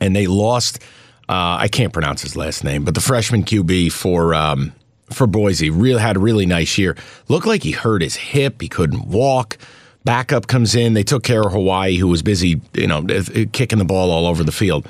and 0.00 0.14
they 0.14 0.26
lost. 0.26 0.82
Uh, 1.28 1.58
I 1.60 1.68
can't 1.68 1.92
pronounce 1.92 2.22
his 2.22 2.36
last 2.36 2.64
name, 2.64 2.84
but 2.84 2.94
the 2.94 3.00
freshman 3.00 3.42
QB 3.42 3.92
for 3.92 4.34
um, 4.34 4.72
for 5.10 5.26
Boise 5.26 5.70
really 5.70 6.00
had 6.00 6.16
a 6.16 6.20
really 6.20 6.46
nice 6.46 6.78
year. 6.78 6.96
Looked 7.28 7.46
like 7.46 7.62
he 7.62 7.72
hurt 7.72 8.02
his 8.02 8.16
hip; 8.16 8.60
he 8.60 8.68
couldn't 8.68 9.06
walk. 9.08 9.58
Backup 10.04 10.46
comes 10.46 10.76
in. 10.76 10.94
They 10.94 11.02
took 11.02 11.24
care 11.24 11.42
of 11.42 11.52
Hawaii, 11.52 11.96
who 11.96 12.06
was 12.06 12.22
busy, 12.22 12.60
you 12.74 12.86
know, 12.86 13.04
kicking 13.52 13.78
the 13.78 13.84
ball 13.84 14.12
all 14.12 14.28
over 14.28 14.44
the 14.44 14.52
field. 14.52 14.86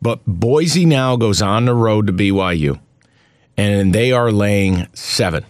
But 0.00 0.20
Boise 0.24 0.84
now 0.84 1.16
goes 1.16 1.42
on 1.42 1.64
the 1.64 1.74
road 1.74 2.06
to 2.06 2.12
BYU, 2.12 2.78
and 3.56 3.92
they 3.92 4.12
are 4.12 4.30
laying 4.32 4.86
seven. 4.94 5.44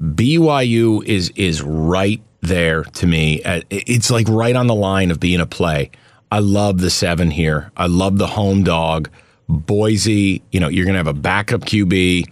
BYU 0.00 1.04
is 1.04 1.30
is 1.36 1.62
right 1.62 2.20
there 2.40 2.84
to 2.84 3.06
me. 3.06 3.42
Uh, 3.42 3.60
It's 3.70 4.10
like 4.10 4.28
right 4.28 4.54
on 4.56 4.66
the 4.66 4.74
line 4.74 5.10
of 5.10 5.20
being 5.20 5.40
a 5.40 5.46
play. 5.46 5.90
I 6.30 6.40
love 6.40 6.78
the 6.78 6.90
seven 6.90 7.30
here. 7.30 7.70
I 7.76 7.86
love 7.86 8.18
the 8.18 8.26
home 8.26 8.64
dog. 8.64 9.08
Boise, 9.48 10.42
you 10.50 10.60
know, 10.60 10.68
you're 10.68 10.84
going 10.84 10.94
to 10.94 10.98
have 10.98 11.06
a 11.06 11.12
backup 11.12 11.60
QB. 11.62 12.24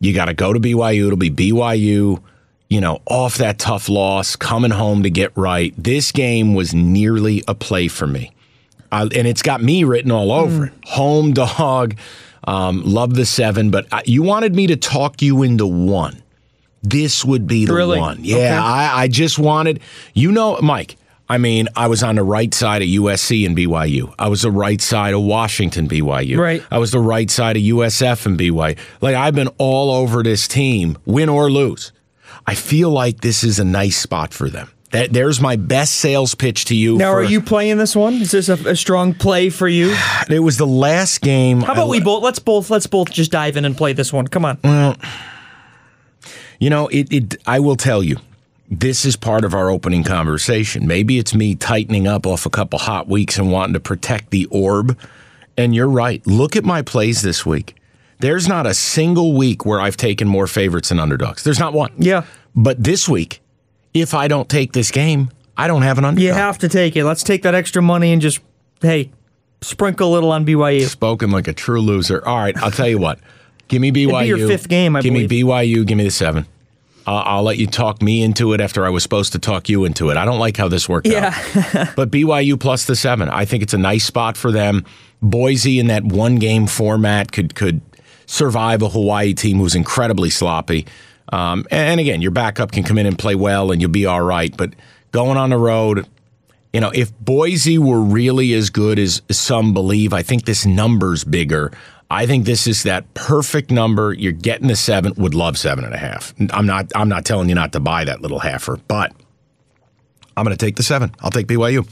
You 0.00 0.12
got 0.12 0.26
to 0.26 0.34
go 0.34 0.52
to 0.52 0.60
BYU. 0.60 1.06
It'll 1.06 1.16
be 1.16 1.30
BYU, 1.30 2.20
you 2.68 2.80
know, 2.80 3.00
off 3.06 3.36
that 3.38 3.58
tough 3.58 3.88
loss, 3.88 4.36
coming 4.36 4.72
home 4.72 5.04
to 5.04 5.10
get 5.10 5.32
right. 5.36 5.72
This 5.78 6.12
game 6.12 6.54
was 6.54 6.74
nearly 6.74 7.42
a 7.48 7.54
play 7.54 7.88
for 7.88 8.06
me. 8.06 8.32
I, 8.90 9.02
and 9.02 9.26
it's 9.26 9.42
got 9.42 9.62
me 9.62 9.84
written 9.84 10.10
all 10.10 10.30
over 10.30 10.66
it. 10.66 10.72
Home 10.88 11.32
dog. 11.32 11.96
Um, 12.44 12.82
love 12.84 13.14
the 13.14 13.24
seven, 13.26 13.70
but 13.70 13.86
I, 13.92 14.02
you 14.04 14.22
wanted 14.22 14.54
me 14.54 14.66
to 14.68 14.76
talk 14.76 15.22
you 15.22 15.42
into 15.42 15.66
one. 15.66 16.22
This 16.82 17.24
would 17.24 17.46
be 17.46 17.64
the 17.66 17.74
Really? 17.74 17.98
one. 18.00 18.18
Yeah, 18.22 18.36
Okay. 18.36 18.48
I, 18.56 19.02
I 19.02 19.08
just 19.08 19.38
wanted, 19.38 19.80
you 20.14 20.32
know, 20.32 20.58
Mike. 20.60 20.96
I 21.28 21.38
mean, 21.38 21.68
I 21.76 21.86
was 21.86 22.02
on 22.02 22.16
the 22.16 22.22
right 22.24 22.52
side 22.52 22.82
of 22.82 22.88
USC 22.88 23.46
and 23.46 23.56
BYU. 23.56 24.12
I 24.18 24.28
was 24.28 24.42
the 24.42 24.50
right 24.50 24.80
side 24.82 25.14
of 25.14 25.22
Washington 25.22 25.88
BYU. 25.88 26.36
Right. 26.36 26.62
I 26.70 26.78
was 26.78 26.90
the 26.90 26.98
right 26.98 27.30
side 27.30 27.56
of 27.56 27.62
USF 27.62 28.26
and 28.26 28.38
BYU. 28.38 28.76
Like 29.00 29.14
I've 29.14 29.34
been 29.34 29.48
all 29.58 29.92
over 29.92 30.22
this 30.22 30.46
team, 30.48 30.98
win 31.06 31.28
or 31.28 31.50
lose. 31.50 31.92
I 32.46 32.54
feel 32.56 32.90
like 32.90 33.20
this 33.20 33.44
is 33.44 33.58
a 33.60 33.64
nice 33.64 33.96
spot 33.96 34.34
for 34.34 34.50
them. 34.50 34.68
That 34.92 35.12
there's 35.12 35.40
my 35.40 35.56
best 35.56 35.94
sales 35.94 36.34
pitch 36.34 36.66
to 36.66 36.74
you. 36.76 36.96
Now, 36.98 37.12
for- 37.12 37.20
are 37.20 37.24
you 37.24 37.40
playing 37.40 37.78
this 37.78 37.96
one? 37.96 38.14
Is 38.14 38.30
this 38.30 38.48
a, 38.48 38.54
a 38.68 38.76
strong 38.76 39.14
play 39.14 39.50
for 39.50 39.68
you? 39.68 39.94
It 40.30 40.38
was 40.40 40.56
the 40.56 40.66
last 40.66 41.20
game. 41.20 41.60
How 41.60 41.72
about 41.72 41.88
we 41.88 42.00
both? 42.00 42.22
Let's 42.22 42.38
both. 42.38 42.70
Let's 42.70 42.86
both 42.86 43.10
just 43.10 43.32
dive 43.32 43.56
in 43.56 43.64
and 43.64 43.76
play 43.76 43.92
this 43.92 44.12
one. 44.12 44.28
Come 44.28 44.44
on. 44.44 44.96
You 46.60 46.70
know, 46.70 46.86
it, 46.88 47.12
it. 47.12 47.36
I 47.46 47.58
will 47.58 47.76
tell 47.76 48.02
you, 48.02 48.18
this 48.70 49.04
is 49.04 49.16
part 49.16 49.44
of 49.44 49.52
our 49.52 49.68
opening 49.68 50.04
conversation. 50.04 50.86
Maybe 50.86 51.18
it's 51.18 51.34
me 51.34 51.54
tightening 51.54 52.06
up 52.06 52.26
off 52.26 52.46
a 52.46 52.50
couple 52.50 52.78
hot 52.78 53.08
weeks 53.08 53.36
and 53.36 53.50
wanting 53.50 53.74
to 53.74 53.80
protect 53.80 54.30
the 54.30 54.46
orb. 54.46 54.96
And 55.58 55.74
you're 55.74 55.88
right. 55.88 56.26
Look 56.26 56.56
at 56.56 56.64
my 56.64 56.80
plays 56.82 57.20
this 57.20 57.44
week. 57.44 57.76
There's 58.20 58.48
not 58.48 58.64
a 58.66 58.72
single 58.72 59.34
week 59.34 59.66
where 59.66 59.80
I've 59.80 59.96
taken 59.96 60.28
more 60.28 60.46
favorites 60.46 60.88
than 60.90 61.00
underdogs. 61.00 61.42
There's 61.44 61.58
not 61.58 61.72
one. 61.74 61.92
Yeah. 61.98 62.24
But 62.54 62.82
this 62.82 63.08
week, 63.08 63.41
if 63.94 64.14
I 64.14 64.28
don't 64.28 64.48
take 64.48 64.72
this 64.72 64.90
game, 64.90 65.30
I 65.56 65.66
don't 65.66 65.82
have 65.82 65.98
an 65.98 66.04
underdog. 66.04 66.24
You 66.24 66.32
have 66.32 66.58
to 66.58 66.68
take 66.68 66.96
it. 66.96 67.04
Let's 67.04 67.22
take 67.22 67.42
that 67.42 67.54
extra 67.54 67.82
money 67.82 68.12
and 68.12 68.22
just 68.22 68.40
hey, 68.80 69.10
sprinkle 69.60 70.10
a 70.10 70.12
little 70.12 70.32
on 70.32 70.44
BYU. 70.46 70.86
Spoken 70.86 71.30
like 71.30 71.48
a 71.48 71.52
true 71.52 71.80
loser. 71.80 72.26
All 72.26 72.38
right, 72.38 72.56
I'll 72.58 72.70
tell 72.70 72.88
you 72.88 72.98
what. 72.98 73.18
Give 73.68 73.80
me 73.80 73.90
BYU. 73.92 74.26
your 74.26 74.48
fifth 74.48 74.68
game, 74.68 74.96
I 74.96 75.00
Give 75.02 75.12
me. 75.12 75.26
BYU. 75.28 75.86
Give 75.86 75.96
me 75.96 76.04
the 76.04 76.10
seven. 76.10 76.46
Uh, 77.06 77.16
I'll 77.16 77.42
let 77.42 77.58
you 77.58 77.66
talk 77.66 78.00
me 78.00 78.22
into 78.22 78.52
it 78.52 78.60
after 78.60 78.86
I 78.86 78.90
was 78.90 79.02
supposed 79.02 79.32
to 79.32 79.38
talk 79.40 79.68
you 79.68 79.84
into 79.84 80.10
it. 80.10 80.16
I 80.16 80.24
don't 80.24 80.38
like 80.38 80.56
how 80.56 80.68
this 80.68 80.88
worked 80.88 81.08
Yeah. 81.08 81.34
out. 81.74 81.88
but 81.96 82.10
BYU 82.10 82.58
plus 82.60 82.84
the 82.84 82.94
seven. 82.94 83.28
I 83.28 83.44
think 83.44 83.62
it's 83.62 83.74
a 83.74 83.78
nice 83.78 84.04
spot 84.04 84.36
for 84.36 84.52
them. 84.52 84.84
Boise 85.20 85.80
in 85.80 85.88
that 85.88 86.04
one 86.04 86.36
game 86.36 86.66
format 86.66 87.32
could 87.32 87.54
could 87.54 87.80
survive 88.26 88.82
a 88.82 88.88
Hawaii 88.88 89.34
team 89.34 89.58
who's 89.58 89.74
incredibly 89.74 90.30
sloppy. 90.30 90.86
Um, 91.32 91.66
and 91.70 91.98
again, 91.98 92.22
your 92.22 92.30
backup 92.30 92.72
can 92.72 92.84
come 92.84 92.98
in 92.98 93.06
and 93.06 93.18
play 93.18 93.34
well, 93.34 93.72
and 93.72 93.80
you'll 93.80 93.90
be 93.90 94.06
all 94.06 94.20
right. 94.20 94.54
But 94.56 94.74
going 95.10 95.38
on 95.38 95.50
the 95.50 95.58
road, 95.58 96.06
you 96.72 96.80
know, 96.80 96.90
if 96.94 97.18
Boise 97.18 97.78
were 97.78 98.00
really 98.00 98.52
as 98.52 98.70
good 98.70 98.98
as 98.98 99.22
some 99.30 99.74
believe, 99.74 100.12
I 100.12 100.22
think 100.22 100.44
this 100.44 100.64
number's 100.64 101.24
bigger. 101.24 101.72
I 102.10 102.26
think 102.26 102.44
this 102.44 102.66
is 102.66 102.82
that 102.82 103.12
perfect 103.14 103.70
number. 103.70 104.12
You're 104.12 104.32
getting 104.32 104.68
the 104.68 104.76
seven. 104.76 105.14
Would 105.16 105.34
love 105.34 105.56
seven 105.56 105.84
and 105.84 105.94
a 105.94 105.98
half. 105.98 106.34
I'm 106.50 106.66
not. 106.66 106.92
I'm 106.94 107.08
not 107.08 107.24
telling 107.24 107.48
you 107.48 107.54
not 107.54 107.72
to 107.72 107.80
buy 107.80 108.04
that 108.04 108.20
little 108.20 108.38
halfer, 108.38 108.78
but 108.86 109.12
I'm 110.36 110.44
going 110.44 110.56
to 110.56 110.62
take 110.62 110.76
the 110.76 110.82
seven. 110.82 111.14
I'll 111.20 111.30
take 111.30 111.46
BYU. 111.46 111.88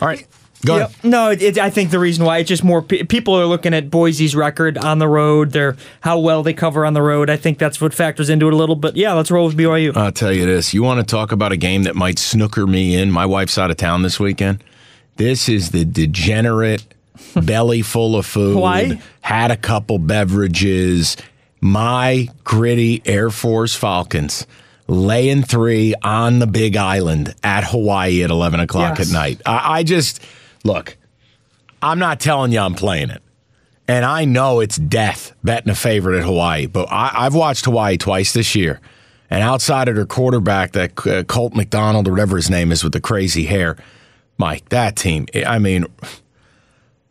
All 0.00 0.06
right, 0.06 0.24
go 0.66 0.76
Yep. 0.78 0.92
No, 1.04 1.30
it, 1.30 1.58
I 1.58 1.70
think 1.70 1.90
the 1.90 1.98
reason 1.98 2.24
why 2.24 2.38
it's 2.38 2.48
just 2.48 2.62
more 2.64 2.82
pe- 2.82 3.02
people 3.04 3.34
are 3.34 3.46
looking 3.46 3.72
at 3.74 3.90
Boise's 3.90 4.34
record 4.36 4.76
on 4.78 4.98
the 4.98 5.08
road, 5.08 5.52
their 5.52 5.76
how 6.00 6.18
well 6.18 6.42
they 6.42 6.52
cover 6.52 6.84
on 6.86 6.92
the 6.94 7.02
road. 7.02 7.30
I 7.30 7.36
think 7.36 7.58
that's 7.58 7.80
what 7.80 7.94
factors 7.94 8.28
into 8.30 8.46
it 8.48 8.52
a 8.52 8.56
little. 8.56 8.76
But 8.76 8.96
yeah, 8.96 9.12
let's 9.14 9.30
roll 9.30 9.46
with 9.46 9.56
BYU. 9.56 9.96
I'll 9.96 10.12
tell 10.12 10.32
you 10.32 10.46
this. 10.46 10.72
You 10.74 10.82
want 10.82 11.00
to 11.00 11.06
talk 11.10 11.32
about 11.32 11.52
a 11.52 11.56
game 11.56 11.84
that 11.84 11.96
might 11.96 12.18
snooker 12.18 12.66
me 12.66 12.94
in? 12.94 13.10
My 13.10 13.26
wife's 13.26 13.58
out 13.58 13.70
of 13.70 13.76
town 13.76 14.02
this 14.02 14.20
weekend. 14.20 14.62
This 15.16 15.48
is 15.48 15.70
the 15.70 15.84
degenerate 15.84 16.84
belly 17.36 17.82
full 17.82 18.16
of 18.16 18.26
food. 18.26 18.56
Why? 18.56 19.00
Had 19.20 19.50
a 19.50 19.56
couple 19.56 19.98
beverages. 19.98 21.16
My 21.60 22.28
gritty 22.44 23.02
Air 23.04 23.30
Force 23.30 23.74
Falcons 23.74 24.46
laying 24.88 25.42
three 25.42 25.94
on 26.02 26.38
the 26.38 26.46
big 26.46 26.76
island 26.76 27.34
at 27.44 27.64
Hawaii 27.64 28.22
at 28.24 28.30
11 28.30 28.60
o'clock 28.60 28.98
Yes. 28.98 29.08
at 29.08 29.12
night. 29.12 29.40
I, 29.46 29.78
I 29.78 29.82
just, 29.84 30.20
look, 30.64 30.96
I'm 31.82 31.98
not 31.98 32.20
telling 32.20 32.52
you 32.52 32.60
I'm 32.60 32.74
playing 32.74 33.10
it. 33.10 33.22
And 33.88 34.04
I 34.04 34.24
know 34.24 34.60
it's 34.60 34.76
death 34.76 35.32
betting 35.42 35.70
a 35.70 35.74
favorite 35.74 36.18
at 36.18 36.24
Hawaii, 36.24 36.66
but 36.66 36.86
I, 36.92 37.10
I've 37.12 37.34
watched 37.34 37.64
Hawaii 37.64 37.96
twice 37.96 38.32
this 38.32 38.54
year. 38.54 38.80
And 39.30 39.42
outside 39.42 39.88
of 39.88 39.96
their 39.96 40.06
quarterback, 40.06 40.72
that 40.72 41.06
uh, 41.06 41.24
Colt 41.24 41.54
McDonald 41.54 42.06
or 42.06 42.12
whatever 42.12 42.36
his 42.36 42.50
name 42.50 42.70
is 42.70 42.84
with 42.84 42.92
the 42.92 43.00
crazy 43.00 43.46
hair, 43.46 43.76
Mike, 44.38 44.68
that 44.68 44.96
team, 44.96 45.26
I 45.46 45.58
mean, 45.58 45.86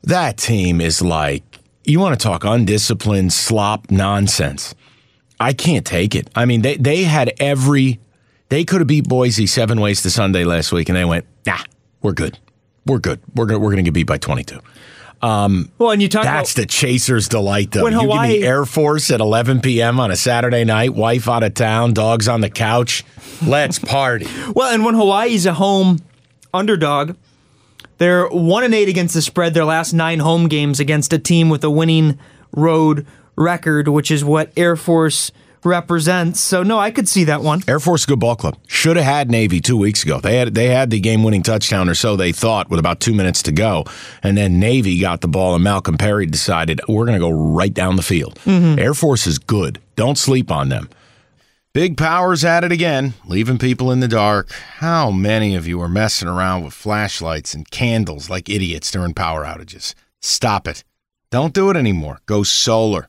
that 0.03 0.37
team 0.37 0.79
is 0.79 1.01
like, 1.01 1.43
you 1.83 1.99
want 1.99 2.17
to 2.17 2.23
talk 2.23 2.43
undisciplined 2.43 3.33
slop 3.33 3.91
nonsense. 3.91 4.73
I 5.39 5.53
can't 5.53 5.85
take 5.85 6.15
it. 6.15 6.29
I 6.35 6.45
mean, 6.45 6.61
they, 6.61 6.77
they 6.77 7.03
had 7.03 7.33
every, 7.39 7.99
they 8.49 8.63
could 8.63 8.81
have 8.81 8.87
beat 8.87 9.07
Boise 9.07 9.47
seven 9.47 9.79
ways 9.81 10.01
to 10.03 10.09
Sunday 10.09 10.43
last 10.43 10.71
week, 10.71 10.89
and 10.89 10.97
they 10.97 11.05
went, 11.05 11.25
nah, 11.45 11.59
we're 12.01 12.13
good. 12.13 12.37
We're 12.89 12.99
good. 12.99 13.21
We're 13.35 13.45
going 13.45 13.61
we're 13.61 13.69
going 13.71 13.83
to 13.85 13.91
get 13.91 13.93
beat 13.93 14.07
by 14.07 14.17
22. 14.17 14.59
Um, 15.21 15.69
well, 15.77 15.91
and 15.91 16.01
you 16.01 16.07
talk 16.07 16.23
that's 16.23 16.53
about 16.53 16.61
the 16.61 16.65
chaser's 16.65 17.27
delight, 17.27 17.71
though. 17.71 17.83
When 17.83 17.93
you 17.93 17.99
Hawaii- 17.99 18.33
give 18.33 18.41
me 18.41 18.47
Air 18.47 18.65
Force 18.65 19.11
at 19.11 19.19
11 19.19 19.61
p.m. 19.61 19.99
on 19.99 20.11
a 20.11 20.15
Saturday 20.15 20.63
night, 20.63 20.93
wife 20.93 21.27
out 21.27 21.43
of 21.43 21.53
town, 21.53 21.93
dogs 21.93 22.27
on 22.27 22.41
the 22.41 22.49
couch. 22.49 23.03
Let's 23.45 23.79
party. 23.79 24.27
Well, 24.55 24.73
and 24.73 24.85
when 24.85 24.95
Hawaii's 24.95 25.45
a 25.45 25.53
home 25.53 25.99
underdog, 26.53 27.15
they're 27.97 28.27
one 28.29 28.63
and 28.63 28.73
eight 28.73 28.87
against 28.89 29.13
the 29.13 29.21
spread. 29.21 29.53
Their 29.53 29.65
last 29.65 29.93
nine 29.93 30.19
home 30.19 30.47
games 30.47 30.79
against 30.79 31.11
a 31.11 31.19
team 31.19 31.49
with 31.49 31.63
a 31.65 31.69
winning 31.69 32.17
road 32.53 33.05
record, 33.35 33.89
which 33.89 34.09
is 34.09 34.23
what 34.23 34.51
Air 34.55 34.75
Force 34.77 35.31
represents. 35.63 36.39
So 36.39 36.63
no, 36.63 36.79
I 36.79 36.91
could 36.91 37.07
see 37.07 37.25
that 37.25 37.41
one. 37.41 37.61
Air 37.67 37.79
Force 37.79 38.05
good 38.05 38.19
ball 38.19 38.35
club. 38.35 38.57
Should 38.67 38.97
have 38.97 39.05
had 39.05 39.31
Navy 39.31 39.61
two 39.61 39.77
weeks 39.77 40.03
ago. 40.03 40.19
They 40.19 40.37
had 40.37 40.55
they 40.55 40.67
had 40.67 40.89
the 40.89 40.99
game 40.99 41.23
winning 41.23 41.43
touchdown 41.43 41.89
or 41.89 41.95
so 41.95 42.15
they 42.15 42.31
thought 42.31 42.69
with 42.69 42.79
about 42.79 42.99
two 42.99 43.13
minutes 43.13 43.43
to 43.43 43.51
go, 43.51 43.85
and 44.23 44.37
then 44.37 44.59
Navy 44.59 44.99
got 44.99 45.21
the 45.21 45.27
ball 45.27 45.55
and 45.55 45.63
Malcolm 45.63 45.97
Perry 45.97 46.25
decided 46.25 46.81
we're 46.87 47.05
going 47.05 47.19
to 47.19 47.25
go 47.25 47.31
right 47.31 47.73
down 47.73 47.95
the 47.95 48.01
field. 48.01 48.35
Mm-hmm. 48.45 48.79
Air 48.79 48.93
Force 48.93 49.27
is 49.27 49.39
good. 49.39 49.79
Don't 49.95 50.17
sleep 50.17 50.51
on 50.51 50.69
them. 50.69 50.89
Big 51.71 51.97
Powers 51.97 52.43
at 52.43 52.63
it 52.63 52.71
again, 52.71 53.13
leaving 53.25 53.59
people 53.59 53.91
in 53.91 53.99
the 53.99 54.07
dark. 54.07 54.51
How 54.51 55.11
many 55.11 55.55
of 55.55 55.67
you 55.67 55.79
are 55.81 55.87
messing 55.87 56.27
around 56.27 56.63
with 56.63 56.73
flashlights 56.73 57.53
and 57.53 57.69
candles 57.69 58.27
like 58.27 58.49
idiots 58.49 58.89
during 58.89 59.13
power 59.13 59.45
outages? 59.45 59.93
Stop 60.19 60.67
it. 60.67 60.83
Don't 61.29 61.53
do 61.53 61.69
it 61.69 61.77
anymore. 61.77 62.21
Go 62.25 62.41
solar. 62.41 63.08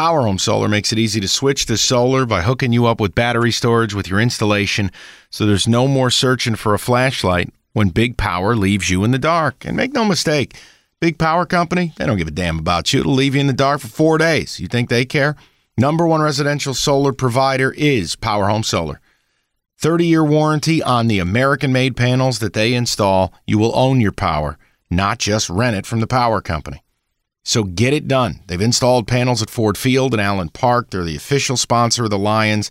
Power 0.00 0.22
Home 0.22 0.38
Solar 0.38 0.66
makes 0.66 0.92
it 0.92 0.98
easy 0.98 1.20
to 1.20 1.28
switch 1.28 1.66
to 1.66 1.76
solar 1.76 2.24
by 2.24 2.40
hooking 2.40 2.72
you 2.72 2.86
up 2.86 3.00
with 3.02 3.14
battery 3.14 3.52
storage 3.52 3.92
with 3.92 4.08
your 4.08 4.18
installation 4.18 4.90
so 5.28 5.44
there's 5.44 5.68
no 5.68 5.86
more 5.86 6.10
searching 6.10 6.54
for 6.54 6.72
a 6.72 6.78
flashlight 6.78 7.52
when 7.74 7.90
Big 7.90 8.16
Power 8.16 8.56
leaves 8.56 8.88
you 8.88 9.04
in 9.04 9.10
the 9.10 9.18
dark. 9.18 9.62
And 9.66 9.76
make 9.76 9.92
no 9.92 10.06
mistake, 10.06 10.56
Big 11.00 11.18
Power 11.18 11.44
Company, 11.44 11.92
they 11.98 12.06
don't 12.06 12.16
give 12.16 12.28
a 12.28 12.30
damn 12.30 12.58
about 12.58 12.94
you. 12.94 13.00
It'll 13.00 13.12
leave 13.12 13.34
you 13.34 13.42
in 13.42 13.46
the 13.46 13.52
dark 13.52 13.82
for 13.82 13.88
four 13.88 14.16
days. 14.16 14.58
You 14.58 14.68
think 14.68 14.88
they 14.88 15.04
care? 15.04 15.36
Number 15.76 16.06
one 16.06 16.22
residential 16.22 16.72
solar 16.72 17.12
provider 17.12 17.70
is 17.72 18.16
Power 18.16 18.48
Home 18.48 18.62
Solar. 18.62 19.02
30 19.80 20.06
year 20.06 20.24
warranty 20.24 20.82
on 20.82 21.08
the 21.08 21.18
American 21.18 21.74
made 21.74 21.94
panels 21.94 22.38
that 22.38 22.54
they 22.54 22.72
install. 22.72 23.34
You 23.46 23.58
will 23.58 23.76
own 23.76 24.00
your 24.00 24.12
power, 24.12 24.56
not 24.88 25.18
just 25.18 25.50
rent 25.50 25.76
it 25.76 25.84
from 25.84 26.00
the 26.00 26.06
power 26.06 26.40
company. 26.40 26.82
So 27.42 27.64
get 27.64 27.94
it 27.94 28.06
done. 28.06 28.40
They've 28.46 28.60
installed 28.60 29.06
panels 29.06 29.42
at 29.42 29.50
Ford 29.50 29.78
Field 29.78 30.12
and 30.12 30.20
Allen 30.20 30.50
Park. 30.50 30.90
They're 30.90 31.04
the 31.04 31.16
official 31.16 31.56
sponsor 31.56 32.04
of 32.04 32.10
the 32.10 32.18
Lions. 32.18 32.70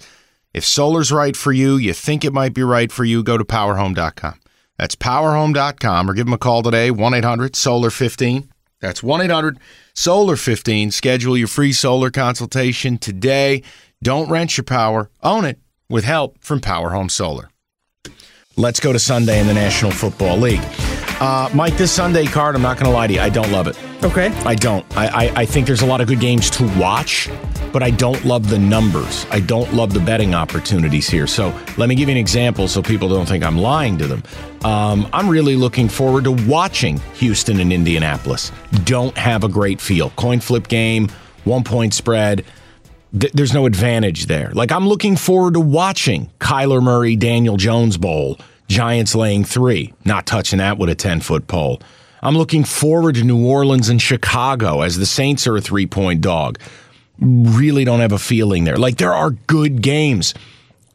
If 0.53 0.65
solar's 0.65 1.11
right 1.11 1.35
for 1.35 1.51
you, 1.51 1.77
you 1.77 1.93
think 1.93 2.23
it 2.23 2.33
might 2.33 2.53
be 2.53 2.63
right 2.63 2.91
for 2.91 3.03
you, 3.03 3.23
go 3.23 3.37
to 3.37 3.45
powerhome.com. 3.45 4.39
That's 4.77 4.95
powerhome.com 4.95 6.09
or 6.09 6.13
give 6.13 6.25
them 6.25 6.33
a 6.33 6.37
call 6.37 6.63
today, 6.63 6.89
1 6.89 7.13
800 7.13 7.55
Solar 7.55 7.89
15. 7.89 8.49
That's 8.79 9.03
1 9.03 9.21
800 9.21 9.59
Solar 9.93 10.35
15. 10.35 10.91
Schedule 10.91 11.37
your 11.37 11.47
free 11.47 11.73
solar 11.73 12.09
consultation 12.09 12.97
today. 12.97 13.61
Don't 14.01 14.29
rent 14.29 14.57
your 14.57 14.63
power, 14.63 15.11
own 15.21 15.43
it 15.43 15.59
with 15.89 16.05
help 16.05 16.37
from 16.39 16.61
Power 16.61 16.91
Home 16.91 17.09
Solar. 17.09 17.49
Let's 18.55 18.79
go 18.79 18.93
to 18.93 18.99
Sunday 18.99 19.39
in 19.39 19.47
the 19.47 19.53
National 19.53 19.91
Football 19.91 20.37
League. 20.37 20.63
Uh, 21.19 21.49
Mike, 21.53 21.75
this 21.75 21.91
Sunday 21.91 22.25
card, 22.25 22.55
I'm 22.55 22.61
not 22.61 22.77
going 22.77 22.85
to 22.85 22.91
lie 22.95 23.07
to 23.07 23.13
you, 23.13 23.19
I 23.19 23.29
don't 23.29 23.51
love 23.51 23.67
it. 23.67 23.77
Okay. 24.03 24.27
I 24.45 24.55
don't. 24.55 24.85
I, 24.95 25.07
I, 25.07 25.31
I 25.41 25.45
think 25.45 25.67
there's 25.67 25.81
a 25.81 25.85
lot 25.85 25.99
of 25.99 26.07
good 26.07 26.21
games 26.21 26.49
to 26.51 26.63
watch, 26.79 27.29
but 27.73 27.83
I 27.83 27.89
don't 27.91 28.23
love 28.23 28.49
the 28.49 28.57
numbers. 28.57 29.25
I 29.29 29.41
don't 29.41 29.73
love 29.73 29.93
the 29.93 29.99
betting 29.99 30.33
opportunities 30.33 31.09
here. 31.09 31.27
So 31.27 31.53
let 31.77 31.89
me 31.89 31.95
give 31.95 32.07
you 32.07 32.13
an 32.13 32.17
example 32.17 32.69
so 32.69 32.81
people 32.81 33.09
don't 33.09 33.25
think 33.25 33.43
I'm 33.43 33.57
lying 33.57 33.97
to 33.97 34.07
them. 34.07 34.23
Um, 34.63 35.09
I'm 35.11 35.27
really 35.27 35.57
looking 35.57 35.89
forward 35.89 36.23
to 36.23 36.31
watching 36.31 36.99
Houston 37.15 37.59
and 37.59 37.73
Indianapolis. 37.73 38.53
Don't 38.85 39.17
have 39.17 39.43
a 39.43 39.49
great 39.49 39.81
feel. 39.81 40.11
Coin 40.11 40.39
flip 40.39 40.69
game, 40.69 41.09
one 41.43 41.65
point 41.65 41.93
spread. 41.93 42.45
Th- 43.19 43.33
there's 43.33 43.53
no 43.53 43.65
advantage 43.65 44.27
there. 44.27 44.51
Like 44.53 44.71
I'm 44.71 44.87
looking 44.87 45.17
forward 45.17 45.55
to 45.55 45.59
watching 45.59 46.31
Kyler 46.39 46.81
Murray, 46.81 47.17
Daniel 47.17 47.57
Jones 47.57 47.97
Bowl, 47.97 48.37
Giants 48.69 49.15
laying 49.15 49.43
three, 49.43 49.93
not 50.05 50.25
touching 50.25 50.59
that 50.59 50.77
with 50.77 50.89
a 50.89 50.95
10 50.95 51.19
foot 51.21 51.47
pole. 51.47 51.81
I'm 52.21 52.37
looking 52.37 52.63
forward 52.63 53.15
to 53.15 53.23
New 53.23 53.45
Orleans 53.45 53.89
and 53.89 54.01
Chicago 54.01 54.81
as 54.81 54.97
the 54.97 55.05
Saints 55.05 55.47
are 55.47 55.57
a 55.57 55.61
three 55.61 55.87
point 55.87 56.21
dog. 56.21 56.59
Really 57.19 57.83
don't 57.83 57.99
have 57.99 58.11
a 58.11 58.19
feeling 58.19 58.63
there. 58.63 58.77
Like 58.77 58.97
there 58.97 59.13
are 59.13 59.31
good 59.31 59.81
games. 59.81 60.33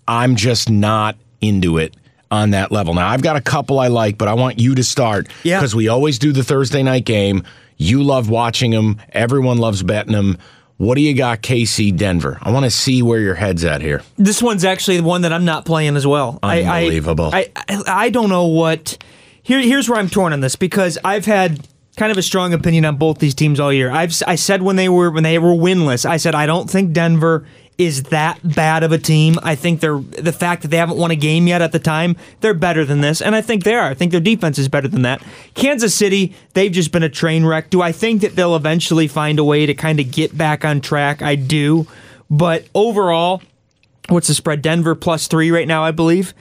I'm 0.07 0.37
just 0.37 0.71
not 0.71 1.17
into 1.41 1.79
it 1.79 1.95
on 2.31 2.51
that 2.51 2.71
level. 2.73 2.95
Now, 2.95 3.09
I've 3.09 3.23
got 3.23 3.37
a 3.37 3.41
couple 3.41 3.79
I 3.79 3.89
like, 3.89 4.19
but 4.19 4.29
I 4.29 4.35
want 4.35 4.59
you 4.59 4.75
to 4.75 4.85
start 4.85 5.29
Yeah. 5.43 5.59
because 5.61 5.75
we 5.75 5.89
always 5.89 6.19
do 6.19 6.33
the 6.33 6.43
Thursday 6.45 6.83
night 6.83 7.05
game. 7.05 7.43
You 7.77 8.03
love 8.03 8.29
watching 8.31 8.71
them, 8.71 9.01
everyone 9.13 9.59
loves 9.59 9.83
betting 9.83 10.13
them. 10.13 10.39
What 10.77 10.97
do 10.97 11.01
you 11.03 11.15
got, 11.15 11.41
KC 11.41 11.97
Denver? 11.97 12.39
I 12.43 12.51
want 12.51 12.65
to 12.65 12.71
see 12.71 13.01
where 13.03 13.21
your 13.21 13.35
head's 13.37 13.65
at 13.65 13.81
here. 13.81 14.03
This 14.17 14.43
one's 14.43 14.65
actually 14.65 14.97
the 14.99 15.05
one 15.05 15.23
that 15.23 15.33
I'm 15.33 15.45
not 15.45 15.65
playing 15.65 15.97
as 15.97 16.07
well. 16.07 16.39
I- 16.43 16.63
I- 16.63 16.79
Unbelievable. 16.83 17.31
I, 17.33 17.51
I, 17.57 17.83
I 17.87 18.11
don't 18.11 18.29
know 18.29 18.47
what. 18.47 18.99
Here, 19.43 19.61
here's 19.61 19.89
where 19.89 19.99
I'm 19.99 20.09
torn 20.09 20.33
on 20.33 20.41
this 20.41 20.57
because 20.57 20.99
I've 21.05 21.27
had 21.27 21.67
kind 21.97 22.11
of 22.11 22.19
a 22.19 22.23
strong 22.23 22.53
opinion 22.53 22.85
on 22.87 22.97
both 22.97 23.19
these 23.19 23.35
teams 23.35 23.61
all 23.61 23.73
year. 23.73 23.91
I've 23.91 24.13
I 24.27 24.35
said 24.35 24.63
when 24.63 24.75
they 24.77 24.89
were 24.89 25.11
when 25.13 25.23
they 25.23 25.39
were 25.39 25.53
winless, 25.53 26.05
I 26.05 26.17
said 26.17 26.35
I 26.35 26.47
don't 26.47 26.69
think 26.69 26.93
Denver 26.93 27.47
is 27.77 28.05
that 28.05 28.39
bad 28.55 28.83
of 28.85 28.93
a 28.93 28.99
team. 28.99 29.37
I 29.43 29.55
think 29.57 29.81
they're 29.81 29.99
the 29.99 30.33
fact 30.33 30.63
that 30.63 30.69
they 30.69 30.77
haven't 30.77 30.97
won 30.97 31.11
a 31.11 31.17
game 31.17 31.47
yet 31.49 31.61
at 31.61 31.73
the 31.73 31.79
time, 31.81 32.17
they're 32.41 32.55
better 32.55 32.85
than 32.85 33.01
this, 33.01 33.21
and 33.21 33.35
I 33.35 33.41
think 33.41 33.65
they 33.65 33.75
are. 33.75 33.89
I 33.91 33.95
think 33.95 34.13
their 34.13 34.21
defense 34.21 34.59
is 34.59 34.69
better 34.69 34.87
than 34.89 35.03
that. 35.03 35.23
Kansas 35.55 35.95
City, 35.95 36.35
they've 36.53 36.71
just 36.71 36.93
been 36.93 37.03
a 37.03 37.09
train 37.09 37.45
wreck. 37.45 37.71
Do 37.71 37.83
I 37.83 37.91
think 37.93 38.21
that 38.23 38.37
they'll 38.37 38.55
eventually 38.57 39.09
find 39.09 39.39
a 39.39 39.45
way 39.45 39.67
to 39.67 39.75
kind 39.75 39.99
of 39.99 40.11
get 40.13 40.37
back 40.39 40.65
on 40.65 40.81
track? 40.81 41.21
I 41.21 41.35
do, 41.35 41.87
but 42.31 42.67
overall, 42.75 43.43
what's 44.09 44.29
the 44.29 44.35
spread? 44.35 44.63
Denver 44.63 44.95
plus 44.95 45.27
three 45.27 45.51
right 45.51 45.67
now, 45.67 45.83
I 45.83 45.91
believe. 45.91 46.33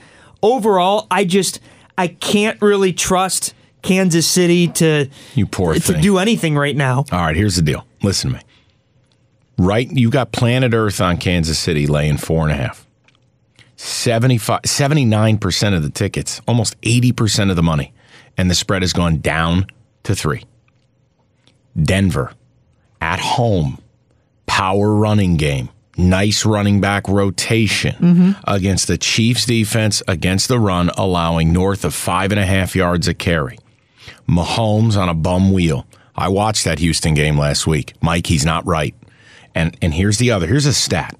Overall, 0.42 1.06
I 1.10 1.24
just 1.24 1.58
I 1.98 2.08
can't 2.08 2.60
really 2.62 2.92
trust 2.92 3.54
Kansas 3.82 4.26
City 4.26 4.68
to 4.68 5.08
You 5.34 5.46
poor 5.46 5.74
to 5.74 5.80
thing. 5.80 6.00
do 6.00 6.18
anything 6.18 6.56
right 6.56 6.76
now. 6.76 7.04
All 7.10 7.20
right, 7.20 7.34
here's 7.36 7.56
the 7.56 7.62
deal. 7.62 7.86
Listen 8.02 8.30
to 8.30 8.36
me. 8.36 8.42
Right, 9.56 9.90
you 9.90 10.10
got 10.10 10.32
Planet 10.32 10.74
Earth 10.74 11.00
on 11.00 11.16
Kansas 11.16 11.58
City 11.58 11.86
laying 11.86 12.16
four 12.16 12.42
and 12.42 12.52
a 12.52 12.56
half. 12.56 12.86
75, 13.76 14.62
79% 14.62 15.76
of 15.76 15.82
the 15.82 15.90
tickets, 15.90 16.40
almost 16.46 16.80
80% 16.82 17.50
of 17.50 17.56
the 17.56 17.62
money. 17.62 17.92
And 18.36 18.50
the 18.50 18.54
spread 18.54 18.82
has 18.82 18.92
gone 18.92 19.18
down 19.18 19.66
to 20.04 20.14
three. 20.14 20.44
Denver 21.80 22.32
at 23.00 23.20
home, 23.20 23.78
power 24.46 24.94
running 24.94 25.36
game, 25.36 25.68
nice 25.96 26.44
running 26.44 26.80
back 26.80 27.08
rotation 27.08 27.94
mm-hmm. 27.94 28.30
against 28.44 28.88
the 28.88 28.98
Chiefs 28.98 29.46
defense 29.46 30.02
against 30.08 30.48
the 30.48 30.58
run, 30.58 30.90
allowing 30.96 31.52
north 31.52 31.84
of 31.84 31.94
five 31.94 32.32
and 32.32 32.40
a 32.40 32.46
half 32.46 32.74
yards 32.74 33.06
a 33.08 33.14
carry. 33.14 33.58
Mahomes 34.28 34.96
on 34.96 35.08
a 35.08 35.14
bum 35.14 35.52
wheel. 35.52 35.86
I 36.16 36.28
watched 36.28 36.64
that 36.64 36.78
Houston 36.78 37.14
game 37.14 37.36
last 37.36 37.66
week. 37.66 37.94
Mike, 38.00 38.26
he's 38.26 38.44
not 38.44 38.64
right. 38.66 38.94
And 39.54 39.76
and 39.80 39.94
here's 39.94 40.18
the 40.18 40.30
other. 40.30 40.46
Here's 40.46 40.66
a 40.66 40.74
stat. 40.74 41.16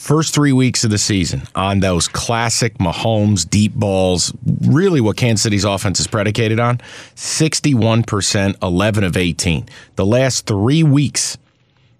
First 0.00 0.34
three 0.34 0.52
weeks 0.52 0.82
of 0.82 0.90
the 0.90 0.96
season 0.96 1.42
on 1.54 1.80
those 1.80 2.08
classic 2.08 2.78
Mahomes 2.78 3.48
deep 3.48 3.74
balls, 3.74 4.32
really 4.62 4.98
what 4.98 5.18
Kansas 5.18 5.42
City's 5.42 5.64
offense 5.64 6.00
is 6.00 6.06
predicated 6.06 6.58
on, 6.58 6.78
61%, 7.16 8.62
11 8.62 9.04
of 9.04 9.16
18. 9.18 9.68
The 9.96 10.06
last 10.06 10.46
three 10.46 10.82
weeks, 10.82 11.36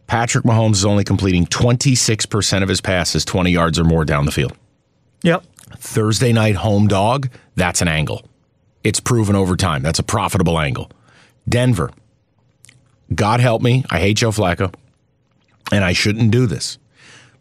Patrick 0.07 0.47
Mahomes 0.47 0.77
is 0.77 0.87
only 0.87 1.05
completing 1.05 1.45
26% 1.45 2.63
of 2.63 2.71
his 2.71 2.81
passes 2.81 3.23
20 3.27 3.51
yards 3.51 3.79
or 3.79 3.85
more 3.85 4.07
down 4.07 4.25
the 4.25 4.33
field. 4.33 4.57
Yep. 5.23 5.45
Thursday 5.77 6.33
night 6.33 6.55
home 6.55 6.89
dog, 6.89 7.29
that's 7.55 7.83
an 7.83 7.89
angle. 7.89 8.25
It's 8.83 8.99
proven 8.99 9.37
over 9.37 9.57
time. 9.57 9.83
That's 9.83 9.99
a 9.99 10.03
profitable 10.03 10.59
angle. 10.59 10.91
Denver, 11.47 11.91
God 13.15 13.41
help 13.41 13.61
me, 13.61 13.85
I 13.91 14.01
hate 14.01 14.17
Joe 14.17 14.31
Flacco, 14.31 14.73
and 15.71 15.85
I 15.85 15.93
shouldn't 15.93 16.31
do 16.31 16.47
this. 16.47 16.79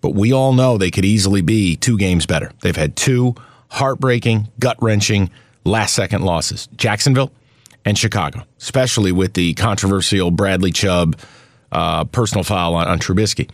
But 0.02 0.12
we 0.12 0.32
all 0.32 0.54
know 0.54 0.78
they 0.78 0.92
could 0.92 1.06
easily 1.06 1.42
be 1.42 1.76
two 1.76 1.98
games 1.98 2.26
better. 2.26 2.52
They've 2.62 2.76
had 2.76 2.96
two 2.96 3.36
heartbreaking, 3.70 4.48
gut 4.60 4.78
wrenching, 4.82 5.30
last 5.66 5.94
second 5.94 6.24
losses 6.24 6.68
Jacksonville 6.76 7.32
and 7.86 7.98
Chicago, 7.98 8.44
especially 8.60 9.12
with 9.12 9.34
the 9.34 9.54
controversial 9.56 10.32
Bradley 10.32 10.72
Chubb 10.72 11.18
uh, 11.72 12.06
personal 12.06 12.44
foul 12.44 12.76
on, 12.76 12.88
on 12.88 13.00
Trubisky. 13.00 13.50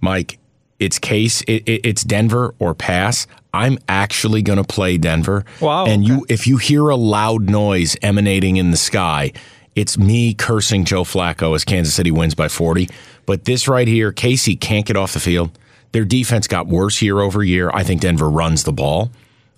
Mike, 0.00 0.38
it's 0.78 0.98
case 0.98 1.42
it, 1.42 1.62
it, 1.66 1.86
it's 1.86 2.02
Denver 2.02 2.54
or 2.58 2.74
pass. 2.74 3.26
I'm 3.52 3.78
actually 3.88 4.42
going 4.42 4.58
to 4.58 4.64
play 4.64 4.96
Denver. 4.96 5.44
Wow, 5.60 5.86
And 5.86 6.04
okay. 6.04 6.12
you, 6.12 6.26
if 6.28 6.46
you 6.46 6.56
hear 6.56 6.88
a 6.88 6.96
loud 6.96 7.50
noise 7.50 7.96
emanating 8.02 8.56
in 8.56 8.70
the 8.70 8.76
sky, 8.76 9.32
it's 9.74 9.98
me 9.98 10.34
cursing 10.34 10.84
Joe 10.84 11.04
Flacco 11.04 11.54
as 11.54 11.64
Kansas 11.64 11.94
City 11.94 12.10
wins 12.10 12.34
by 12.34 12.48
40. 12.48 12.88
But 13.26 13.44
this 13.44 13.68
right 13.68 13.88
here, 13.88 14.12
Casey 14.12 14.56
can't 14.56 14.86
get 14.86 14.96
off 14.96 15.12
the 15.12 15.20
field. 15.20 15.50
Their 15.92 16.04
defense 16.04 16.46
got 16.46 16.66
worse 16.66 17.02
year 17.02 17.20
over 17.20 17.42
year. 17.42 17.70
I 17.72 17.82
think 17.82 18.00
Denver 18.00 18.30
runs 18.30 18.64
the 18.64 18.72
ball. 18.72 19.10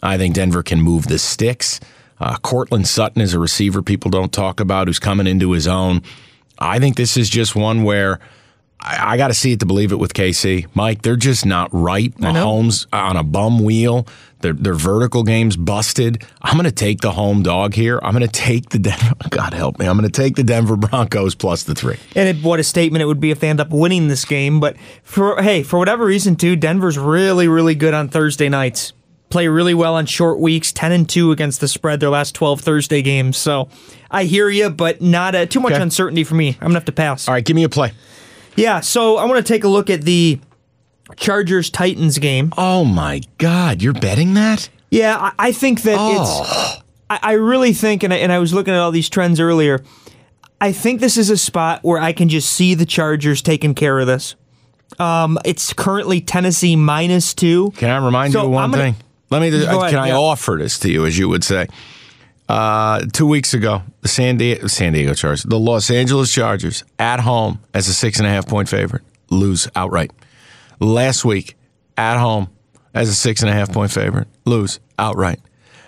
I 0.02 0.18
think 0.18 0.34
Denver 0.34 0.62
can 0.62 0.80
move 0.80 1.06
the 1.06 1.18
sticks. 1.18 1.78
Uh, 2.18 2.36
Courtland 2.38 2.86
Sutton 2.86 3.20
is 3.20 3.34
a 3.34 3.38
receiver 3.38 3.82
people 3.82 4.10
don't 4.10 4.32
talk 4.32 4.60
about 4.60 4.86
who's 4.86 4.98
coming 4.98 5.26
into 5.26 5.52
his 5.52 5.66
own. 5.66 6.02
I 6.58 6.78
think 6.78 6.96
this 6.96 7.16
is 7.16 7.28
just 7.28 7.56
one 7.56 7.82
where 7.82 8.20
I, 8.82 9.12
I 9.12 9.16
got 9.16 9.28
to 9.28 9.34
see 9.34 9.52
it 9.52 9.60
to 9.60 9.66
believe 9.66 9.92
it 9.92 9.96
with 9.96 10.12
KC. 10.12 10.66
Mike, 10.74 11.02
they're 11.02 11.16
just 11.16 11.46
not 11.46 11.68
right. 11.72 12.12
Mahomes 12.16 12.86
on 12.92 13.16
a 13.16 13.22
bum 13.22 13.62
wheel. 13.64 14.06
Their, 14.40 14.52
their 14.54 14.74
vertical 14.74 15.22
game's 15.22 15.56
busted. 15.56 16.24
I'm 16.42 16.54
going 16.54 16.64
to 16.64 16.72
take 16.72 17.00
the 17.00 17.12
home 17.12 17.44
dog 17.44 17.74
here. 17.74 18.00
I'm 18.02 18.12
going 18.12 18.26
to 18.26 18.32
take 18.32 18.70
the 18.70 18.80
Denver. 18.80 19.14
God 19.30 19.54
help 19.54 19.78
me. 19.78 19.86
I'm 19.86 19.96
going 19.96 20.10
to 20.10 20.20
take 20.20 20.34
the 20.34 20.42
Denver 20.42 20.76
Broncos 20.76 21.36
plus 21.36 21.62
the 21.62 21.76
three. 21.76 21.96
And 22.16 22.28
it, 22.28 22.42
what 22.44 22.58
a 22.58 22.64
statement 22.64 23.02
it 23.02 23.06
would 23.06 23.20
be 23.20 23.30
if 23.30 23.38
they 23.38 23.48
end 23.48 23.60
up 23.60 23.70
winning 23.70 24.08
this 24.08 24.24
game. 24.24 24.58
But 24.58 24.76
for 25.04 25.40
hey, 25.40 25.62
for 25.62 25.78
whatever 25.78 26.04
reason, 26.04 26.34
too, 26.34 26.56
Denver's 26.56 26.98
really, 26.98 27.46
really 27.46 27.76
good 27.76 27.94
on 27.94 28.08
Thursday 28.08 28.48
nights. 28.48 28.92
Play 29.30 29.46
really 29.48 29.72
well 29.74 29.94
on 29.94 30.04
short 30.04 30.40
weeks, 30.40 30.72
ten 30.72 30.92
and 30.92 31.08
two 31.08 31.30
against 31.30 31.60
the 31.62 31.68
spread. 31.68 32.00
Their 32.00 32.10
last 32.10 32.34
twelve 32.34 32.60
Thursday 32.60 33.00
games. 33.00 33.38
So 33.38 33.70
I 34.10 34.24
hear 34.24 34.50
you, 34.50 34.68
but 34.68 35.00
not 35.00 35.34
uh, 35.34 35.46
too 35.46 35.58
much 35.60 35.72
Okay. 35.72 35.82
uncertainty 35.82 36.22
for 36.24 36.34
me. 36.34 36.48
I'm 36.60 36.66
gonna 36.66 36.74
have 36.74 36.84
to 36.84 36.92
pass. 36.92 37.28
All 37.28 37.32
right, 37.34 37.42
give 37.42 37.54
me 37.56 37.62
a 37.62 37.68
play. 37.70 37.92
Yeah. 38.57 38.80
So 38.80 39.16
I 39.16 39.24
want 39.24 39.44
to 39.44 39.53
take 39.53 39.64
a 39.64 39.68
look 39.68 39.90
at 39.90 40.03
the 40.03 40.38
Chargers 41.16 41.70
Titans 41.70 42.18
game. 42.18 42.53
Oh 42.57 42.84
my 42.84 43.20
God, 43.38 43.82
you're 43.82 43.92
betting 43.92 44.34
that? 44.34 44.68
Yeah, 44.90 45.16
I, 45.18 45.32
I 45.48 45.53
think 45.53 45.82
that 45.82 45.96
it's. 45.98 46.82
I, 47.11 47.18
I 47.22 47.32
really 47.32 47.72
think, 47.72 48.03
and 48.03 48.12
I, 48.12 48.16
and 48.18 48.30
I 48.32 48.38
was 48.38 48.53
looking 48.55 48.74
at 48.74 48.80
all 48.80 48.90
these 48.90 49.09
trends 49.09 49.40
earlier. 49.40 49.82
I 50.61 50.72
think 50.72 51.00
this 51.00 51.16
is 51.16 51.28
a 51.30 51.36
spot 51.36 51.80
where 51.82 52.00
I 52.00 52.12
can 52.12 52.28
just 52.28 52.50
see 52.53 52.74
the 52.74 52.86
Chargers 52.86 53.42
taking 53.42 53.74
care 53.74 53.98
of 53.98 54.07
this. 54.07 54.34
Um, 54.98 55.38
it's 55.44 55.72
currently 55.72 56.20
Tennessee 56.20 56.76
minus 56.76 57.34
two. 57.34 57.70
Can 57.76 57.90
I 57.90 57.96
remind 58.05 58.32
So 58.34 58.40
you 58.40 58.44
of 58.46 58.50
one 58.53 58.70
gonna- 58.70 58.82
thing? 58.82 58.96
Let 59.30 59.40
me. 59.40 59.48
Uh, 59.48 59.78
ahead, 59.78 59.90
can 59.90 59.98
I 59.98 60.09
yeah. 60.09 60.16
offer 60.18 60.57
this 60.61 60.78
to 60.80 60.90
you, 60.90 61.07
as 61.07 61.18
you 61.18 61.26
would 61.28 61.42
say? 61.42 61.66
Uh, 62.49 63.05
two 63.12 63.26
weeks 63.26 63.55
ago, 63.55 63.82
the 64.03 64.09
San 64.09 64.36
Diego, 64.36 64.66
San 64.66 64.93
Diego 64.93 65.14
Chargers, 65.14 65.45
the 65.45 65.59
Los 65.59 65.90
Angeles 65.90 66.32
Chargers, 66.32 66.84
at 66.99 67.20
home 67.20 67.61
as 67.72 67.88
a 67.88 67.95
six 67.95 68.18
and 68.18 68.26
a 68.26 68.30
half 68.30 68.47
point 68.47 68.68
favorite, 68.68 69.03
lose 69.30 69.68
outright. 69.74 70.11
Last 70.80 71.24
week, 71.24 71.57
at 71.97 72.18
home 72.18 72.49
as 72.95 73.09
a 73.09 73.14
six 73.14 73.40
and 73.43 73.49
a 73.51 73.53
half 73.55 73.72
point 73.72 73.90
favorite, 73.93 74.28
lose 74.45 74.80
outright. 74.99 75.40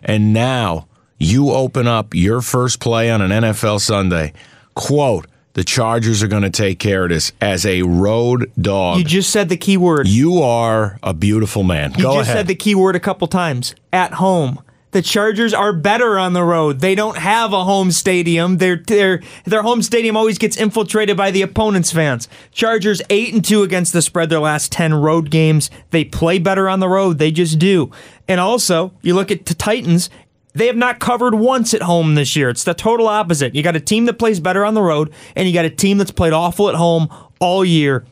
And 0.02 0.32
now 0.32 0.86
you 1.18 1.50
open 1.50 1.86
up 1.86 2.14
your 2.14 2.40
first 2.40 2.80
play 2.80 3.10
on 3.10 3.20
an 3.20 3.30
NFL 3.30 3.80
Sunday. 3.80 4.32
Quote: 4.74 5.26
The 5.54 5.64
Chargers 5.64 6.22
are 6.22 6.28
going 6.28 6.42
to 6.42 6.50
take 6.50 6.78
care 6.78 7.04
of 7.04 7.10
this 7.10 7.32
as 7.40 7.66
a 7.66 7.82
road 7.82 8.50
dog. 8.60 8.98
You 8.98 9.04
just 9.04 9.30
said 9.30 9.48
the 9.48 9.56
key 9.56 9.76
word. 9.76 10.06
You 10.08 10.40
are 10.42 10.98
a 11.02 11.12
beautiful 11.12 11.62
man. 11.62 11.92
You 11.96 12.04
Go 12.04 12.14
just 12.18 12.30
ahead. 12.30 12.36
said 12.38 12.46
the 12.46 12.54
key 12.54 12.74
word 12.74 12.96
a 12.96 13.00
couple 13.00 13.26
times. 13.28 13.74
At 13.92 14.14
home. 14.14 14.60
The 14.94 15.02
Chargers 15.02 15.52
are 15.52 15.72
better 15.72 16.20
on 16.20 16.34
the 16.34 16.44
road. 16.44 16.78
They 16.78 16.94
don't 16.94 17.18
have 17.18 17.52
a 17.52 17.64
home 17.64 17.90
stadium. 17.90 18.58
Their 18.58 18.76
their 18.76 19.22
their 19.42 19.62
home 19.62 19.82
stadium 19.82 20.16
always 20.16 20.38
gets 20.38 20.56
infiltrated 20.56 21.16
by 21.16 21.32
the 21.32 21.42
opponent's 21.42 21.90
fans. 21.90 22.28
Chargers 22.52 23.02
8 23.10 23.34
and 23.34 23.44
2 23.44 23.64
against 23.64 23.92
the 23.92 24.00
spread 24.00 24.30
their 24.30 24.38
last 24.38 24.70
10 24.70 24.94
road 24.94 25.30
games. 25.30 25.68
They 25.90 26.04
play 26.04 26.38
better 26.38 26.68
on 26.68 26.78
the 26.78 26.88
road. 26.88 27.18
They 27.18 27.32
just 27.32 27.58
do. 27.58 27.90
And 28.28 28.38
also, 28.38 28.92
you 29.02 29.16
look 29.16 29.32
at 29.32 29.46
the 29.46 29.54
Titans, 29.54 30.10
they 30.52 30.68
have 30.68 30.76
not 30.76 31.00
covered 31.00 31.34
once 31.34 31.74
at 31.74 31.82
home 31.82 32.14
this 32.14 32.36
year. 32.36 32.48
It's 32.48 32.62
the 32.62 32.72
total 32.72 33.08
opposite. 33.08 33.56
You 33.56 33.64
got 33.64 33.74
a 33.74 33.80
team 33.80 34.04
that 34.04 34.20
plays 34.20 34.38
better 34.38 34.64
on 34.64 34.74
the 34.74 34.82
road 34.82 35.12
and 35.34 35.48
you 35.48 35.52
got 35.52 35.64
a 35.64 35.70
team 35.70 35.98
that's 35.98 36.12
played 36.12 36.32
awful 36.32 36.68
at 36.68 36.76
home 36.76 37.08
all 37.40 37.64
year. 37.64 38.04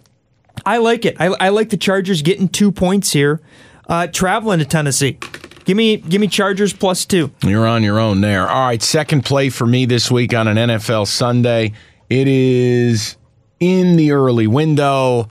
I 0.66 0.78
like 0.78 1.04
it. 1.04 1.14
I, 1.20 1.26
I 1.26 1.50
like 1.50 1.70
the 1.70 1.76
Chargers 1.76 2.22
getting 2.22 2.48
two 2.48 2.72
points 2.72 3.12
here, 3.12 3.40
uh, 3.88 4.08
traveling 4.08 4.58
to 4.58 4.64
Tennessee. 4.64 5.20
Give 5.64 5.76
me, 5.76 5.96
give 5.98 6.20
me 6.20 6.26
Chargers 6.26 6.72
plus 6.72 7.04
two. 7.04 7.30
You're 7.42 7.66
on 7.66 7.82
your 7.82 7.98
own 7.98 8.20
there. 8.20 8.48
All 8.48 8.66
right, 8.66 8.82
second 8.82 9.24
play 9.24 9.48
for 9.48 9.66
me 9.66 9.86
this 9.86 10.10
week 10.10 10.34
on 10.34 10.48
an 10.48 10.56
NFL 10.56 11.06
Sunday. 11.06 11.72
It 12.10 12.28
is 12.28 13.16
in 13.60 13.96
the 13.96 14.12
early 14.12 14.46
window. 14.46 15.28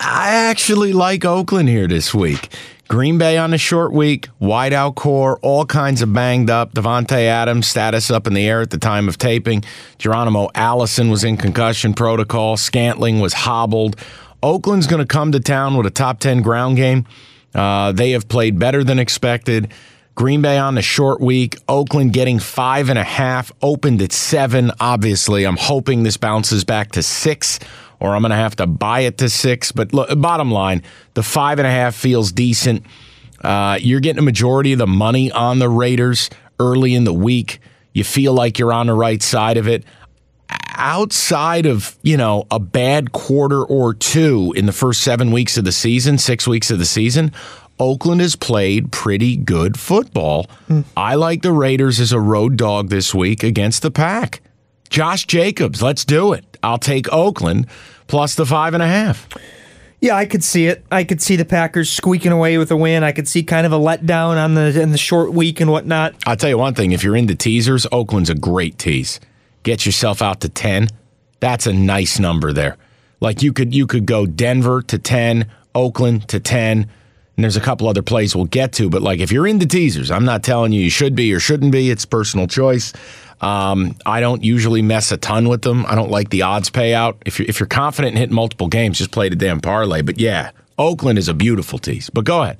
I 0.00 0.28
actually 0.48 0.92
like 0.92 1.24
Oakland 1.24 1.68
here 1.68 1.88
this 1.88 2.14
week. 2.14 2.54
Green 2.90 3.18
Bay 3.18 3.38
on 3.38 3.54
a 3.54 3.58
short 3.58 3.92
week, 3.92 4.28
wide 4.40 4.72
out 4.72 4.96
core, 4.96 5.38
all 5.42 5.64
kinds 5.64 6.02
of 6.02 6.12
banged 6.12 6.50
up. 6.50 6.74
Davante 6.74 7.22
Adams 7.22 7.68
status 7.68 8.10
up 8.10 8.26
in 8.26 8.34
the 8.34 8.48
air 8.48 8.60
at 8.60 8.70
the 8.70 8.78
time 8.78 9.08
of 9.08 9.16
taping. 9.16 9.62
Geronimo 9.98 10.50
Allison 10.56 11.08
was 11.08 11.22
in 11.22 11.36
concussion 11.36 11.94
protocol. 11.94 12.56
Scantling 12.56 13.20
was 13.20 13.32
hobbled. 13.32 13.94
Oakland's 14.42 14.88
going 14.88 14.98
to 15.00 15.06
come 15.06 15.30
to 15.32 15.40
town 15.40 15.76
with 15.76 15.86
a 15.86 15.90
top 15.90 16.18
10 16.18 16.42
ground 16.42 16.76
game. 16.76 17.06
Uh, 17.54 17.92
they 17.92 18.12
have 18.12 18.28
played 18.28 18.58
better 18.58 18.84
than 18.84 18.98
expected. 18.98 19.72
Green 20.14 20.42
Bay 20.42 20.58
on 20.58 20.76
a 20.76 20.82
short 20.82 21.20
week. 21.20 21.56
Oakland 21.68 22.12
getting 22.12 22.38
five 22.38 22.90
and 22.90 22.98
a 22.98 23.04
half, 23.04 23.52
opened 23.62 24.02
at 24.02 24.12
seven. 24.12 24.70
Obviously, 24.78 25.44
I'm 25.44 25.56
hoping 25.56 26.02
this 26.02 26.16
bounces 26.16 26.64
back 26.64 26.92
to 26.92 27.02
six, 27.02 27.58
or 28.00 28.14
I'm 28.14 28.22
going 28.22 28.30
to 28.30 28.36
have 28.36 28.56
to 28.56 28.66
buy 28.66 29.00
it 29.00 29.18
to 29.18 29.30
six. 29.30 29.72
But 29.72 29.94
look, 29.94 30.08
bottom 30.20 30.50
line, 30.50 30.82
the 31.14 31.22
five 31.22 31.58
and 31.58 31.66
a 31.66 31.70
half 31.70 31.94
feels 31.94 32.32
decent. 32.32 32.84
Uh, 33.42 33.78
you're 33.80 34.00
getting 34.00 34.18
a 34.18 34.22
majority 34.22 34.72
of 34.72 34.78
the 34.78 34.86
money 34.86 35.32
on 35.32 35.58
the 35.58 35.68
Raiders 35.68 36.28
early 36.58 36.94
in 36.94 37.04
the 37.04 37.14
week. 37.14 37.60
You 37.94 38.04
feel 38.04 38.34
like 38.34 38.58
you're 38.58 38.72
on 38.72 38.86
the 38.86 38.94
right 38.94 39.22
side 39.22 39.56
of 39.56 39.66
it 39.66 39.84
outside 40.76 41.66
of 41.66 41.96
you 42.02 42.16
know 42.16 42.46
a 42.50 42.58
bad 42.58 43.12
quarter 43.12 43.64
or 43.64 43.94
two 43.94 44.52
in 44.56 44.66
the 44.66 44.72
first 44.72 45.02
seven 45.02 45.30
weeks 45.30 45.56
of 45.56 45.64
the 45.64 45.72
season, 45.72 46.18
six 46.18 46.46
weeks 46.46 46.70
of 46.70 46.78
the 46.78 46.84
season, 46.84 47.32
Oakland 47.78 48.20
has 48.20 48.36
played 48.36 48.92
pretty 48.92 49.36
good 49.36 49.78
football. 49.78 50.46
Hmm. 50.68 50.82
I 50.96 51.14
like 51.14 51.42
the 51.42 51.52
Raiders 51.52 51.98
as 51.98 52.12
a 52.12 52.20
road 52.20 52.56
dog 52.56 52.90
this 52.90 53.14
week 53.14 53.42
against 53.42 53.82
the 53.82 53.90
Pack. 53.90 54.42
Josh 54.90 55.24
Jacobs, 55.26 55.82
let's 55.82 56.04
do 56.04 56.32
it. 56.32 56.44
I'll 56.62 56.78
take 56.78 57.10
Oakland 57.12 57.66
plus 58.06 58.34
the 58.34 58.44
five 58.44 58.74
and 58.74 58.82
a 58.82 58.88
half. 58.88 59.28
Yeah, 60.00 60.16
I 60.16 60.24
could 60.24 60.42
see 60.42 60.66
it. 60.66 60.84
I 60.90 61.04
could 61.04 61.20
see 61.20 61.36
the 61.36 61.44
Packers 61.44 61.90
squeaking 61.90 62.32
away 62.32 62.56
with 62.58 62.70
a 62.70 62.76
win. 62.76 63.04
I 63.04 63.12
could 63.12 63.28
see 63.28 63.42
kind 63.42 63.66
of 63.66 63.72
a 63.72 63.78
letdown 63.78 64.42
on 64.42 64.54
the 64.54 64.80
in 64.80 64.92
the 64.92 64.98
short 64.98 65.32
week 65.32 65.60
and 65.60 65.70
whatnot. 65.70 66.14
I'll 66.26 66.36
tell 66.36 66.48
you 66.48 66.58
one 66.58 66.74
thing: 66.74 66.92
if 66.92 67.04
you're 67.04 67.16
into 67.16 67.34
teasers, 67.34 67.86
Oakland's 67.92 68.30
a 68.30 68.34
great 68.34 68.78
tease. 68.78 69.20
Get 69.62 69.84
yourself 69.86 70.22
out 70.22 70.40
to 70.40 70.48
ten. 70.48 70.88
That's 71.40 71.66
a 71.66 71.72
nice 71.72 72.18
number 72.18 72.52
there. 72.52 72.76
Like 73.20 73.42
you 73.42 73.52
could 73.52 73.74
you 73.74 73.86
could 73.86 74.06
go 74.06 74.26
Denver 74.26 74.82
to 74.82 74.98
ten, 74.98 75.50
Oakland 75.74 76.28
to 76.28 76.40
ten, 76.40 76.88
and 77.36 77.44
there's 77.44 77.56
a 77.56 77.60
couple 77.60 77.88
other 77.88 78.02
plays 78.02 78.34
we'll 78.34 78.46
get 78.46 78.72
to. 78.74 78.88
But 78.88 79.02
like 79.02 79.20
if 79.20 79.30
you're 79.30 79.46
into 79.46 79.66
teasers, 79.66 80.10
I'm 80.10 80.24
not 80.24 80.42
telling 80.42 80.72
you 80.72 80.80
you 80.80 80.90
should 80.90 81.14
be 81.14 81.32
or 81.32 81.40
shouldn't 81.40 81.72
be. 81.72 81.90
It's 81.90 82.04
personal 82.04 82.46
choice. 82.46 82.92
Um, 83.40 83.96
I 84.04 84.20
don't 84.20 84.44
usually 84.44 84.82
mess 84.82 85.12
a 85.12 85.16
ton 85.16 85.48
with 85.48 85.62
them. 85.62 85.86
I 85.86 85.94
don't 85.94 86.10
like 86.10 86.30
the 86.30 86.42
odds 86.42 86.70
payout. 86.70 87.16
If 87.24 87.38
you're 87.38 87.48
if 87.48 87.60
you're 87.60 87.66
confident 87.66 88.14
in 88.14 88.18
hitting 88.18 88.34
multiple 88.34 88.68
games, 88.68 88.98
just 88.98 89.10
play 89.12 89.28
the 89.28 89.36
damn 89.36 89.60
parlay. 89.60 90.02
But 90.02 90.18
yeah, 90.18 90.50
Oakland 90.78 91.18
is 91.18 91.28
a 91.28 91.34
beautiful 91.34 91.78
tease. 91.78 92.10
But 92.10 92.24
go 92.24 92.42
ahead. 92.42 92.58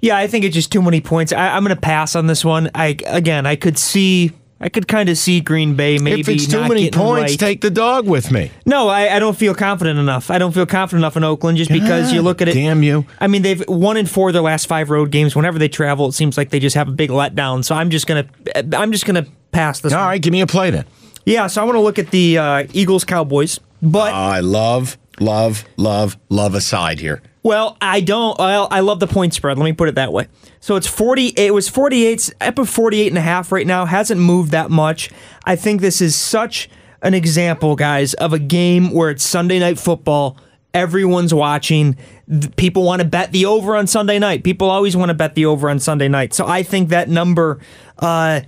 Yeah, 0.00 0.16
I 0.16 0.26
think 0.26 0.44
it's 0.44 0.54
just 0.54 0.70
too 0.70 0.82
many 0.82 1.00
points. 1.00 1.32
I, 1.32 1.48
I'm 1.48 1.64
going 1.64 1.74
to 1.74 1.80
pass 1.80 2.14
on 2.14 2.26
this 2.26 2.44
one. 2.44 2.70
I 2.74 2.98
again, 3.06 3.46
I 3.46 3.56
could 3.56 3.78
see. 3.78 4.32
I 4.64 4.70
could 4.70 4.88
kind 4.88 5.10
of 5.10 5.18
see 5.18 5.42
Green 5.42 5.76
Bay 5.76 5.98
maybe 5.98 6.22
if 6.22 6.28
it's 6.30 6.46
too 6.46 6.66
many 6.66 6.90
points, 6.90 7.32
right. 7.32 7.38
take 7.38 7.60
the 7.60 7.68
dog 7.68 8.08
with 8.08 8.32
me. 8.32 8.50
No, 8.64 8.88
I, 8.88 9.14
I 9.14 9.18
don't 9.18 9.36
feel 9.36 9.54
confident 9.54 9.98
enough. 9.98 10.30
I 10.30 10.38
don't 10.38 10.52
feel 10.52 10.64
confident 10.64 11.02
enough 11.02 11.18
in 11.18 11.22
Oakland 11.22 11.58
just 11.58 11.70
because 11.70 12.14
you 12.14 12.22
look 12.22 12.40
at 12.40 12.48
it. 12.48 12.54
Damn 12.54 12.82
you. 12.82 13.04
I 13.20 13.26
mean, 13.26 13.42
they've 13.42 13.62
one 13.68 13.98
in 13.98 14.06
four 14.06 14.30
of 14.30 14.32
their 14.32 14.40
last 14.40 14.66
five 14.66 14.88
road 14.88 15.10
games. 15.10 15.36
Whenever 15.36 15.58
they 15.58 15.68
travel, 15.68 16.08
it 16.08 16.12
seems 16.12 16.38
like 16.38 16.48
they 16.48 16.60
just 16.60 16.76
have 16.76 16.88
a 16.88 16.92
big 16.92 17.10
letdown. 17.10 17.62
So 17.62 17.74
I'm 17.74 17.90
just 17.90 18.06
gonna, 18.06 18.26
I'm 18.72 18.90
just 18.90 19.04
gonna 19.04 19.26
pass 19.52 19.80
this. 19.80 19.92
All 19.92 19.98
one. 19.98 20.08
right, 20.08 20.22
give 20.22 20.32
me 20.32 20.40
a 20.40 20.46
play 20.46 20.70
then. 20.70 20.86
Yeah. 21.26 21.46
So 21.48 21.60
I 21.60 21.66
want 21.66 21.76
to 21.76 21.80
look 21.80 21.98
at 21.98 22.10
the 22.10 22.38
uh, 22.38 22.66
Eagles 22.72 23.04
Cowboys, 23.04 23.60
but 23.82 24.14
I 24.14 24.40
love, 24.40 24.96
love, 25.20 25.66
love, 25.76 26.16
love 26.30 26.54
aside 26.54 27.00
here. 27.00 27.20
well, 27.42 27.76
I 27.82 28.00
don't. 28.00 28.38
Well, 28.38 28.68
I 28.70 28.80
love 28.80 28.98
the 28.98 29.08
point 29.08 29.34
spread. 29.34 29.58
Let 29.58 29.64
me 29.64 29.74
put 29.74 29.90
it 29.90 29.96
that 29.96 30.10
way. 30.10 30.26
So 30.64 30.76
it's 30.76 30.86
40. 30.86 31.34
It 31.36 31.52
was 31.52 31.68
48. 31.68 32.10
It's 32.10 32.32
Up 32.40 32.58
of 32.58 32.70
48 32.70 33.08
and 33.08 33.18
a 33.18 33.20
half 33.20 33.52
right 33.52 33.66
now. 33.66 33.84
Hasn't 33.84 34.18
moved 34.18 34.52
that 34.52 34.70
much. 34.70 35.10
I 35.44 35.56
think 35.56 35.82
this 35.82 36.00
is 36.00 36.16
such 36.16 36.70
an 37.02 37.12
example, 37.12 37.76
guys, 37.76 38.14
of 38.14 38.32
a 38.32 38.38
game 38.38 38.90
where 38.90 39.10
it's 39.10 39.26
Sunday 39.26 39.58
night 39.58 39.78
football. 39.78 40.38
Everyone's 40.72 41.34
watching. 41.34 41.98
People 42.56 42.84
want 42.84 43.02
to 43.02 43.06
bet 43.06 43.30
the 43.30 43.44
over 43.44 43.76
on 43.76 43.86
Sunday 43.86 44.18
night. 44.18 44.42
People 44.42 44.70
always 44.70 44.96
want 44.96 45.10
to 45.10 45.14
bet 45.14 45.34
the 45.34 45.44
over 45.44 45.68
on 45.68 45.80
Sunday 45.80 46.08
night. 46.08 46.32
So 46.32 46.46
I 46.46 46.62
think 46.62 46.88
that 46.88 47.10
number, 47.10 47.60
uh, 47.98 48.40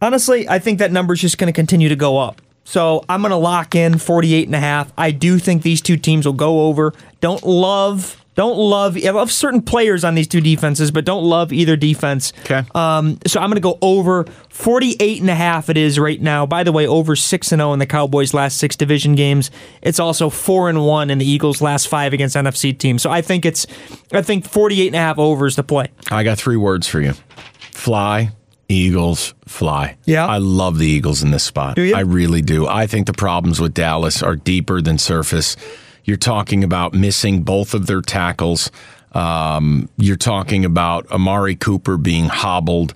honestly, 0.00 0.48
I 0.48 0.60
think 0.60 0.78
that 0.78 0.90
number 0.90 1.12
is 1.12 1.20
just 1.20 1.36
going 1.36 1.48
to 1.48 1.52
continue 1.52 1.90
to 1.90 1.96
go 1.96 2.16
up. 2.16 2.40
So 2.64 3.04
I'm 3.10 3.20
going 3.20 3.28
to 3.28 3.36
lock 3.36 3.74
in 3.74 3.98
48 3.98 4.48
and 4.48 4.54
a 4.54 4.58
half. 4.58 4.90
I 4.96 5.10
do 5.10 5.38
think 5.38 5.64
these 5.64 5.82
two 5.82 5.98
teams 5.98 6.24
will 6.24 6.32
go 6.32 6.62
over. 6.62 6.94
Don't 7.20 7.44
love, 7.44 8.24
don't 8.38 8.56
love, 8.56 8.96
I 8.96 9.10
love 9.10 9.32
certain 9.32 9.60
players 9.62 10.04
on 10.04 10.14
these 10.14 10.28
two 10.28 10.40
defenses, 10.40 10.92
but 10.92 11.04
don't 11.04 11.24
love 11.24 11.52
either 11.52 11.74
defense. 11.74 12.32
Okay. 12.42 12.62
Um, 12.72 13.18
so 13.26 13.40
I'm 13.40 13.50
going 13.50 13.56
to 13.56 13.60
go 13.60 13.78
over 13.82 14.26
48 14.50 15.20
and 15.20 15.28
a 15.28 15.34
half 15.34 15.68
it 15.68 15.76
is 15.76 15.98
right 15.98 16.22
now. 16.22 16.46
By 16.46 16.62
the 16.62 16.70
way, 16.70 16.86
over 16.86 17.16
6 17.16 17.50
and 17.52 17.58
0 17.58 17.72
in 17.72 17.80
the 17.80 17.86
Cowboys 17.86 18.32
last 18.32 18.58
6 18.58 18.76
division 18.76 19.16
games. 19.16 19.50
It's 19.82 19.98
also 19.98 20.30
4 20.30 20.68
and 20.68 20.86
1 20.86 21.10
in 21.10 21.18
the 21.18 21.28
Eagles 21.28 21.60
last 21.60 21.88
5 21.88 22.12
against 22.12 22.36
NFC 22.36 22.78
teams. 22.78 23.02
So 23.02 23.10
I 23.10 23.22
think 23.22 23.44
it's 23.44 23.66
I 24.12 24.22
think 24.22 24.46
48 24.48 24.86
and 24.86 24.94
a 24.94 25.00
half 25.00 25.18
overs 25.18 25.56
to 25.56 25.64
play. 25.64 25.88
I 26.08 26.22
got 26.22 26.38
three 26.38 26.56
words 26.56 26.86
for 26.86 27.00
you 27.00 27.14
fly, 27.72 28.30
Eagles 28.68 29.34
fly. 29.46 29.96
Yeah. 30.04 30.28
I 30.28 30.38
love 30.38 30.78
the 30.78 30.86
Eagles 30.86 31.24
in 31.24 31.32
this 31.32 31.42
spot. 31.42 31.74
Do 31.74 31.82
you? 31.82 31.96
I 31.96 32.00
really 32.02 32.42
do. 32.42 32.68
I 32.68 32.86
think 32.86 33.08
the 33.08 33.14
problems 33.14 33.58
with 33.60 33.74
Dallas 33.74 34.22
are 34.22 34.36
deeper 34.36 34.80
than 34.80 34.96
surface. 34.96 35.56
You're 36.08 36.16
talking 36.16 36.64
about 36.64 36.94
missing 36.94 37.42
both 37.42 37.74
of 37.74 37.86
their 37.86 38.00
tackles. 38.00 38.70
Um, 39.12 39.90
you're 39.98 40.16
talking 40.16 40.64
about 40.64 41.06
Amari 41.12 41.54
Cooper 41.54 41.98
being 41.98 42.30
hobbled, 42.30 42.94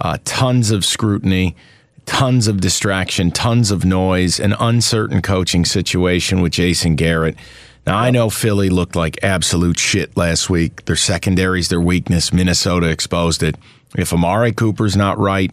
uh, 0.00 0.16
tons 0.24 0.70
of 0.70 0.82
scrutiny, 0.82 1.56
tons 2.06 2.48
of 2.48 2.62
distraction, 2.62 3.30
tons 3.30 3.70
of 3.70 3.84
noise, 3.84 4.40
an 4.40 4.54
uncertain 4.54 5.20
coaching 5.20 5.66
situation 5.66 6.40
with 6.40 6.52
Jason 6.52 6.96
Garrett. 6.96 7.36
Now, 7.86 7.98
I 7.98 8.10
know 8.10 8.30
Philly 8.30 8.70
looked 8.70 8.96
like 8.96 9.22
absolute 9.22 9.78
shit 9.78 10.16
last 10.16 10.48
week. 10.48 10.86
Their 10.86 10.96
secondary's 10.96 11.68
their 11.68 11.82
weakness. 11.82 12.32
Minnesota 12.32 12.88
exposed 12.88 13.42
it. 13.42 13.56
If 13.94 14.10
Amari 14.10 14.52
Cooper's 14.52 14.96
not 14.96 15.18
right, 15.18 15.52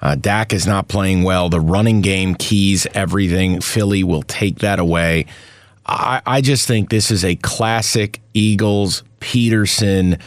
uh, 0.00 0.14
Dak 0.14 0.52
is 0.52 0.64
not 0.64 0.86
playing 0.86 1.24
well, 1.24 1.48
the 1.48 1.58
running 1.58 2.02
game 2.02 2.36
keys 2.36 2.86
everything. 2.94 3.60
Philly 3.60 4.04
will 4.04 4.22
take 4.22 4.60
that 4.60 4.78
away. 4.78 5.26
I, 5.86 6.22
I 6.24 6.40
just 6.40 6.66
think 6.66 6.90
this 6.90 7.10
is 7.10 7.24
a 7.24 7.34
classic 7.36 8.20
Eagles, 8.34 9.02
Pederson, 9.20 10.20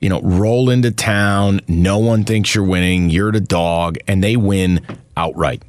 you 0.00 0.08
know, 0.08 0.20
roll 0.22 0.70
into 0.70 0.90
town. 0.90 1.60
No 1.68 1.98
one 1.98 2.24
thinks 2.24 2.54
you're 2.54 2.64
winning. 2.64 3.10
You're 3.10 3.32
the 3.32 3.40
dog, 3.40 3.98
and 4.08 4.22
they 4.22 4.36
win 4.36 4.80
outright. 5.16 5.62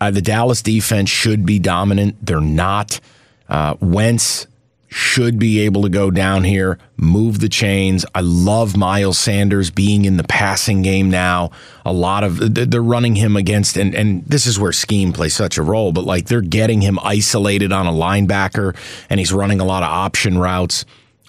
Uh, 0.00 0.10
the 0.10 0.22
Dallas 0.22 0.62
defense 0.62 1.10
should 1.10 1.44
be 1.44 1.58
dominant. 1.58 2.16
They're 2.24 2.40
not. 2.40 3.00
Uh, 3.48 3.74
Wentz 3.80 4.46
should 4.92 5.38
be 5.38 5.60
able 5.60 5.82
to 5.82 5.88
go 5.88 6.10
down 6.10 6.42
here, 6.42 6.76
move 6.96 7.38
the 7.38 7.48
chains. 7.48 8.04
I 8.12 8.20
love 8.22 8.76
Miles 8.76 9.18
Sanders 9.18 9.70
being 9.70 10.04
in 10.04 10.16
the 10.16 10.24
passing 10.24 10.82
game 10.82 11.08
now. 11.08 11.52
A 11.84 11.92
lot 11.92 12.24
of 12.24 12.54
they're 12.54 12.82
running 12.82 13.14
him 13.14 13.36
against, 13.36 13.76
and, 13.76 13.94
and 13.94 14.24
this 14.26 14.46
is 14.46 14.58
where 14.58 14.72
scheme 14.72 15.12
plays 15.12 15.34
such 15.34 15.58
a 15.58 15.62
role, 15.62 15.92
but 15.92 16.04
like 16.04 16.26
they're 16.26 16.40
getting 16.40 16.80
him 16.80 16.98
isolated 17.04 17.72
on 17.72 17.86
a 17.86 17.92
linebacker, 17.92 18.76
and 19.08 19.20
he's 19.20 19.32
running 19.32 19.60
a 19.60 19.64
lot 19.64 19.84
of 19.84 19.88
option 19.88 20.36
routes. 20.36 20.84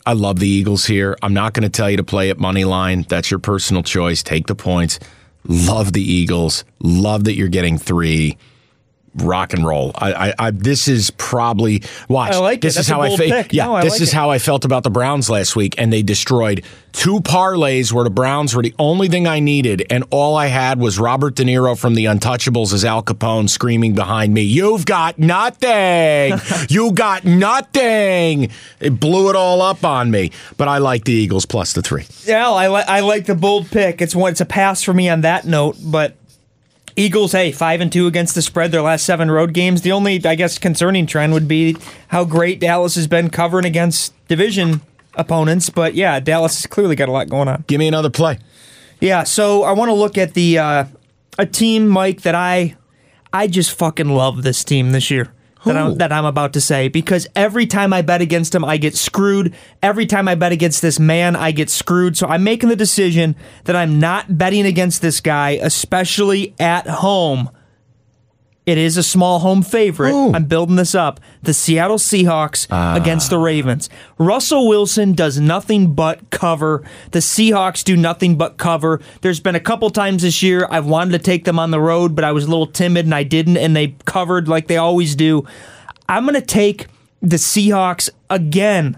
I 0.07 0.13
love 0.13 0.39
the 0.39 0.47
Eagles 0.47 0.85
here. 0.85 1.15
I'm 1.21 1.35
not 1.35 1.53
going 1.53 1.63
to 1.63 1.69
tell 1.69 1.89
you 1.89 1.97
to 1.97 2.03
play 2.03 2.31
at 2.31 2.39
money 2.39 2.65
line. 2.65 3.05
That's 3.07 3.29
your 3.29 3.39
personal 3.39 3.83
choice. 3.83 4.23
Take 4.23 4.47
the 4.47 4.55
points. 4.55 4.99
Love 5.47 5.93
the 5.93 6.01
Eagles. 6.01 6.63
Love 6.79 7.25
that 7.25 7.35
you're 7.35 7.47
getting 7.47 7.77
three 7.77 8.37
rock 9.15 9.53
and 9.53 9.65
roll. 9.65 9.91
I, 9.95 10.13
I, 10.29 10.33
I 10.39 10.51
this 10.51 10.87
is 10.87 11.11
probably 11.11 11.83
watch. 12.07 12.33
I 12.33 12.37
like 12.39 12.57
it. 12.57 12.61
this 12.61 12.75
That's 12.75 12.87
is 12.87 12.91
a 12.91 12.93
how 12.93 13.01
I 13.01 13.15
feel. 13.17 13.43
Yeah, 13.51 13.65
No, 13.65 13.75
I 13.75 13.83
this 13.83 13.93
like 13.93 14.01
is 14.01 14.09
it. 14.09 14.15
how 14.15 14.29
I 14.29 14.39
felt 14.39 14.65
about 14.65 14.83
the 14.83 14.89
Browns 14.89 15.29
last 15.29 15.55
week, 15.55 15.75
and 15.77 15.91
they 15.91 16.01
destroyed 16.01 16.63
two 16.93 17.19
parlays 17.21 17.91
where 17.93 18.03
the 18.03 18.09
Browns 18.09 18.55
were 18.55 18.61
the 18.61 18.73
only 18.79 19.07
thing 19.07 19.27
I 19.27 19.39
needed, 19.39 19.85
and 19.89 20.03
all 20.11 20.35
I 20.35 20.47
had 20.47 20.79
was 20.79 20.99
Robert 20.99 21.35
De 21.35 21.43
Niro 21.43 21.77
from 21.77 21.95
The 21.95 22.05
Untouchables 22.05 22.73
as 22.73 22.83
Al 22.85 23.03
Capone 23.03 23.49
screaming 23.49 23.95
behind 23.95 24.33
me, 24.33 24.41
"You've 24.41 24.85
got 24.85 25.19
nothing! 25.19 26.39
you 26.69 26.91
got 26.93 27.25
nothing!" 27.25 28.49
It 28.79 28.99
blew 28.99 29.29
it 29.29 29.35
all 29.35 29.61
up 29.61 29.83
on 29.85 30.11
me. 30.11 30.31
But 30.57 30.67
I 30.67 30.77
like 30.79 31.03
the 31.05 31.13
Eagles 31.13 31.45
plus 31.45 31.73
the 31.73 31.81
three. 31.81 32.05
Yeah, 32.25 32.49
I 32.49 32.67
like 32.67 32.87
I 32.87 32.99
like 33.01 33.25
the 33.25 33.35
bold 33.35 33.69
pick. 33.71 34.01
It's 34.01 34.15
one. 34.15 34.31
It's 34.31 34.41
a 34.41 34.45
pass 34.45 34.83
for 34.83 34.93
me 34.93 35.09
on 35.09 35.21
that 35.21 35.45
note, 35.45 35.77
but. 35.83 36.15
Eagles, 36.95 37.31
hey, 37.31 37.51
five 37.51 37.81
and 37.81 37.91
two 37.91 38.07
against 38.07 38.35
the 38.35 38.41
spread. 38.41 38.71
Their 38.71 38.81
last 38.81 39.05
seven 39.05 39.31
road 39.31 39.53
games. 39.53 39.81
The 39.81 39.91
only, 39.91 40.23
I 40.25 40.35
guess, 40.35 40.57
concerning 40.57 41.05
trend 41.05 41.33
would 41.33 41.47
be 41.47 41.77
how 42.09 42.25
great 42.25 42.59
Dallas 42.59 42.95
has 42.95 43.07
been 43.07 43.29
covering 43.29 43.65
against 43.65 44.13
division 44.27 44.81
opponents. 45.15 45.69
But 45.69 45.95
yeah, 45.95 46.19
Dallas 46.19 46.55
has 46.61 46.67
clearly 46.67 46.95
got 46.95 47.09
a 47.09 47.11
lot 47.11 47.29
going 47.29 47.47
on. 47.47 47.63
Give 47.67 47.79
me 47.79 47.87
another 47.87 48.09
play. 48.09 48.39
Yeah, 48.99 49.23
so 49.23 49.63
I 49.63 49.71
want 49.71 49.89
to 49.89 49.95
look 49.95 50.17
at 50.17 50.33
the 50.33 50.59
uh, 50.59 50.85
a 51.39 51.45
team, 51.45 51.87
Mike, 51.87 52.21
that 52.21 52.35
I 52.35 52.75
I 53.33 53.47
just 53.47 53.71
fucking 53.71 54.09
love 54.09 54.43
this 54.43 54.63
team 54.63 54.91
this 54.91 55.09
year. 55.09 55.33
That 55.65 55.77
I'm, 55.77 55.97
that 55.99 56.11
I'm 56.11 56.25
about 56.25 56.53
to 56.53 56.61
say 56.61 56.87
because 56.87 57.27
every 57.35 57.67
time 57.67 57.93
I 57.93 58.01
bet 58.01 58.19
against 58.19 58.55
him, 58.55 58.65
I 58.65 58.77
get 58.77 58.95
screwed. 58.95 59.53
Every 59.83 60.07
time 60.07 60.27
I 60.27 60.33
bet 60.33 60.51
against 60.51 60.81
this 60.81 60.99
man, 60.99 61.35
I 61.35 61.51
get 61.51 61.69
screwed. 61.69 62.17
So 62.17 62.25
I'm 62.25 62.43
making 62.43 62.69
the 62.69 62.75
decision 62.75 63.35
that 63.65 63.75
I'm 63.75 63.99
not 63.99 64.37
betting 64.39 64.65
against 64.65 65.03
this 65.03 65.21
guy, 65.21 65.51
especially 65.51 66.55
at 66.59 66.87
home. 66.87 67.51
It 68.71 68.77
is 68.77 68.95
a 68.95 69.03
small 69.03 69.39
home 69.39 69.63
favorite. 69.63 70.11
Who? 70.11 70.33
I'm 70.33 70.45
building 70.45 70.77
this 70.77 70.95
up. 70.95 71.19
The 71.43 71.53
Seattle 71.53 71.97
Seahawks 71.97 72.67
ah. 72.71 72.95
against 72.95 73.29
the 73.29 73.37
Ravens. 73.37 73.89
Russell 74.17 74.69
Wilson 74.69 75.11
does 75.11 75.37
nothing 75.37 75.93
but 75.93 76.29
cover. 76.29 76.81
The 77.11 77.19
Seahawks 77.19 77.83
do 77.83 77.97
nothing 77.97 78.37
but 78.37 78.55
cover. 78.55 79.01
There's 79.19 79.41
been 79.41 79.55
a 79.55 79.59
couple 79.59 79.89
times 79.89 80.21
this 80.21 80.41
year 80.41 80.65
I've 80.71 80.85
wanted 80.85 81.11
to 81.11 81.19
take 81.19 81.43
them 81.43 81.59
on 81.59 81.71
the 81.71 81.81
road, 81.81 82.15
but 82.15 82.23
I 82.23 82.31
was 82.31 82.45
a 82.45 82.47
little 82.47 82.65
timid 82.65 83.03
and 83.03 83.13
I 83.13 83.23
didn't, 83.23 83.57
and 83.57 83.75
they 83.75 83.89
covered 84.05 84.47
like 84.47 84.67
they 84.67 84.77
always 84.77 85.17
do. 85.17 85.45
I'm 86.07 86.23
going 86.23 86.35
to 86.35 86.41
take 86.41 86.87
the 87.21 87.35
Seahawks 87.35 88.09
again. 88.29 88.97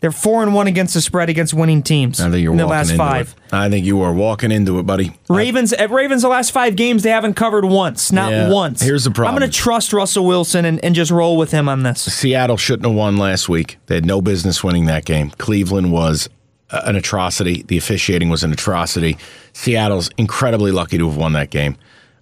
They're 0.00 0.10
four 0.12 0.42
and 0.42 0.54
one 0.54 0.66
against 0.66 0.94
the 0.94 1.02
spread 1.02 1.28
against 1.28 1.52
winning 1.52 1.82
teams 1.82 2.20
I 2.20 2.30
think 2.30 2.42
you're 2.42 2.52
in 2.52 2.56
the 2.58 2.64
walking 2.64 2.76
last 2.78 2.90
into 2.92 2.98
five. 3.04 3.34
it. 3.48 3.54
I 3.54 3.68
think 3.68 3.84
you 3.84 4.00
are 4.00 4.14
walking 4.14 4.50
into 4.50 4.78
it, 4.78 4.84
buddy. 4.86 5.12
Ravens 5.28 5.74
at 5.74 5.90
Ravens 5.90 6.22
the 6.22 6.28
last 6.28 6.52
five 6.52 6.74
games 6.74 7.02
they 7.02 7.10
haven't 7.10 7.34
covered 7.34 7.66
once, 7.66 8.10
not 8.10 8.30
Yeah, 8.32 8.50
once. 8.50 8.80
here's 8.80 9.04
the 9.04 9.10
problem. 9.10 9.34
I'm 9.34 9.40
going 9.40 9.50
to 9.50 9.56
trust 9.56 9.92
Russell 9.92 10.24
Wilson 10.24 10.64
and, 10.64 10.82
and 10.82 10.94
just 10.94 11.10
roll 11.10 11.36
with 11.36 11.50
him 11.50 11.68
on 11.68 11.82
this. 11.82 12.00
Seattle 12.02 12.56
shouldn't 12.56 12.86
have 12.86 12.94
won 12.96 13.18
last 13.18 13.48
week. 13.50 13.76
They 13.86 13.96
had 13.96 14.06
no 14.06 14.22
business 14.22 14.64
winning 14.64 14.86
that 14.86 15.04
game. 15.04 15.30
Cleveland 15.36 15.92
was 15.92 16.30
an 16.70 16.96
atrocity. 16.96 17.62
The 17.64 17.76
officiating 17.76 18.30
was 18.30 18.42
an 18.42 18.52
atrocity. 18.52 19.18
Seattle's 19.52 20.08
incredibly 20.16 20.72
lucky 20.72 20.96
to 20.96 21.06
have 21.08 21.16
won 21.18 21.34
that 21.34 21.50
game. 21.50 21.76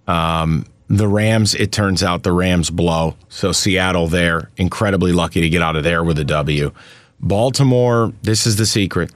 Um, 0.05 0.65
the 0.89 1.07
Rams, 1.07 1.53
it 1.55 1.71
turns 1.71 2.03
out 2.03 2.23
the 2.23 2.31
Rams 2.33 2.71
blow. 2.71 3.15
So 3.29 3.51
Seattle 3.51 4.07
there, 4.07 4.49
incredibly 4.57 5.11
lucky 5.13 5.39
to 5.41 5.47
get 5.49 5.61
out 5.61 5.75
of 5.75 5.83
there 5.83 6.03
with 6.03 6.17
a 6.19 6.25
W. 6.25 6.71
Baltimore, 7.19 8.13
this 8.21 8.45
is 8.47 8.55
the 8.55 8.65
secret. 8.65 9.11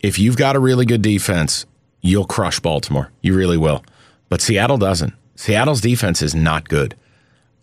If 0.00 0.18
you've 0.18 0.36
got 0.36 0.56
a 0.56 0.60
really 0.60 0.84
good 0.84 1.02
defense, 1.02 1.66
you'll 2.00 2.26
crush 2.26 2.60
Baltimore. 2.60 3.10
You 3.22 3.34
really 3.34 3.56
will. 3.56 3.84
But 4.28 4.40
Seattle 4.40 4.78
doesn't. 4.78 5.14
Seattle's 5.36 5.80
defense 5.80 6.22
is 6.22 6.34
not 6.34 6.68
good. 6.68 6.94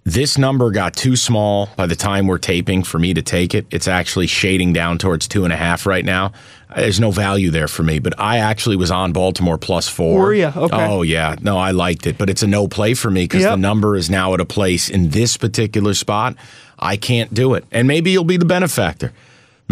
This 0.05 0.37
number 0.37 0.69
got 0.71 0.95
too 0.97 1.15
small 1.15 1.69
by 1.77 1.85
the 1.85 1.95
time 1.95 2.27
we're 2.27 2.37
taping 2.37 2.83
for 2.83 2.99
me 2.99 3.13
to 3.13 3.21
take 3.21 3.55
it. 3.55 3.65
It's 3.71 3.87
actually 3.87 4.27
shading 4.27 4.73
down 4.73 4.97
towards 4.97 5.29
two 5.29 5.45
and 5.45 5.53
a 5.53 5.55
half 5.55 5.85
right 5.85 6.03
now. 6.03 6.33
There's 6.75 6.99
no 6.99 7.11
value 7.11 7.51
there 7.51 7.69
for 7.69 7.83
me, 7.83 7.99
but 7.99 8.19
I 8.19 8.39
actually 8.39 8.75
was 8.75 8.91
on 8.91 9.13
Baltimore 9.13 9.57
plus 9.57 9.87
four. 9.87 10.19
Were 10.19 10.33
ya? 10.33 10.51
Okay. 10.55 10.75
Oh, 10.75 11.03
yeah. 11.03 11.35
No, 11.41 11.57
I 11.57 11.71
liked 11.71 12.05
it, 12.05 12.17
but 12.17 12.29
it's 12.29 12.43
a 12.43 12.47
no 12.47 12.67
play 12.67 12.95
for 12.95 13.09
me 13.09 13.23
because 13.23 13.43
Yep. 13.43 13.51
the 13.51 13.57
number 13.57 13.95
is 13.95 14.09
now 14.09 14.33
at 14.33 14.41
a 14.41 14.45
place 14.45 14.89
in 14.89 15.09
this 15.11 15.37
particular 15.37 15.93
spot. 15.93 16.35
I 16.77 16.97
can't 16.97 17.33
do 17.33 17.53
it. 17.53 17.63
And 17.71 17.87
maybe 17.87 18.11
you'll 18.11 18.25
be 18.25 18.37
the 18.37 18.43
benefactor. 18.45 19.13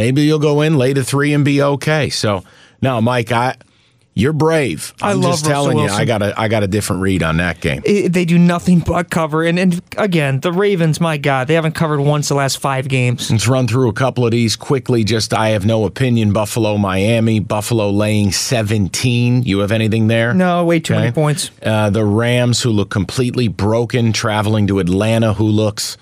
Maybe 0.02 0.24
you'll 0.24 0.40
go 0.40 0.62
in, 0.62 0.78
lay 0.80 0.94
the 0.94 1.04
three, 1.04 1.32
and 1.32 1.46
be 1.46 1.62
okay. 1.62 2.10
So, 2.10 2.44
no, 2.82 3.00
Mike, 3.02 3.32
I. 3.32 3.56
You're 4.14 4.34
brave. 4.34 4.94
I 5.02 5.12
I'm 5.12 5.22
love 5.22 5.36
just 5.36 5.46
telling 5.46 5.78
you, 5.78 5.88
I 5.88 6.04
got 6.04 6.22
a 6.22 6.38
I 6.38 6.50
got 6.50 6.64
a 6.64 6.68
different 6.68 7.02
read 7.02 7.24
on 7.24 7.38
that 7.38 7.62
game. 7.62 7.82
I- 7.88 8.10
they 8.10 8.26
do 8.26 8.38
nothing 8.38 8.80
but 8.80 9.10
cover. 9.10 9.42
And, 9.46 9.58
and 9.58 9.82
again, 9.96 10.42
the 10.42 10.52
Ravens, 10.52 11.00
my 11.00 11.18
God, 11.18 11.48
they 11.48 11.54
haven't 11.54 11.76
covered 11.76 12.02
once 12.02 12.28
the 12.28 12.36
last 12.36 12.58
five 12.58 12.90
games. 12.90 13.32
Let's 13.32 13.48
run 13.48 13.68
through 13.68 13.88
a 13.88 13.94
couple 13.94 14.26
of 14.26 14.32
these 14.32 14.58
quickly. 14.58 15.06
Just 15.06 15.34
I 15.34 15.50
have 15.52 15.66
no 15.66 15.86
opinion. 15.86 16.34
Buffalo, 16.34 16.78
Miami. 16.78 17.40
Buffalo 17.40 17.90
laying 17.90 18.34
17. 18.34 19.44
You 19.44 19.60
have 19.60 19.72
anything 19.72 20.08
there? 20.08 20.34
No, 20.34 20.66
way 20.66 20.82
too 20.82 20.94
many 20.96 21.12
points. 21.14 21.50
Uh, 21.64 21.90
the 21.90 22.04
Rams, 22.04 22.62
who 22.62 22.70
look 22.72 22.90
completely 22.90 23.48
broken, 23.48 24.12
traveling 24.12 24.68
to 24.68 24.80
Atlanta, 24.80 25.34
who 25.36 25.46
looks 25.46 25.96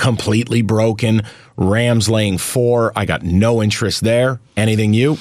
completely 0.00 0.62
broken. 0.62 1.22
Rams 1.56 2.08
laying 2.08 2.38
four. 2.38 2.92
I 2.96 3.04
got 3.04 3.22
no 3.22 3.62
interest 3.62 4.02
there. 4.02 4.40
Anything 4.56 4.94
you? 4.94 5.18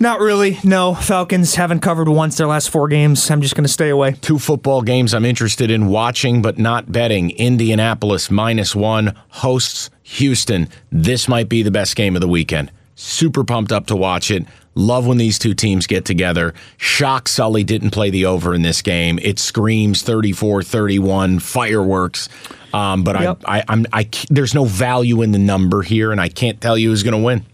Not 0.00 0.18
really. 0.18 0.58
No, 0.64 0.94
Falcons 0.94 1.54
haven't 1.54 1.80
covered 1.80 2.08
once 2.08 2.36
their 2.36 2.48
last 2.48 2.70
four 2.70 2.88
games. 2.88 3.30
I'm 3.30 3.42
just 3.42 3.54
going 3.54 3.64
to 3.64 3.72
stay 3.72 3.90
away. 3.90 4.12
Two 4.12 4.40
football 4.40 4.82
games 4.82 5.14
I'm 5.14 5.24
interested 5.24 5.70
in 5.70 5.86
watching 5.86 6.42
but 6.42 6.58
not 6.58 6.90
betting. 6.90 7.30
Indianapolis 7.32 8.30
minus 8.30 8.74
one 8.74 9.14
hosts 9.28 9.90
Houston. 10.02 10.68
This 10.90 11.28
might 11.28 11.48
be 11.48 11.62
the 11.62 11.70
best 11.70 11.94
game 11.94 12.16
of 12.16 12.22
the 12.22 12.28
weekend. 12.28 12.72
Super 12.96 13.44
pumped 13.44 13.70
up 13.70 13.86
to 13.88 13.96
watch 13.96 14.30
it. 14.30 14.46
Love 14.74 15.06
when 15.06 15.18
these 15.18 15.38
two 15.38 15.54
teams 15.54 15.86
get 15.86 16.04
together. 16.04 16.54
Shock 16.76 17.28
Sully 17.28 17.62
didn't 17.62 17.90
play 17.90 18.10
the 18.10 18.24
over 18.26 18.54
in 18.54 18.62
this 18.62 18.82
game. 18.82 19.20
It 19.22 19.38
screams 19.38 20.02
34 20.02 20.62
31, 20.64 21.38
fireworks. 21.38 22.28
Um, 22.74 23.04
but 23.04 23.20
Yep. 23.20 23.42
I, 23.44 23.58
I, 23.60 23.64
I'm, 23.68 23.86
I, 23.92 24.08
there's 24.30 24.52
no 24.54 24.64
value 24.64 25.22
in 25.22 25.30
the 25.32 25.38
number 25.38 25.82
here, 25.82 26.10
and 26.12 26.20
I 26.20 26.28
can't 26.28 26.60
tell 26.60 26.76
you 26.76 26.88
who's 26.90 27.02
going 27.04 27.14
to 27.14 27.22
win. 27.24 27.44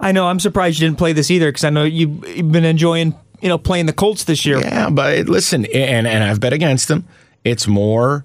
I 0.00 0.12
know. 0.12 0.26
I'm 0.28 0.38
surprised 0.38 0.78
you 0.80 0.86
didn't 0.86 0.98
play 0.98 1.12
this 1.12 1.30
either 1.30 1.48
because 1.48 1.64
I 1.64 1.70
know 1.70 1.84
you- 1.84 2.22
you've 2.26 2.52
been 2.52 2.64
enjoying, 2.64 3.14
you 3.40 3.48
know, 3.48 3.58
playing 3.58 3.86
the 3.86 3.92
Colts 3.92 4.24
this 4.24 4.44
year. 4.44 4.60
Yeah, 4.60 4.90
but 4.90 5.28
listen, 5.28 5.64
and 5.66 6.06
and 6.06 6.22
I've 6.22 6.40
bet 6.40 6.52
against 6.52 6.88
them. 6.88 7.04
It's 7.44 7.66
more. 7.66 8.24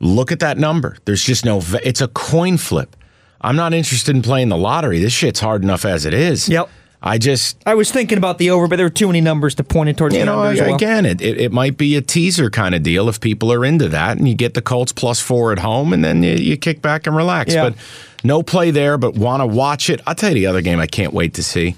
Look 0.00 0.32
at 0.32 0.40
that 0.40 0.58
number. 0.58 0.96
There's 1.04 1.22
just 1.22 1.44
no. 1.44 1.60
It's 1.84 2.00
a 2.00 2.08
coin 2.08 2.56
flip. 2.56 2.96
I'm 3.40 3.56
not 3.56 3.72
interested 3.74 4.16
in 4.16 4.22
playing 4.22 4.48
the 4.48 4.56
lottery. 4.56 4.98
This 5.00 5.12
shit's 5.12 5.40
hard 5.40 5.62
enough 5.62 5.84
as 5.84 6.04
it 6.06 6.14
is. 6.14 6.48
Yep. 6.48 6.68
I 7.02 7.18
just 7.18 7.62
I 7.66 7.74
was 7.74 7.90
thinking 7.90 8.18
about 8.18 8.38
the 8.38 8.50
over, 8.50 8.66
but 8.66 8.76
there 8.76 8.86
were 8.86 8.90
too 8.90 9.06
many 9.06 9.20
numbers 9.20 9.54
to 9.56 9.64
point 9.64 9.90
it 9.90 9.96
towards 9.96 10.14
you 10.14 10.20
the 10.20 10.26
know, 10.26 10.38
well. 10.38 10.74
again, 10.74 11.06
it, 11.06 11.20
it, 11.20 11.38
it 11.38 11.52
might 11.52 11.76
be 11.76 11.96
a 11.96 12.02
teaser 12.02 12.50
kind 12.50 12.74
of 12.74 12.82
deal 12.82 13.08
if 13.08 13.20
people 13.20 13.52
are 13.52 13.64
into 13.64 13.88
that, 13.88 14.18
and 14.18 14.28
you 14.28 14.34
get 14.34 14.54
the 14.54 14.62
Colts 14.62 14.92
plus 14.92 15.20
four 15.20 15.52
at 15.52 15.58
home, 15.58 15.92
and 15.92 16.04
then 16.04 16.22
you, 16.22 16.32
you 16.32 16.56
kick 16.56 16.82
back 16.82 17.06
and 17.06 17.14
relax. 17.14 17.54
Yeah. 17.54 17.70
But 17.70 17.78
no 18.24 18.42
play 18.42 18.70
there, 18.70 18.98
but 18.98 19.14
want 19.14 19.40
to 19.40 19.46
watch 19.46 19.88
it. 19.90 20.00
I'll 20.06 20.14
tell 20.14 20.30
you 20.30 20.34
the 20.34 20.46
other 20.46 20.62
game 20.62 20.80
I 20.80 20.86
can't 20.86 21.12
wait 21.12 21.34
to 21.34 21.42
see. 21.42 21.76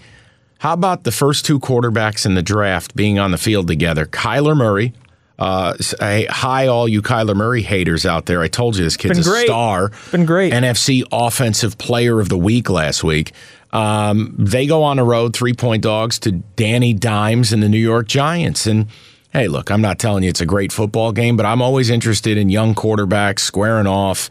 How 0.59 0.73
about 0.73 1.05
the 1.05 1.12
first 1.12 1.45
two 1.45 1.61
quarterbacks 1.61 2.27
in 2.27 2.35
the 2.35 2.43
draft 2.43 2.97
being 2.97 3.19
on 3.19 3.31
the 3.31 3.39
field 3.39 3.69
together? 3.69 4.07
Kyler 4.07 4.57
Murray. 4.57 4.93
Uh, 5.39 5.77
hi, 6.01 6.66
all 6.66 6.89
you 6.89 7.01
Kyler 7.01 7.37
Murray 7.37 7.62
haters 7.62 8.05
out 8.05 8.27
there. 8.27 8.43
I 8.43 8.49
told 8.49 8.77
you 8.77 8.83
this 8.83 8.97
kid's 8.97 9.21
a 9.21 9.41
star. 9.43 9.93
Been 10.11 10.27
great. 10.27 10.53
NFC 10.53 11.05
Offensive 11.12 11.79
Player 11.79 12.19
of 12.19 12.29
the 12.29 12.37
Week 12.37 12.69
last 12.69 13.05
week. 13.05 13.33
Um, 13.73 14.35
they 14.39 14.66
go 14.66 14.83
on 14.83 14.97
the 14.97 15.05
road, 15.05 15.35
three 15.35 15.55
point 15.55 15.83
dogs 15.83 16.19
to 16.21 16.33
Danny 16.33 16.95
Dimes 16.95 17.53
and 17.53 17.62
the 17.62 17.69
New 17.69 17.79
York 17.79 18.09
Giants. 18.09 18.66
And 18.66 18.87
hey, 19.33 19.49
look, 19.49 19.71
I'm 19.71 19.83
not 19.83 19.99
telling 19.99 20.23
you 20.23 20.31
it's 20.31 20.41
a 20.41 20.47
great 20.47 20.73
football 20.73 21.12
game, 21.12 21.37
but 21.37 21.47
I'm 21.47 21.61
always 21.61 21.91
interested 21.91 22.39
in 22.39 22.49
young 22.49 22.75
quarterbacks 22.75 23.41
squaring 23.41 23.87
off. 23.87 24.31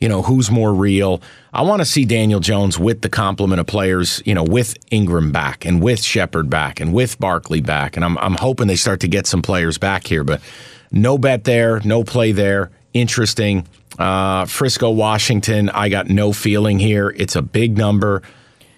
You 0.00 0.08
know, 0.08 0.22
who's 0.22 0.48
more 0.48 0.72
real? 0.72 1.20
I 1.52 1.62
want 1.62 1.80
to 1.80 1.84
see 1.84 2.04
Daniel 2.04 2.38
Jones 2.38 2.78
with 2.78 3.02
the 3.02 3.08
complement 3.08 3.58
of 3.58 3.66
players, 3.66 4.22
you 4.24 4.32
know, 4.32 4.44
with 4.44 4.76
Ingram 4.92 5.32
back 5.32 5.64
and 5.64 5.82
with 5.82 6.02
Shepard 6.04 6.48
back 6.48 6.78
and 6.78 6.94
with 6.94 7.18
Barkley 7.18 7.60
back. 7.60 7.96
And 7.96 8.04
I'm, 8.04 8.16
I'm 8.18 8.36
hoping 8.36 8.68
they 8.68 8.76
start 8.76 9.00
to 9.00 9.08
get 9.08 9.26
some 9.26 9.42
players 9.42 9.76
back 9.76 10.06
here, 10.06 10.22
but 10.22 10.40
no 10.92 11.18
bet 11.18 11.44
there, 11.44 11.80
no 11.80 12.04
play 12.04 12.30
there. 12.30 12.70
Interesting. 12.94 13.66
Uh, 13.98 14.46
Frisco, 14.46 14.90
Washington, 14.90 15.68
I 15.70 15.88
got 15.88 16.08
no 16.08 16.32
feeling 16.32 16.78
here. 16.78 17.12
It's 17.16 17.34
a 17.34 17.42
big 17.42 17.76
number. 17.76 18.22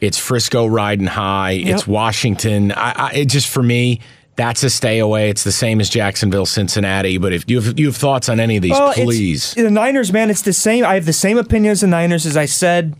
It's 0.00 0.18
Frisco 0.18 0.66
riding 0.66 1.06
high. 1.06 1.52
It's 1.52 1.86
Washington. 1.86 2.72
I, 2.72 2.92
I, 2.92 3.12
it 3.12 3.26
just 3.26 3.48
for 3.48 3.62
me, 3.62 4.00
that's 4.36 4.62
a 4.62 4.70
stay 4.70 4.98
away. 4.98 5.28
It's 5.28 5.44
the 5.44 5.52
same 5.52 5.80
as 5.80 5.90
Jacksonville, 5.90 6.46
Cincinnati. 6.46 7.18
But 7.18 7.32
if 7.34 7.44
you 7.48 7.60
have, 7.60 7.78
you 7.78 7.86
have 7.86 7.96
thoughts 7.96 8.28
on 8.30 8.40
any 8.40 8.56
of 8.56 8.62
these, 8.62 8.70
Well, 8.72 8.94
please. 8.94 9.52
the 9.54 9.70
Niners, 9.70 10.12
man, 10.12 10.30
it's 10.30 10.42
the 10.42 10.54
same. 10.54 10.84
I 10.84 10.94
have 10.94 11.04
the 11.04 11.12
same 11.12 11.36
opinion 11.36 11.72
as 11.72 11.82
the 11.82 11.86
Niners 11.86 12.24
as 12.24 12.36
I 12.38 12.46
said 12.46 12.94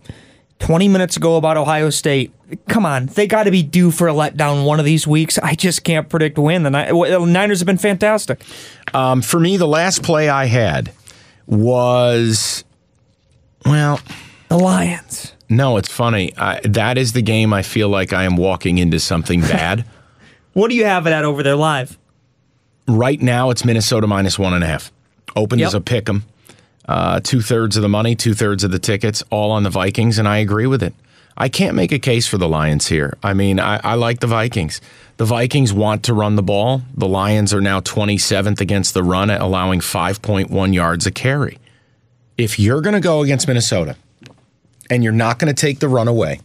20 0.59 0.87
minutes 0.89 1.17
ago 1.17 1.37
about 1.37 1.57
Ohio 1.57 1.89
State. 1.89 2.31
Come 2.69 2.85
on, 2.85 3.07
they 3.07 3.25
got 3.25 3.45
to 3.45 3.51
be 3.51 3.63
due 3.63 3.89
for 3.89 4.07
a 4.07 4.13
letdown 4.13 4.65
one 4.65 4.77
of 4.77 4.85
these 4.85 5.07
weeks. 5.07 5.39
I 5.39 5.55
just 5.55 5.83
can't 5.83 6.07
predict 6.07 6.37
when. 6.37 6.61
The 6.63 6.69
Niners 6.69 7.59
have 7.61 7.65
been 7.65 7.77
fantastic. 7.79 8.43
Um, 8.93 9.23
for 9.23 9.39
me, 9.39 9.57
the 9.57 9.67
last 9.67 10.03
play 10.03 10.29
I 10.29 10.45
had 10.45 10.91
was, 11.47 12.63
well, 13.65 13.99
The 14.51 14.57
Lions. 14.57 15.31
no, 15.47 15.77
it's 15.77 15.87
funny. 15.87 16.33
I, 16.35 16.59
that 16.65 16.97
is 16.97 17.13
the 17.13 17.21
game 17.21 17.53
I 17.53 17.61
feel 17.61 17.87
like 17.87 18.11
I 18.11 18.25
am 18.25 18.35
walking 18.35 18.79
into 18.79 18.99
something 18.99 19.39
bad. 19.39 19.85
What 20.53 20.69
do 20.69 20.75
you 20.75 20.83
have 20.83 21.07
it 21.07 21.11
at 21.11 21.23
over 21.23 21.41
there 21.41 21.55
live? 21.55 21.97
right 22.85 23.21
now, 23.21 23.49
it's 23.51 23.63
Minnesota 23.63 24.07
minus 24.07 24.37
one 24.37 24.53
and 24.53 24.61
a 24.61 24.67
half. 24.67 24.91
Opened 25.37 25.61
Yep. 25.61 25.67
as 25.67 25.73
a 25.75 25.79
pick 25.79 26.09
'em. 26.09 26.25
Uh, 26.85 27.21
two 27.23 27.39
thirds 27.41 27.77
of 27.77 27.81
the 27.81 27.87
money, 27.87 28.13
two 28.13 28.33
thirds 28.33 28.65
of 28.65 28.71
the 28.71 28.79
tickets, 28.79 29.23
all 29.29 29.51
on 29.51 29.63
the 29.63 29.69
Vikings, 29.69 30.19
and 30.19 30.27
I 30.27 30.39
agree 30.39 30.67
with 30.67 30.83
it. 30.83 30.93
I 31.37 31.47
can't 31.47 31.73
make 31.73 31.93
a 31.93 31.99
case 31.99 32.27
for 32.27 32.37
the 32.37 32.49
Lions 32.49 32.87
here. 32.87 33.17
I 33.23 33.31
mean, 33.33 33.57
I, 33.61 33.79
I 33.81 33.93
like 33.95 34.19
the 34.19 34.27
Vikings. 34.27 34.81
The 35.15 35.23
Vikings 35.23 35.71
want 35.71 36.03
to 36.03 36.13
run 36.13 36.35
the 36.35 36.43
ball. 36.43 36.81
The 36.93 37.07
Lions 37.07 37.53
are 37.53 37.61
now 37.61 37.79
27th 37.79 38.59
against 38.59 38.93
the 38.93 39.03
run, 39.03 39.29
at 39.29 39.39
allowing 39.39 39.79
5.1 39.79 40.73
yards 40.73 41.05
a 41.05 41.11
carry. 41.11 41.57
If 42.37 42.59
you're 42.59 42.81
going 42.81 42.95
to 42.95 42.99
go 42.99 43.21
against 43.21 43.47
Minnesota 43.47 43.95
and 44.91 45.03
you're 45.03 45.13
not 45.13 45.39
going 45.39 45.53
to 45.53 45.59
take 45.59 45.79
the 45.79 45.87
run 45.87 46.07
away, 46.07 46.41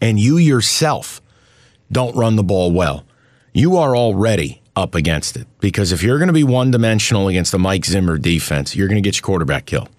and 0.00 0.18
you 0.18 0.38
yourself 0.38 1.22
don't 1.92 2.16
run 2.16 2.34
the 2.34 2.42
ball 2.42 2.72
well, 2.72 3.04
you 3.52 3.76
are 3.76 3.94
already 3.94 4.62
up 4.74 4.94
against 4.94 5.36
it. 5.36 5.46
Because 5.60 5.92
if 5.92 6.02
you're 6.02 6.18
going 6.18 6.28
to 6.28 6.32
be 6.32 6.42
one 6.42 6.70
dimensional 6.70 7.28
against 7.28 7.52
the 7.52 7.58
Mike 7.58 7.84
Zimmer 7.84 8.16
defense, 8.16 8.74
you're 8.74 8.88
going 8.88 9.00
to 9.00 9.06
get 9.06 9.16
your 9.16 9.22
quarterback 9.22 9.66
killed. 9.66 9.90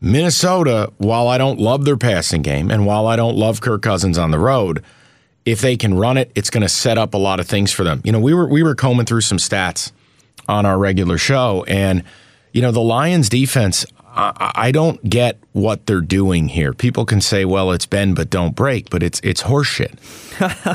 Minnesota, 0.00 0.92
while 0.98 1.28
I 1.28 1.38
don't 1.38 1.58
love 1.58 1.84
their 1.84 1.96
passing 1.96 2.42
game 2.42 2.70
and 2.70 2.84
while 2.84 3.06
I 3.06 3.16
don't 3.16 3.36
love 3.36 3.60
Kirk 3.60 3.82
Cousins 3.82 4.18
on 4.18 4.32
the 4.32 4.38
road, 4.38 4.84
if 5.44 5.60
they 5.60 5.76
can 5.76 5.94
run 5.94 6.18
it, 6.18 6.30
it's 6.34 6.50
going 6.50 6.62
to 6.62 6.68
set 6.68 6.98
up 6.98 7.14
a 7.14 7.18
lot 7.18 7.40
of 7.40 7.46
things 7.46 7.72
for 7.72 7.84
them. 7.84 8.00
You 8.04 8.12
know, 8.12 8.20
we 8.20 8.34
were 8.34 8.48
we 8.48 8.62
were 8.62 8.74
combing 8.74 9.06
through 9.06 9.22
some 9.22 9.38
stats 9.38 9.92
on 10.48 10.66
our 10.66 10.78
regular 10.78 11.18
show, 11.18 11.64
and 11.68 12.04
you 12.52 12.62
know 12.62 12.72
the 12.72 12.80
Lions' 12.80 13.28
defense. 13.28 13.86
I, 14.14 14.52
I 14.54 14.72
don't 14.72 15.02
get 15.08 15.38
what 15.52 15.86
they're 15.86 16.00
doing 16.00 16.48
here. 16.48 16.72
People 16.72 17.04
can 17.04 17.20
say, 17.20 17.44
"Well, 17.44 17.72
it's 17.72 17.86
bend 17.86 18.16
but 18.16 18.30
don't 18.30 18.54
break," 18.54 18.90
but 18.90 19.02
it's 19.02 19.20
it's 19.24 19.42
horseshit. 19.42 19.96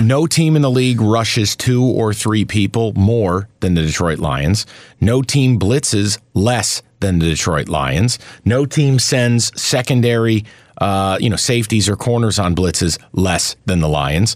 no 0.04 0.28
team 0.28 0.56
in 0.56 0.62
the 0.62 0.72
league 0.72 1.02
rushes 1.02 1.56
two 1.56 1.84
or 1.84 2.14
three 2.14 2.46
people 2.46 2.94
more 2.94 3.48
than 3.60 3.76
the 3.76 3.84
Detroit 3.84 4.20
Lions. 4.20 4.66
No 5.00 5.22
team 5.22 5.60
blitzes 5.60 6.20
less 6.34 6.82
than 7.00 7.20
the 7.20 7.26
Detroit 7.26 7.70
Lions. 7.70 8.18
No 8.44 8.66
team 8.66 8.98
sends 8.98 9.60
secondary, 9.60 10.46
uh, 10.80 11.18
you 11.22 11.30
know, 11.30 11.36
safeties 11.36 11.88
or 11.88 11.96
corners 11.96 12.40
on 12.40 12.56
blitzes 12.56 12.98
less 13.14 13.56
than 13.66 13.80
the 13.80 13.90
Lions. 13.90 14.36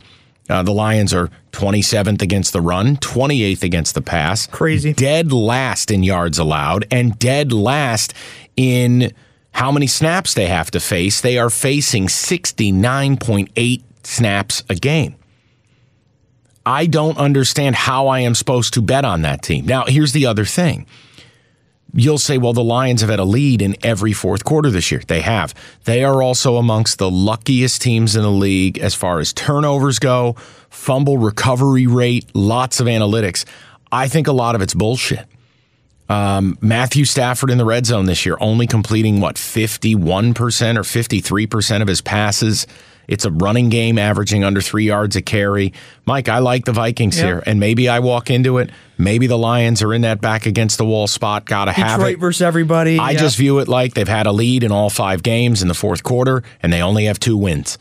Uh, 0.50 0.62
the 0.62 0.72
Lions 0.72 1.14
are 1.14 1.30
27th 1.54 2.22
against 2.22 2.52
the 2.52 2.60
run, 2.60 2.98
28th 2.98 3.64
against 3.64 3.96
the 3.96 4.02
pass. 4.02 4.48
Crazy. 4.48 4.92
Dead 4.92 5.32
last 5.32 5.92
in 5.92 6.04
yards 6.04 6.38
allowed, 6.38 6.86
and 6.92 7.18
dead 7.18 7.54
last 7.54 8.14
in 8.56 9.14
how 9.54 9.72
many 9.72 9.88
snaps 9.88 10.34
they 10.34 10.48
have 10.48 10.72
to 10.72 10.80
face. 10.80 11.22
They 11.22 11.38
are 11.38 11.50
facing 11.50 12.08
69.8 12.08 13.84
snaps 14.04 14.64
a 14.70 14.76
game. 14.76 15.16
I 16.66 16.86
don't 16.86 17.18
understand 17.18 17.76
how 17.76 18.08
I 18.08 18.20
am 18.20 18.36
supposed 18.36 18.74
to 18.76 18.82
bet 18.82 19.04
on 19.04 19.24
that 19.24 19.42
team. 19.42 19.66
Now, 19.66 19.86
here's 19.86 20.14
the 20.14 20.28
other 20.28 20.46
thing. 20.46 20.86
You'll 21.94 22.20
say, 22.20 22.38
well, 22.38 22.54
the 22.54 22.64
Lions 22.64 23.02
have 23.02 23.10
had 23.10 23.20
a 23.20 23.26
lead 23.26 23.62
in 23.62 23.76
every 23.84 24.14
fourth 24.14 24.46
quarter 24.46 24.70
this 24.70 24.92
year. 24.92 25.02
They 25.06 25.22
have. 25.22 25.54
They 25.84 26.04
are 26.04 26.22
also 26.22 26.56
amongst 26.56 27.00
the 27.00 27.12
luckiest 27.12 27.82
teams 27.82 28.16
in 28.16 28.22
the 28.22 28.32
league 28.32 28.78
as 28.80 28.96
far 28.96 29.20
as 29.20 29.34
turnovers 29.34 30.00
go, 30.00 30.34
fumble 30.70 31.18
recovery 31.18 31.88
rate, 31.88 32.30
lots 32.34 32.80
of 32.80 32.88
analytics. 32.88 33.44
I 33.92 34.08
think 34.08 34.28
a 34.28 34.32
lot 34.32 34.56
of 34.56 34.62
it's 34.62 34.74
bullshit. 34.74 35.26
Um, 36.12 36.58
Matthew 36.62 37.06
Stafford 37.06 37.50
in 37.52 37.58
the 37.58 37.66
red 37.66 37.86
zone 37.86 38.06
this 38.06 38.26
year, 38.26 38.36
only 38.42 38.68
completing 38.68 39.22
what, 39.22 39.36
51% 39.38 40.76
or 40.78 40.82
53% 40.82 41.82
of 41.82 41.88
his 41.88 42.02
passes. 42.02 42.68
It's 43.08 43.26
a 43.26 43.32
running 43.32 43.70
game 43.70 43.98
averaging 43.98 44.44
under 44.44 44.62
three 44.62 44.86
yards 44.86 45.16
a 45.16 45.22
carry. 45.22 45.74
Mike, 46.06 46.30
I 46.30 46.40
like 46.40 46.66
the 46.66 46.72
Vikings 46.72 47.18
Yeah. 47.18 47.26
here, 47.26 47.44
and 47.46 47.60
maybe 47.60 47.88
I 47.90 48.00
walk 48.00 48.30
into 48.30 48.58
it. 48.58 48.70
Maybe 48.98 49.28
the 49.28 49.38
Lions 49.38 49.82
are 49.82 49.94
in 49.94 50.02
that 50.02 50.22
back 50.22 50.46
against 50.46 50.78
the 50.78 50.86
wall 50.86 51.08
spot. 51.08 51.46
Got 51.46 51.66
to 51.66 51.72
have 51.72 52.00
Detroit 52.00 52.14
it. 52.16 52.20
versus 52.20 52.42
everybody. 52.42 53.00
I 53.00 53.12
yeah. 53.12 53.20
just 53.20 53.38
view 53.38 53.60
it 53.60 53.68
like 53.68 53.94
they've 53.94 54.08
had 54.08 54.28
a 54.28 54.32
lead 54.32 54.64
in 54.64 54.72
all 54.72 54.90
five 54.90 55.24
games 55.24 55.62
in 55.62 55.68
the 55.68 55.74
fourth 55.74 56.04
quarter, 56.04 56.44
and 56.62 56.72
they 56.72 56.82
only 56.82 57.06
have 57.06 57.20
two 57.20 57.38
wins. 57.38 57.78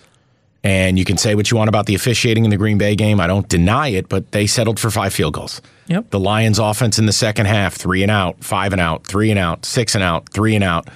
And 0.63 0.99
you 0.99 1.07
can 1.07 1.17
say 1.17 1.35
what 1.35 1.51
you 1.51 1.57
want 1.57 1.69
about 1.69 1.87
the 1.87 1.95
officiating 1.95 2.45
in 2.45 2.51
the 2.51 2.57
Green 2.57 2.77
Bay 2.77 2.95
game. 2.95 3.19
I 3.19 3.27
don't 3.27 3.49
deny 3.49 3.89
it, 3.89 4.09
but 4.09 4.33
they 4.33 4.47
settled 4.47 4.79
for 4.79 4.91
five 4.91 5.15
field 5.15 5.35
goals. 5.35 5.63
Yep. 5.87 6.11
The 6.11 6.21
Lions' 6.21 6.59
offense 6.59 6.99
in 6.99 7.07
the 7.07 7.13
second 7.13 7.47
half, 7.47 7.75
three 7.75 8.03
and 8.03 8.11
out, 8.11 8.45
five 8.45 8.73
and 8.73 8.81
out, 8.81 9.07
three 9.07 9.31
and 9.31 9.39
out, 9.39 9.65
six 9.65 9.95
and 9.95 10.05
out, 10.05 10.29
three 10.29 10.55
and 10.55 10.63
out. 10.63 10.89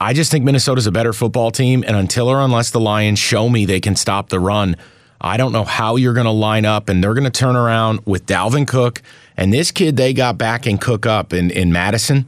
I 0.00 0.14
just 0.14 0.30
think 0.30 0.44
Minnesota's 0.44 0.86
a 0.86 0.92
better 0.92 1.12
football 1.12 1.50
team, 1.50 1.84
and 1.86 1.96
until 1.96 2.28
or 2.28 2.40
unless 2.40 2.70
the 2.70 2.80
Lions 2.80 3.18
show 3.18 3.48
me 3.48 3.66
they 3.66 3.80
can 3.80 3.94
stop 3.94 4.30
the 4.30 4.40
run, 4.40 4.76
I 5.20 5.36
don't 5.36 5.52
know 5.52 5.64
how 5.64 5.96
you're 5.96 6.14
going 6.14 6.24
to 6.24 6.32
line 6.32 6.64
up, 6.64 6.88
and 6.88 7.04
they're 7.04 7.14
going 7.14 7.24
to 7.24 7.30
turn 7.30 7.54
around 7.54 8.00
with 8.06 8.26
Dalvin 8.26 8.66
Cook 8.66 9.02
and 9.36 9.52
this 9.52 9.70
kid 9.70 9.96
they 9.96 10.12
got 10.12 10.38
back 10.38 10.66
and 10.66 10.80
Cook 10.80 11.06
up 11.06 11.32
in, 11.32 11.50
in 11.50 11.72
Mattison. 11.72 12.26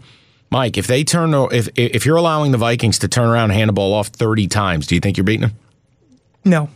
Mike, 0.50 0.78
if 0.78 0.86
they 0.86 1.04
turn, 1.04 1.34
if 1.52 1.68
if 1.74 2.06
you're 2.06 2.16
allowing 2.16 2.52
the 2.52 2.58
Vikings 2.58 2.98
to 3.00 3.08
turn 3.08 3.28
around 3.28 3.50
and 3.50 3.52
hand 3.54 3.68
the 3.68 3.72
ball 3.72 3.92
off 3.92 4.08
30 4.08 4.46
times, 4.46 4.86
do 4.86 4.94
you 4.94 5.00
think 5.00 5.16
you're 5.16 5.24
beating 5.24 5.48
them? 5.48 5.56
No. 6.44 6.68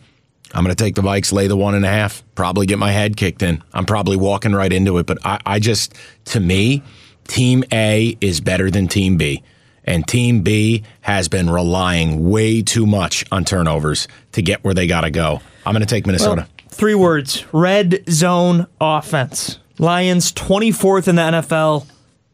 I'm 0.55 0.64
going 0.64 0.75
to 0.75 0.83
take 0.83 0.95
the 0.95 1.03
Vikes, 1.03 1.33
lay 1.33 1.47
the 1.47 1.57
one 1.57 1.75
and 1.75 1.85
a 1.85 1.89
half, 1.89 2.23
probably 2.35 2.64
get 2.66 2.79
my 2.79 2.91
head 2.91 3.16
kicked 3.16 3.43
in. 3.43 3.62
I'm 3.75 3.85
probably 3.85 4.16
walking 4.16 4.53
right 4.53 4.73
into 4.73 4.97
it. 4.99 5.07
But 5.07 5.19
I, 5.25 5.39
I 5.45 5.59
just, 5.59 5.95
to 6.27 6.41
me, 6.41 6.83
Team 7.27 7.64
A 7.73 8.16
is 8.21 8.41
better 8.41 8.71
than 8.71 8.89
Team 8.89 9.19
B. 9.19 9.43
And 9.85 10.07
Team 10.07 10.43
B 10.43 10.85
has 11.03 11.29
been 11.29 11.51
relying 11.51 12.29
way 12.29 12.62
too 12.62 12.87
much 12.87 13.25
on 13.31 13.45
turnovers 13.45 14.09
to 14.33 14.43
get 14.43 14.64
where 14.64 14.75
they 14.75 14.87
got 14.87 15.03
to 15.03 15.11
go. 15.11 15.41
I'm 15.64 15.73
going 15.73 15.81
to 15.81 15.87
take 15.87 16.07
Minnesota. 16.07 16.47
Three 16.69 16.95
words: 16.95 17.45
red 17.53 18.05
zone 18.09 18.66
offense. 18.81 19.59
Lions 19.79 20.33
24th 20.33 21.09
in 21.09 21.16
the 21.16 21.23
NFL 21.23 21.87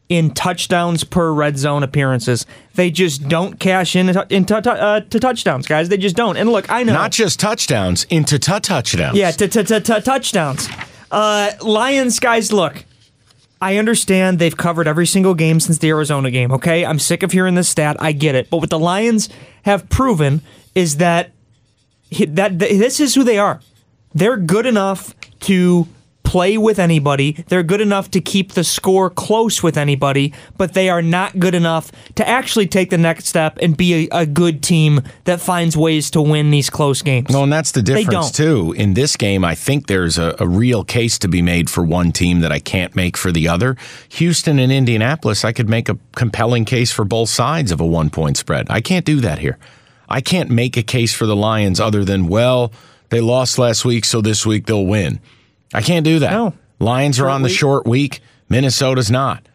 in 0.07 0.31
touchdowns 0.31 1.03
per 1.03 1.31
red 1.33 1.57
zone 1.57 1.83
appearances. 1.83 2.45
They 2.75 2.91
just 2.91 3.27
don't 3.27 3.59
cash 3.59 3.95
in 3.95 4.09
into 4.29 4.55
uh, 4.55 4.99
to 5.01 5.19
touchdowns, 5.19 5.67
guys. 5.67 5.89
They 5.89 5.97
just 5.97 6.15
don't. 6.15 6.37
And 6.37 6.49
look, 6.51 6.69
I 6.69 6.83
know 6.83 6.93
Not 6.93 7.11
just 7.11 7.39
touchdowns, 7.39 8.03
into 8.05 8.37
tut 8.37 8.63
touchdowns. 8.63 9.17
Yeah, 9.17 9.31
to, 9.31 9.47
to, 9.47 9.63
to, 9.63 9.79
to 9.79 10.01
touchdowns. 10.01 10.69
Uh, 11.11 11.51
Lions, 11.61 12.19
guys, 12.19 12.51
look. 12.53 12.85
I 13.61 13.77
understand 13.77 14.37
they've 14.37 14.55
covered 14.55 14.87
every 14.87 15.07
single 15.07 15.33
game 15.33 15.59
since 15.59 15.77
the 15.79 15.87
Arizona 15.89 16.29
game, 16.29 16.51
okay? 16.51 16.85
I'm 16.85 16.99
sick 16.99 17.23
of 17.23 17.31
hearing 17.31 17.55
this 17.55 17.69
stat. 17.69 17.95
I 17.99 18.11
get 18.11 18.35
it. 18.35 18.49
But 18.49 18.57
what 18.57 18.69
the 18.69 18.77
Lions 18.77 19.29
have 19.63 19.89
proven 19.89 20.41
is 20.75 20.97
that 20.97 21.31
that 22.27 22.59
this 22.59 22.99
is 22.99 23.15
who 23.15 23.23
they 23.23 23.39
are. 23.39 23.61
They're 24.13 24.37
good 24.37 24.65
enough 24.65 25.15
to 25.41 25.87
play 26.35 26.57
with 26.57 26.79
anybody. 26.79 27.31
They're 27.47 27.63
good 27.63 27.79
enough 27.79 28.11
to 28.11 28.19
keep 28.19 28.51
the 28.51 28.65
score 28.65 29.09
close 29.09 29.63
with 29.63 29.77
anybody, 29.77 30.33
but 30.57 30.73
they 30.73 30.89
are 30.89 31.01
not 31.01 31.39
good 31.39 31.55
enough 31.55 31.93
to 32.15 32.27
actually 32.27 32.67
take 32.67 32.89
the 32.89 32.97
next 32.97 33.27
step 33.27 33.57
and 33.61 33.77
be 33.77 34.09
a, 34.11 34.23
a 34.23 34.25
good 34.25 34.61
team 34.61 35.01
that 35.23 35.39
finds 35.39 35.77
ways 35.77 36.11
to 36.11 36.21
win 36.21 36.51
these 36.51 36.69
close 36.69 37.01
games. 37.01 37.27
Well, 37.29 37.43
and 37.43 37.53
that's 37.53 37.71
the 37.71 37.81
difference, 37.81 38.31
too. 38.31 38.73
In 38.73 38.95
this 38.95 39.15
game, 39.15 39.45
I 39.45 39.55
think 39.55 39.87
there's 39.87 40.17
a, 40.17 40.35
a, 40.37 40.45
real 40.45 40.83
case 40.83 41.17
to 41.19 41.29
be 41.29 41.41
made 41.41 41.69
for 41.69 41.85
one 41.85 42.11
team 42.11 42.41
that 42.41 42.51
I 42.51 42.59
can't 42.59 42.93
make 42.97 43.15
for 43.15 43.31
the 43.31 43.47
other. 43.47 43.77
Houston 44.09 44.59
and 44.59 44.73
Indianapolis, 44.73 45.45
I 45.45 45.53
could 45.53 45.69
make 45.69 45.87
a 45.87 45.97
compelling 46.17 46.65
case 46.65 46.91
for 46.91 47.05
both 47.05 47.29
sides 47.29 47.71
of 47.71 47.79
a 47.79 47.85
one 47.85 48.09
point 48.09 48.35
spread. 48.35 48.67
I 48.69 48.81
can't 48.81 49.05
do 49.05 49.21
that 49.21 49.39
here. 49.39 49.57
I 50.09 50.19
can't 50.19 50.49
make 50.49 50.75
a 50.75 50.83
case 50.83 51.13
for 51.13 51.25
the 51.25 51.35
Lions 51.35 51.79
other 51.79 52.03
than, 52.03 52.27
well, 52.27 52.73
they 53.07 53.21
lost 53.21 53.57
last 53.57 53.85
week, 53.85 54.03
so 54.03 54.19
this 54.19 54.45
week 54.45 54.65
they'll 54.65 54.85
win. 54.85 55.21
I 55.73 55.81
can't 55.81 56.05
do 56.05 56.19
that. 56.19 56.31
No. 56.31 56.53
Lions 56.79 57.19
are 57.19 57.29
on 57.29 57.41
the 57.41 57.47
week. 57.47 57.57
short 57.57 57.87
week. 57.87 58.21
Minnesota's 58.49 59.09
not. 59.09 59.47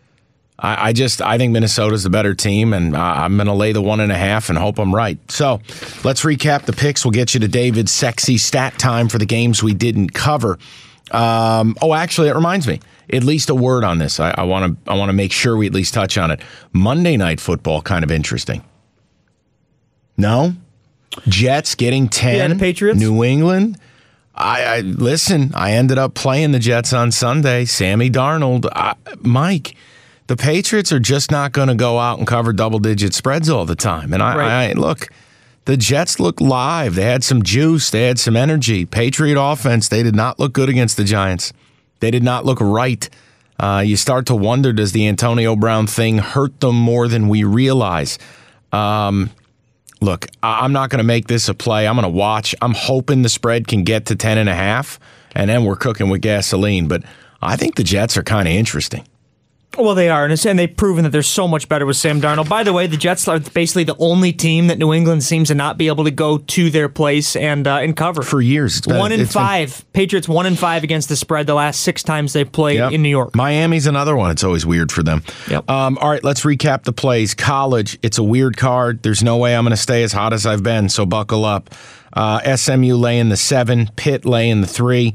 I, 0.58 0.88
I 0.88 0.92
just 0.92 1.22
I 1.22 1.38
think 1.38 1.52
Minnesota's 1.52 2.02
the 2.02 2.10
better 2.10 2.34
team, 2.34 2.72
and 2.72 2.94
uh, 2.94 3.00
I'm 3.00 3.36
going 3.36 3.46
to 3.46 3.54
lay 3.54 3.72
the 3.72 3.82
one 3.82 4.00
and 4.00 4.12
a 4.12 4.16
half 4.16 4.48
and 4.48 4.58
hope 4.58 4.78
I'm 4.78 4.94
right. 4.94 5.18
So 5.30 5.60
let's 6.04 6.22
recap 6.22 6.64
the 6.66 6.72
picks. 6.72 7.04
We'll 7.04 7.12
get 7.12 7.34
you 7.34 7.40
to 7.40 7.48
David's 7.48 7.92
sexy 7.92 8.36
stat 8.36 8.78
time 8.78 9.08
for 9.08 9.18
the 9.18 9.26
games 9.26 9.62
we 9.62 9.74
didn't 9.74 10.12
cover. 10.12 10.58
Um, 11.10 11.76
oh, 11.82 11.94
actually, 11.94 12.28
it 12.28 12.34
reminds 12.34 12.66
me. 12.68 12.80
At 13.12 13.24
least 13.24 13.50
a 13.50 13.54
word 13.54 13.82
on 13.82 13.98
this. 13.98 14.20
I 14.20 14.44
want 14.44 14.84
to 14.84 14.90
I 14.90 14.96
want 14.96 15.08
to 15.08 15.12
make 15.12 15.32
sure 15.32 15.56
we 15.56 15.66
at 15.66 15.74
least 15.74 15.94
touch 15.94 16.16
on 16.16 16.30
it. 16.30 16.40
Monday 16.72 17.16
night 17.16 17.40
football, 17.40 17.82
kind 17.82 18.04
of 18.04 18.12
interesting. 18.12 18.62
No, 20.16 20.54
Jets 21.26 21.74
getting 21.74 22.08
ten. 22.08 22.50
Yeah, 22.52 22.56
Patriots. 22.58 23.00
New 23.00 23.24
England. 23.24 23.78
I, 24.40 24.62
I 24.62 24.80
listen. 24.80 25.52
I 25.54 25.72
ended 25.72 25.98
up 25.98 26.14
playing 26.14 26.52
the 26.52 26.58
Jets 26.58 26.92
on 26.92 27.12
Sunday. 27.12 27.66
Sammy 27.66 28.10
Darnold, 28.10 28.66
I, 28.72 28.94
Mike. 29.20 29.74
The 30.28 30.36
Patriots 30.36 30.92
are 30.92 31.00
just 31.00 31.30
not 31.30 31.52
going 31.52 31.68
to 31.68 31.74
go 31.74 31.98
out 31.98 32.18
and 32.18 32.26
cover 32.26 32.52
double 32.52 32.78
digit 32.78 33.14
spreads 33.14 33.50
all 33.50 33.66
the 33.66 33.74
time. 33.74 34.12
And 34.12 34.22
I, 34.22 34.36
Right. 34.36 34.70
I 34.70 34.72
look, 34.72 35.08
the 35.64 35.76
Jets 35.76 36.18
look 36.20 36.40
live. 36.40 36.94
They 36.94 37.04
had 37.04 37.22
some 37.24 37.42
juice. 37.42 37.90
They 37.90 38.04
had 38.04 38.18
some 38.18 38.36
energy. 38.36 38.86
Patriot 38.86 39.40
offense. 39.40 39.88
They 39.88 40.02
did 40.02 40.14
not 40.14 40.38
look 40.38 40.52
good 40.52 40.68
against 40.68 40.96
the 40.96 41.04
Giants. 41.04 41.52
They 41.98 42.10
did 42.10 42.22
not 42.22 42.46
look 42.46 42.60
right. 42.60 43.08
Uh, 43.58 43.82
you 43.84 43.96
start 43.96 44.24
to 44.26 44.34
wonder: 44.34 44.72
Does 44.72 44.92
the 44.92 45.06
Antonio 45.06 45.54
Brown 45.54 45.86
thing 45.86 46.18
hurt 46.18 46.60
them 46.60 46.76
more 46.76 47.08
than 47.08 47.28
we 47.28 47.44
realize? 47.44 48.18
Um, 48.72 49.30
look, 50.00 50.26
I'm 50.42 50.72
not 50.72 50.90
going 50.90 50.98
to 50.98 51.04
make 51.04 51.26
this 51.28 51.48
a 51.48 51.54
play. 51.54 51.86
I'm 51.86 51.94
going 51.94 52.04
to 52.04 52.08
watch. 52.08 52.54
I'm 52.62 52.74
hoping 52.74 53.22
the 53.22 53.28
spread 53.28 53.68
can 53.68 53.84
get 53.84 54.06
to 54.06 54.16
10 54.16 54.38
and 54.38 54.48
a 54.48 54.54
half, 54.54 54.98
and 55.34 55.48
then 55.50 55.64
we're 55.64 55.76
cooking 55.76 56.08
with 56.08 56.22
gasoline. 56.22 56.88
But 56.88 57.02
I 57.42 57.56
think 57.56 57.76
the 57.76 57.84
Jets 57.84 58.16
are 58.16 58.22
kind 58.22 58.48
of 58.48 58.54
interesting. 58.54 59.04
Well, 59.78 59.94
they 59.94 60.08
are, 60.08 60.24
and, 60.24 60.46
and 60.46 60.58
they've 60.58 60.76
proven 60.76 61.04
that 61.04 61.10
they're 61.10 61.22
so 61.22 61.46
much 61.46 61.68
better 61.68 61.86
with 61.86 61.96
Sam 61.96 62.20
Darnold. 62.20 62.48
By 62.48 62.64
the 62.64 62.72
way, 62.72 62.88
the 62.88 62.96
Jets 62.96 63.28
are 63.28 63.38
basically 63.38 63.84
the 63.84 63.94
only 64.00 64.32
team 64.32 64.66
that 64.66 64.78
New 64.78 64.92
England 64.92 65.22
seems 65.22 65.46
to 65.46 65.54
not 65.54 65.78
be 65.78 65.86
able 65.86 66.02
to 66.04 66.10
go 66.10 66.38
to 66.38 66.70
their 66.70 66.88
place 66.88 67.36
and 67.36 67.66
uh, 67.68 67.76
and 67.76 67.96
cover 67.96 68.22
For 68.22 68.40
years, 68.42 68.78
it's 68.78 68.86
been- 68.88 68.98
one 68.98 69.12
in 69.12 69.20
it's 69.20 69.32
been- 69.32 69.42
five. 69.42 69.84
Patriots 69.92 70.28
one 70.28 70.46
in 70.46 70.56
five 70.56 70.82
against 70.82 71.08
the 71.08 71.14
spread 71.14 71.46
the 71.46 71.54
last 71.54 71.80
six 71.80 72.02
times 72.02 72.32
they've 72.32 72.50
played 72.50 72.78
Yep. 72.78 72.92
in 72.92 73.02
New 73.02 73.08
York. 73.10 73.36
Miami's 73.36 73.86
another 73.86 74.16
one. 74.16 74.32
It's 74.32 74.42
always 74.42 74.66
weird 74.66 74.90
for 74.90 75.04
them. 75.04 75.22
Yep. 75.48 75.70
Um, 75.70 75.98
all 75.98 76.10
right, 76.10 76.24
let's 76.24 76.40
recap 76.42 76.82
the 76.82 76.92
plays. 76.92 77.34
College, 77.34 77.96
it's 78.02 78.18
a 78.18 78.24
weird 78.24 78.56
card. 78.56 79.04
There's 79.04 79.22
no 79.22 79.36
way 79.36 79.54
I'm 79.54 79.62
going 79.64 79.70
to 79.70 79.76
stay 79.76 80.02
as 80.02 80.12
hot 80.12 80.32
as 80.32 80.46
I've 80.46 80.64
been, 80.64 80.88
so 80.88 81.06
buckle 81.06 81.44
up. 81.44 81.70
Uh, 82.12 82.56
SMU 82.56 82.96
laying 82.96 83.28
the 83.28 83.36
seven, 83.36 83.88
Pitt 83.94 84.24
lay 84.26 84.50
in 84.50 84.62
the 84.62 84.66
three, 84.66 85.14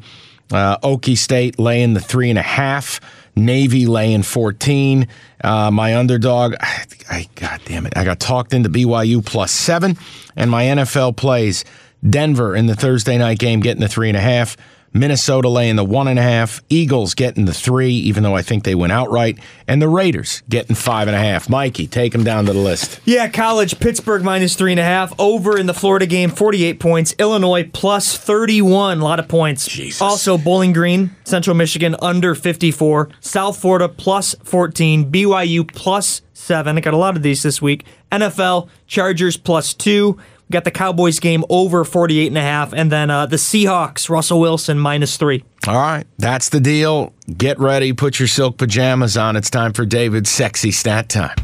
uh, 0.54 0.78
Okie 0.78 1.18
State 1.18 1.60
lay 1.60 1.82
in 1.84 1.94
the 1.94 2.00
three 2.00 2.30
and 2.30 2.40
a 2.40 2.44
half, 2.44 3.02
Navy 3.36 3.86
laying 3.86 4.24
14. 4.24 5.08
Uh, 5.44 5.72
my 5.72 5.98
underdog, 5.98 6.56
I, 6.60 6.86
I, 7.10 7.30
God 7.36 7.62
damn 7.66 7.86
it, 7.86 7.98
I 7.98 8.04
got 8.04 8.20
talked 8.20 8.54
into 8.54 8.70
BYU 8.70 9.26
plus 9.26 9.52
seven, 9.52 9.98
and 10.36 10.50
my 10.50 10.64
NFL 10.64 11.18
plays 11.18 11.66
Denver 12.08 12.56
in 12.56 12.68
the 12.68 12.76
Thursday 12.76 13.18
night 13.18 13.40
game 13.40 13.60
getting 13.60 13.82
the 13.82 13.88
three 13.88 14.10
and 14.10 14.18
a 14.18 14.22
half. 14.22 14.58
Minnesota 14.96 15.50
laying 15.50 15.76
the 15.76 15.84
one 15.84 16.08
and 16.08 16.18
a 16.18 16.22
half, 16.22 16.64
Eagles 16.70 17.14
getting 17.16 17.44
the 17.44 17.54
three, 17.54 17.92
even 17.92 18.24
though 18.24 18.34
I 18.34 18.42
think 18.42 18.64
they 18.64 18.76
went 18.76 18.94
outright, 18.94 19.38
and 19.68 19.82
the 19.82 19.90
Raiders 19.90 20.42
getting 20.48 20.74
five 20.74 21.10
and 21.10 21.16
a 21.16 21.20
half. 21.20 21.50
Mikey, 21.50 21.86
take 21.86 22.14
them 22.14 22.24
down 22.24 22.46
to 22.46 22.54
the 22.54 22.60
list. 22.60 23.02
Yeah, 23.04 23.28
college, 23.28 23.78
Pittsburgh 23.80 24.24
minus 24.24 24.56
three 24.56 24.72
and 24.72 24.80
a 24.80 24.84
half. 24.84 25.14
Over 25.20 25.60
in 25.60 25.66
the 25.66 25.74
Florida 25.74 26.06
game, 26.06 26.30
48 26.30 26.80
points. 26.80 27.14
Illinois 27.20 27.70
plus 27.74 28.18
31, 28.18 29.00
a 29.00 29.04
lot 29.04 29.20
of 29.20 29.28
points. 29.28 29.68
Jesus. 29.68 30.02
Also, 30.02 30.38
Bowling 30.38 30.72
Green, 30.72 31.14
Central 31.26 31.58
Michigan 31.58 31.98
under 32.02 32.34
54. 32.34 33.10
South 33.20 33.58
Florida 33.60 33.90
plus 33.90 34.34
14. 34.44 35.12
BYU 35.12 35.68
plus 35.68 36.22
seven. 36.34 36.78
I 36.78 36.82
got 36.82 36.94
a 36.94 36.98
lot 36.98 37.18
of 37.18 37.24
these 37.24 37.44
this 37.44 37.62
week. 37.62 37.86
NFL, 38.12 38.70
Chargers 38.88 39.36
plus 39.36 39.74
two. 39.74 40.18
We 40.48 40.54
got 40.54 40.64
the 40.64 40.72
Cowboys 40.72 41.20
game 41.20 41.44
over 41.50 41.84
48 41.84 42.28
and 42.28 42.38
a 42.38 42.42
half. 42.42 42.72
And 42.74 42.92
then 42.92 43.10
uh, 43.10 43.26
the 43.26 43.38
Seahawks, 43.38 44.10
Russell 44.10 44.40
Wilson 44.40 44.78
minus 44.78 45.18
three. 45.18 45.44
All 45.68 45.76
right, 45.76 46.06
that's 46.18 46.50
the 46.50 46.60
deal. 46.60 47.14
Get 47.36 47.58
ready, 47.60 47.94
put 47.94 48.20
your 48.20 48.28
silk 48.28 48.58
pajamas 48.58 49.18
on. 49.18 49.36
It's 49.36 49.50
time 49.50 49.74
for 49.74 49.86
David's 49.86 50.30
sexy 50.30 50.72
stat 50.72 51.10
time. 51.10 51.36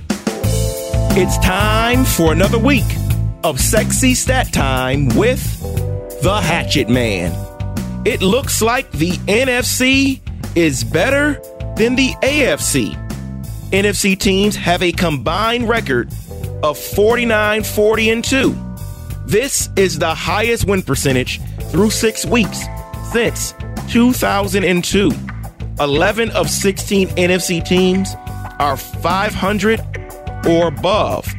It's 1.14 1.38
time 1.40 2.06
for 2.06 2.32
another 2.32 2.60
week 2.60 2.86
of 3.44 3.60
sexy 3.60 4.14
stat 4.14 4.54
time 4.54 5.08
with 5.10 5.42
the 6.22 6.40
Hatchet 6.40 6.88
Man. 6.88 7.36
It 8.06 8.22
looks 8.22 8.62
like 8.62 8.92
the 8.92 9.12
NFC 9.28 10.22
is 10.56 10.84
better 10.84 11.42
than 11.76 11.96
the 11.96 12.12
AFC. 12.22 12.96
NFC 13.72 14.18
teams 14.18 14.56
have 14.56 14.84
a 14.84 14.92
combined 14.92 15.68
record 15.68 16.14
of 16.62 16.78
49 16.78 17.64
40 17.64 18.10
and 18.12 18.24
2. 18.24 18.71
This 19.32 19.70
is 19.78 19.98
the 19.98 20.14
highest 20.14 20.68
win 20.68 20.84
percentage 20.84 21.40
through 21.70 21.92
6 21.92 22.26
weeks 22.26 22.66
since 23.14 23.54
2002. 23.88 25.10
11 25.80 26.32
of 26.32 26.50
16 26.50 27.08
NFC 27.08 27.64
teams 27.64 28.14
are 28.60 28.76
500 28.76 29.80
or 30.46 30.68
above. 30.68 31.34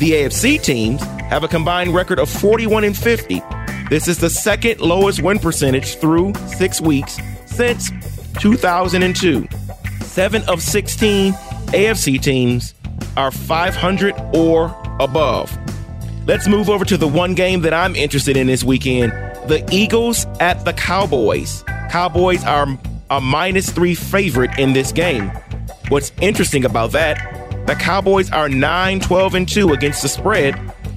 The 0.00 0.10
AFC 0.10 0.60
teams 0.60 1.00
have 1.30 1.44
a 1.44 1.48
combined 1.48 1.94
record 1.94 2.18
of 2.18 2.28
41 2.28 2.82
and 2.82 2.96
50. 2.96 3.40
This 3.88 4.08
is 4.08 4.18
the 4.18 4.28
second 4.28 4.80
lowest 4.80 5.22
win 5.22 5.38
percentage 5.38 5.94
through 5.98 6.34
six 6.48 6.80
weeks 6.80 7.20
since 7.46 7.92
2002. 8.40 9.46
Seven 10.00 10.42
of 10.48 10.60
16 10.60 11.34
AFC 11.34 12.20
teams 12.20 12.74
are 13.16 13.30
500 13.30 14.12
or 14.34 14.76
above. 14.98 15.56
Let's 16.24 16.46
move 16.46 16.70
over 16.70 16.84
to 16.84 16.96
the 16.96 17.08
one 17.08 17.34
game 17.34 17.62
that 17.62 17.74
I'm 17.74 17.96
interested 17.96 18.36
in 18.36 18.46
this 18.46 18.62
weekend 18.62 19.12
the 19.48 19.68
Eagles 19.72 20.24
at 20.38 20.64
the 20.64 20.72
Cowboys. 20.72 21.64
Cowboys 21.90 22.44
are 22.44 22.68
a 23.10 23.20
minus 23.20 23.70
three 23.70 23.96
favorite 23.96 24.56
in 24.56 24.72
this 24.72 24.92
game. 24.92 25.32
What's 25.88 26.12
interesting 26.20 26.64
about 26.64 26.92
that, 26.92 27.66
the 27.66 27.74
Cowboys 27.74 28.30
are 28.30 28.48
9 28.48 29.00
12 29.00 29.34
and 29.34 29.48
2 29.48 29.72
against 29.72 30.02
the 30.02 30.08
spread 30.08 30.54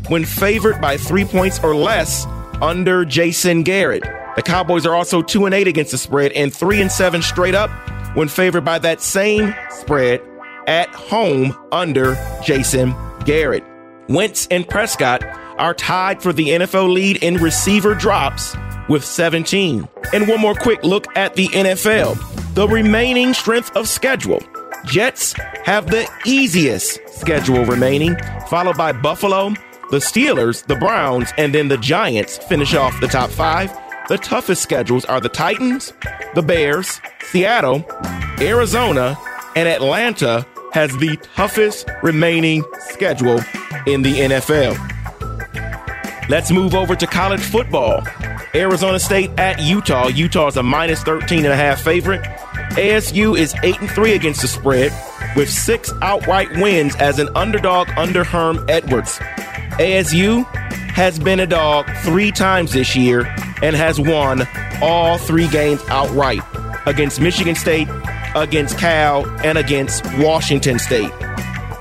when 0.09 0.25
favored 0.25 0.79
by 0.79 0.95
three 0.95 1.25
points 1.25 1.59
or 1.63 1.75
less 1.75 2.27
under 2.61 3.03
Jason 3.03 3.63
Garrett. 3.63 4.03
The 4.35 4.43
Cowboys 4.43 4.85
are 4.85 4.93
also 4.93 5.23
2 5.23 5.47
and 5.47 5.55
8 5.55 5.67
against 5.67 5.91
the 5.91 5.97
spread 5.97 6.33
and 6.33 6.53
3 6.53 6.81
and 6.81 6.91
7 6.91 7.23
straight 7.23 7.55
up 7.55 7.71
when 8.15 8.27
favored 8.27 8.63
by 8.63 8.77
that 8.77 9.01
same 9.01 9.55
spread 9.71 10.21
at 10.67 10.89
home 10.89 11.57
under 11.71 12.15
Jason 12.43 12.93
Garrett. 13.25 13.63
Wentz 14.07 14.47
and 14.51 14.67
Prescott 14.67 15.23
are 15.57 15.73
tied 15.73 16.21
for 16.21 16.33
the 16.33 16.49
NFL 16.49 16.93
lead 16.93 17.23
in 17.23 17.37
receiver 17.37 17.95
drops 17.95 18.55
with 18.87 19.03
17. 19.03 19.87
And 20.13 20.27
one 20.27 20.39
more 20.39 20.53
quick 20.53 20.83
look 20.83 21.07
at 21.17 21.35
the 21.35 21.47
NFL. 21.47 22.53
The 22.53 22.67
remaining 22.67 23.33
strength 23.33 23.75
of 23.75 23.87
schedule. 23.87 24.43
Jets 24.85 25.33
have 25.63 25.87
the 25.87 26.07
easiest 26.25 26.99
schedule 27.09 27.65
remaining, 27.65 28.15
followed 28.47 28.77
by 28.77 28.91
Buffalo, 28.91 29.49
the 29.89 29.97
Steelers, 29.97 30.65
the 30.67 30.75
Browns, 30.75 31.31
and 31.37 31.55
then 31.55 31.67
the 31.69 31.77
Giants 31.77 32.37
finish 32.37 32.75
off 32.75 32.99
the 33.01 33.07
top 33.07 33.31
five. 33.31 33.75
The 34.07 34.19
toughest 34.19 34.61
schedules 34.61 35.05
are 35.05 35.19
the 35.19 35.29
Titans, 35.29 35.91
the 36.35 36.43
Bears, 36.43 37.01
Seattle, 37.21 37.83
Arizona, 38.39 39.17
and 39.55 39.67
Atlanta 39.67 40.45
has 40.73 40.95
the 40.97 41.17
toughest 41.35 41.89
remaining 42.03 42.63
schedule 42.89 43.39
in 43.85 44.01
the 44.01 44.13
NFL. 44.13 44.77
Let's 46.27 46.51
move 46.51 46.73
over 46.73 46.95
to 46.95 47.05
college 47.05 47.41
football. 47.41 48.03
Arizona 48.55 48.99
State 48.99 49.31
at 49.37 49.59
Utah. 49.59 50.07
Utah 50.07 50.47
is 50.47 50.57
a 50.57 50.63
minus 50.63 51.03
13 51.03 51.39
and 51.39 51.53
a 51.53 51.55
half 51.55 51.81
favorite. 51.81 52.21
ASU 52.75 53.37
is 53.37 53.53
8 53.63 53.81
and 53.81 53.91
3 53.91 54.13
against 54.13 54.41
the 54.41 54.47
spread 54.47 54.91
with 55.35 55.49
6 55.49 55.91
outright 56.01 56.51
wins 56.57 56.95
as 56.95 57.19
an 57.19 57.29
underdog 57.35 57.89
under 57.97 58.23
Herm 58.23 58.65
Edwards. 58.67 59.19
ASU 59.77 60.45
has 60.93 61.19
been 61.19 61.41
a 61.41 61.45
dog 61.45 61.85
three 62.03 62.31
times 62.31 62.71
this 62.71 62.95
year 62.95 63.25
and 63.61 63.75
has 63.75 63.99
won 63.99 64.47
all 64.81 65.17
three 65.17 65.47
games 65.49 65.81
outright 65.89 66.41
against 66.85 67.19
Michigan 67.19 67.55
State, 67.55 67.87
against 68.35 68.77
Cal, 68.77 69.25
and 69.45 69.57
against 69.57 70.05
Washington 70.17 70.79
State. 70.79 71.11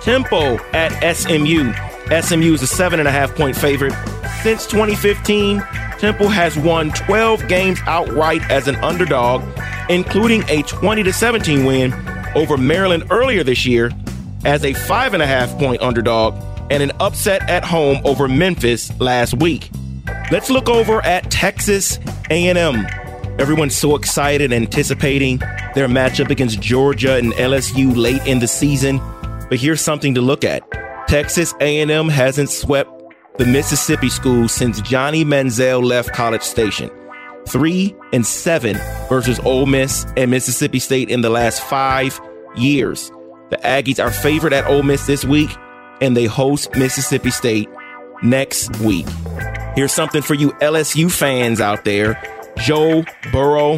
Temple 0.02 0.58
at 0.72 1.16
SMU. 1.16 1.72
SMU 2.10 2.52
is 2.52 2.62
a 2.62 2.66
seven 2.66 2.98
and 2.98 3.08
a 3.08 3.12
half 3.12 3.34
point 3.34 3.56
favorite. 3.56 3.94
Since 4.42 4.66
2015, 4.66 5.60
Temple 5.98 6.28
has 6.28 6.58
won 6.58 6.90
12 6.90 7.48
games 7.48 7.80
outright 7.86 8.42
as 8.50 8.68
an 8.68 8.76
underdog, 8.76 9.42
including 9.88 10.44
a 10.48 10.62
20 10.62 11.10
17 11.10 11.64
win 11.64 11.94
over 12.34 12.58
Maryland 12.58 13.04
earlier 13.10 13.42
this 13.42 13.64
year 13.64 13.90
as 14.44 14.64
a 14.64 14.74
five 14.74 15.14
and 15.14 15.22
a 15.22 15.26
half 15.26 15.50
point 15.58 15.80
underdog 15.80 16.34
and 16.70 16.82
an 16.82 16.92
upset 17.00 17.48
at 17.48 17.64
home 17.64 18.00
over 18.04 18.28
Memphis 18.28 18.92
last 19.00 19.34
week. 19.34 19.70
Let's 20.30 20.50
look 20.50 20.68
over 20.68 21.02
at 21.06 21.30
Texas 21.30 21.98
A&M. 22.30 22.86
Everyone's 23.38 23.76
so 23.76 23.96
excited 23.96 24.52
anticipating 24.52 25.38
their 25.74 25.88
matchup 25.88 26.30
against 26.30 26.60
Georgia 26.60 27.16
and 27.16 27.32
LSU 27.32 27.96
late 27.96 28.26
in 28.26 28.38
the 28.38 28.48
season, 28.48 29.00
but 29.48 29.58
here's 29.58 29.80
something 29.80 30.14
to 30.14 30.20
look 30.20 30.44
at. 30.44 30.83
Texas 31.06 31.54
A&M 31.60 32.08
hasn't 32.08 32.50
swept 32.50 32.90
the 33.36 33.44
Mississippi 33.44 34.08
school 34.08 34.48
since 34.48 34.80
Johnny 34.80 35.24
Manziel 35.24 35.84
left 35.84 36.12
College 36.12 36.42
Station. 36.42 36.90
Three 37.46 37.94
and 38.12 38.24
seven 38.24 38.76
versus 39.08 39.38
Ole 39.40 39.66
Miss 39.66 40.06
and 40.16 40.30
Mississippi 40.30 40.78
State 40.78 41.10
in 41.10 41.20
the 41.20 41.30
last 41.30 41.62
five 41.62 42.18
years. 42.56 43.10
The 43.50 43.56
Aggies 43.58 44.02
are 44.02 44.10
favored 44.10 44.52
at 44.52 44.66
Ole 44.66 44.82
Miss 44.82 45.06
this 45.06 45.24
week, 45.24 45.50
and 46.00 46.16
they 46.16 46.24
host 46.24 46.74
Mississippi 46.74 47.30
State 47.30 47.68
next 48.22 48.80
week. 48.80 49.06
Here's 49.74 49.92
something 49.92 50.22
for 50.22 50.34
you 50.34 50.52
LSU 50.52 51.12
fans 51.12 51.60
out 51.60 51.84
there. 51.84 52.20
Joe 52.58 53.04
Burrow, 53.30 53.74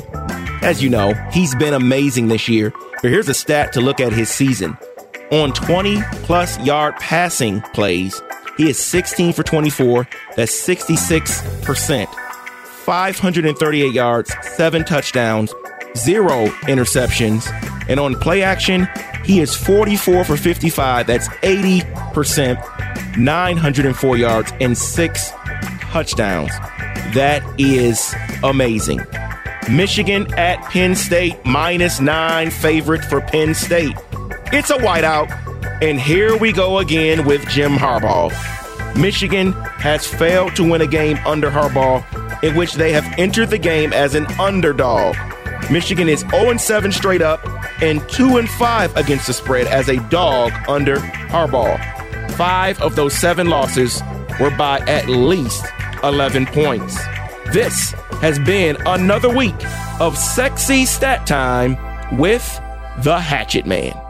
as 0.62 0.82
you 0.82 0.90
know, 0.90 1.14
he's 1.32 1.54
been 1.56 1.74
amazing 1.74 2.28
this 2.28 2.48
year. 2.48 2.72
But 3.02 3.10
here's 3.10 3.28
a 3.28 3.34
stat 3.34 3.72
to 3.72 3.80
look 3.80 4.00
at 4.00 4.12
his 4.12 4.28
season. 4.28 4.76
On 5.32 5.52
20 5.52 6.00
plus 6.22 6.56
yard 6.60 6.94
passing 6.96 7.60
plays, 7.74 8.22
he 8.56 8.70
is 8.70 8.78
16 8.78 9.32
for 9.32 9.42
24. 9.42 10.06
That's 10.36 10.52
66%. 10.52 12.06
538 12.84 13.92
yards, 13.92 14.32
seven 14.42 14.84
touchdowns, 14.84 15.52
zero 15.96 16.46
interceptions. 16.68 17.50
And 17.88 17.98
on 17.98 18.14
play 18.14 18.42
action, 18.42 18.86
he 19.24 19.40
is 19.40 19.56
44 19.56 20.24
for 20.24 20.36
55. 20.36 21.08
That's 21.08 21.26
80%, 21.28 23.16
904 23.18 24.16
yards, 24.16 24.52
and 24.60 24.78
six 24.78 25.32
touchdowns. 25.90 26.50
That 27.14 27.42
is 27.58 28.14
amazing. 28.44 29.00
Michigan 29.68 30.32
at 30.34 30.62
Penn 30.70 30.94
State, 30.94 31.44
minus 31.44 32.00
nine 32.00 32.50
favorite 32.50 33.04
for 33.04 33.20
Penn 33.20 33.52
State. 33.54 33.96
It's 34.53 34.70
a 34.70 34.76
whiteout, 34.76 35.28
and 35.82 36.01
here 36.01 36.36
we 36.36 36.53
go 36.53 36.78
again 36.78 37.24
with 37.24 37.47
Jim 37.49 37.72
Harbaugh. 37.72 38.30
Michigan 38.97 39.53
has 39.53 40.07
failed 40.07 40.55
to 40.55 40.70
win 40.70 40.80
a 40.80 40.86
game 40.86 41.18
under 41.26 41.51
Harbaugh 41.51 42.05
in 42.44 42.55
which 42.55 42.74
they 42.74 42.92
have 42.92 43.05
entered 43.18 43.51
the 43.51 43.59
game 43.59 43.92
as 43.92 44.14
an 44.14 44.24
underdog. 44.38 45.16
Michigan 45.68 46.09
is 46.09 46.20
0 46.30 46.57
7 46.57 46.92
straight 46.92 47.22
up 47.22 47.44
and 47.82 48.09
2 48.09 48.47
5 48.47 48.97
against 48.97 49.26
the 49.26 49.32
spread 49.32 49.66
as 49.66 49.88
a 49.88 49.97
dog 50.09 50.53
under 50.68 50.99
Harbaugh. 50.99 51.76
Five 52.32 52.80
of 52.80 52.94
those 52.94 53.14
seven 53.14 53.49
losses 53.49 54.01
were 54.38 54.57
by 54.57 54.78
at 54.80 55.09
least 55.09 55.66
11 56.05 56.47
points. 56.47 56.97
This 57.53 57.92
has 58.20 58.38
been 58.38 58.76
another 58.86 59.28
week 59.34 59.57
of 59.99 60.16
sexy 60.16 60.86
stat 60.86 61.26
time 61.26 61.76
with 62.16 62.61
the 62.99 63.18
Hatchet 63.18 63.66
Man. 63.66 64.05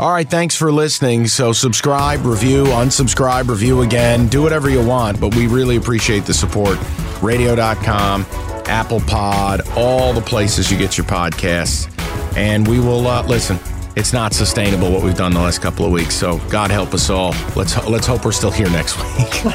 All 0.00 0.12
right, 0.12 0.28
thanks 0.28 0.54
for 0.54 0.70
listening. 0.70 1.26
So, 1.26 1.52
subscribe, 1.52 2.24
review, 2.24 2.66
unsubscribe, 2.66 3.48
review 3.48 3.82
again. 3.82 4.28
Do 4.28 4.42
whatever 4.42 4.70
you 4.70 4.84
want, 4.84 5.20
but 5.20 5.34
we 5.34 5.48
really 5.48 5.74
appreciate 5.74 6.24
the 6.24 6.34
support. 6.34 6.78
Radio.com, 7.20 8.24
Apple 8.66 9.00
Pod, 9.00 9.62
all 9.76 10.12
the 10.12 10.20
places 10.20 10.70
you 10.70 10.78
get 10.78 10.96
your 10.96 11.06
podcasts. 11.06 11.92
And 12.36 12.68
we 12.68 12.78
will 12.78 13.08
uh, 13.08 13.26
listen. 13.26 13.58
It's 13.96 14.12
not 14.12 14.32
sustainable 14.32 14.92
what 14.92 15.02
we've 15.02 15.16
done 15.16 15.32
the 15.32 15.40
last 15.40 15.60
couple 15.62 15.84
of 15.84 15.90
weeks. 15.90 16.14
So, 16.14 16.38
God 16.48 16.70
help 16.70 16.94
us 16.94 17.10
all. 17.10 17.34
Let's 17.56 17.76
let's 17.88 18.06
hope 18.06 18.24
we're 18.24 18.30
still 18.30 18.52
here 18.52 18.70
next 18.70 18.96
week. 19.18 19.46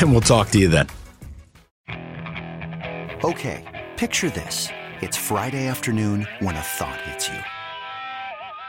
and 0.00 0.12
we'll 0.12 0.22
talk 0.22 0.48
to 0.50 0.58
you 0.58 0.68
then. 0.68 0.86
Okay, 3.22 3.86
picture 3.98 4.30
this. 4.30 4.68
It's 5.02 5.16
Friday 5.18 5.66
afternoon 5.66 6.26
when 6.38 6.56
a 6.56 6.62
thought 6.62 6.98
hits 7.02 7.28
you. 7.28 7.38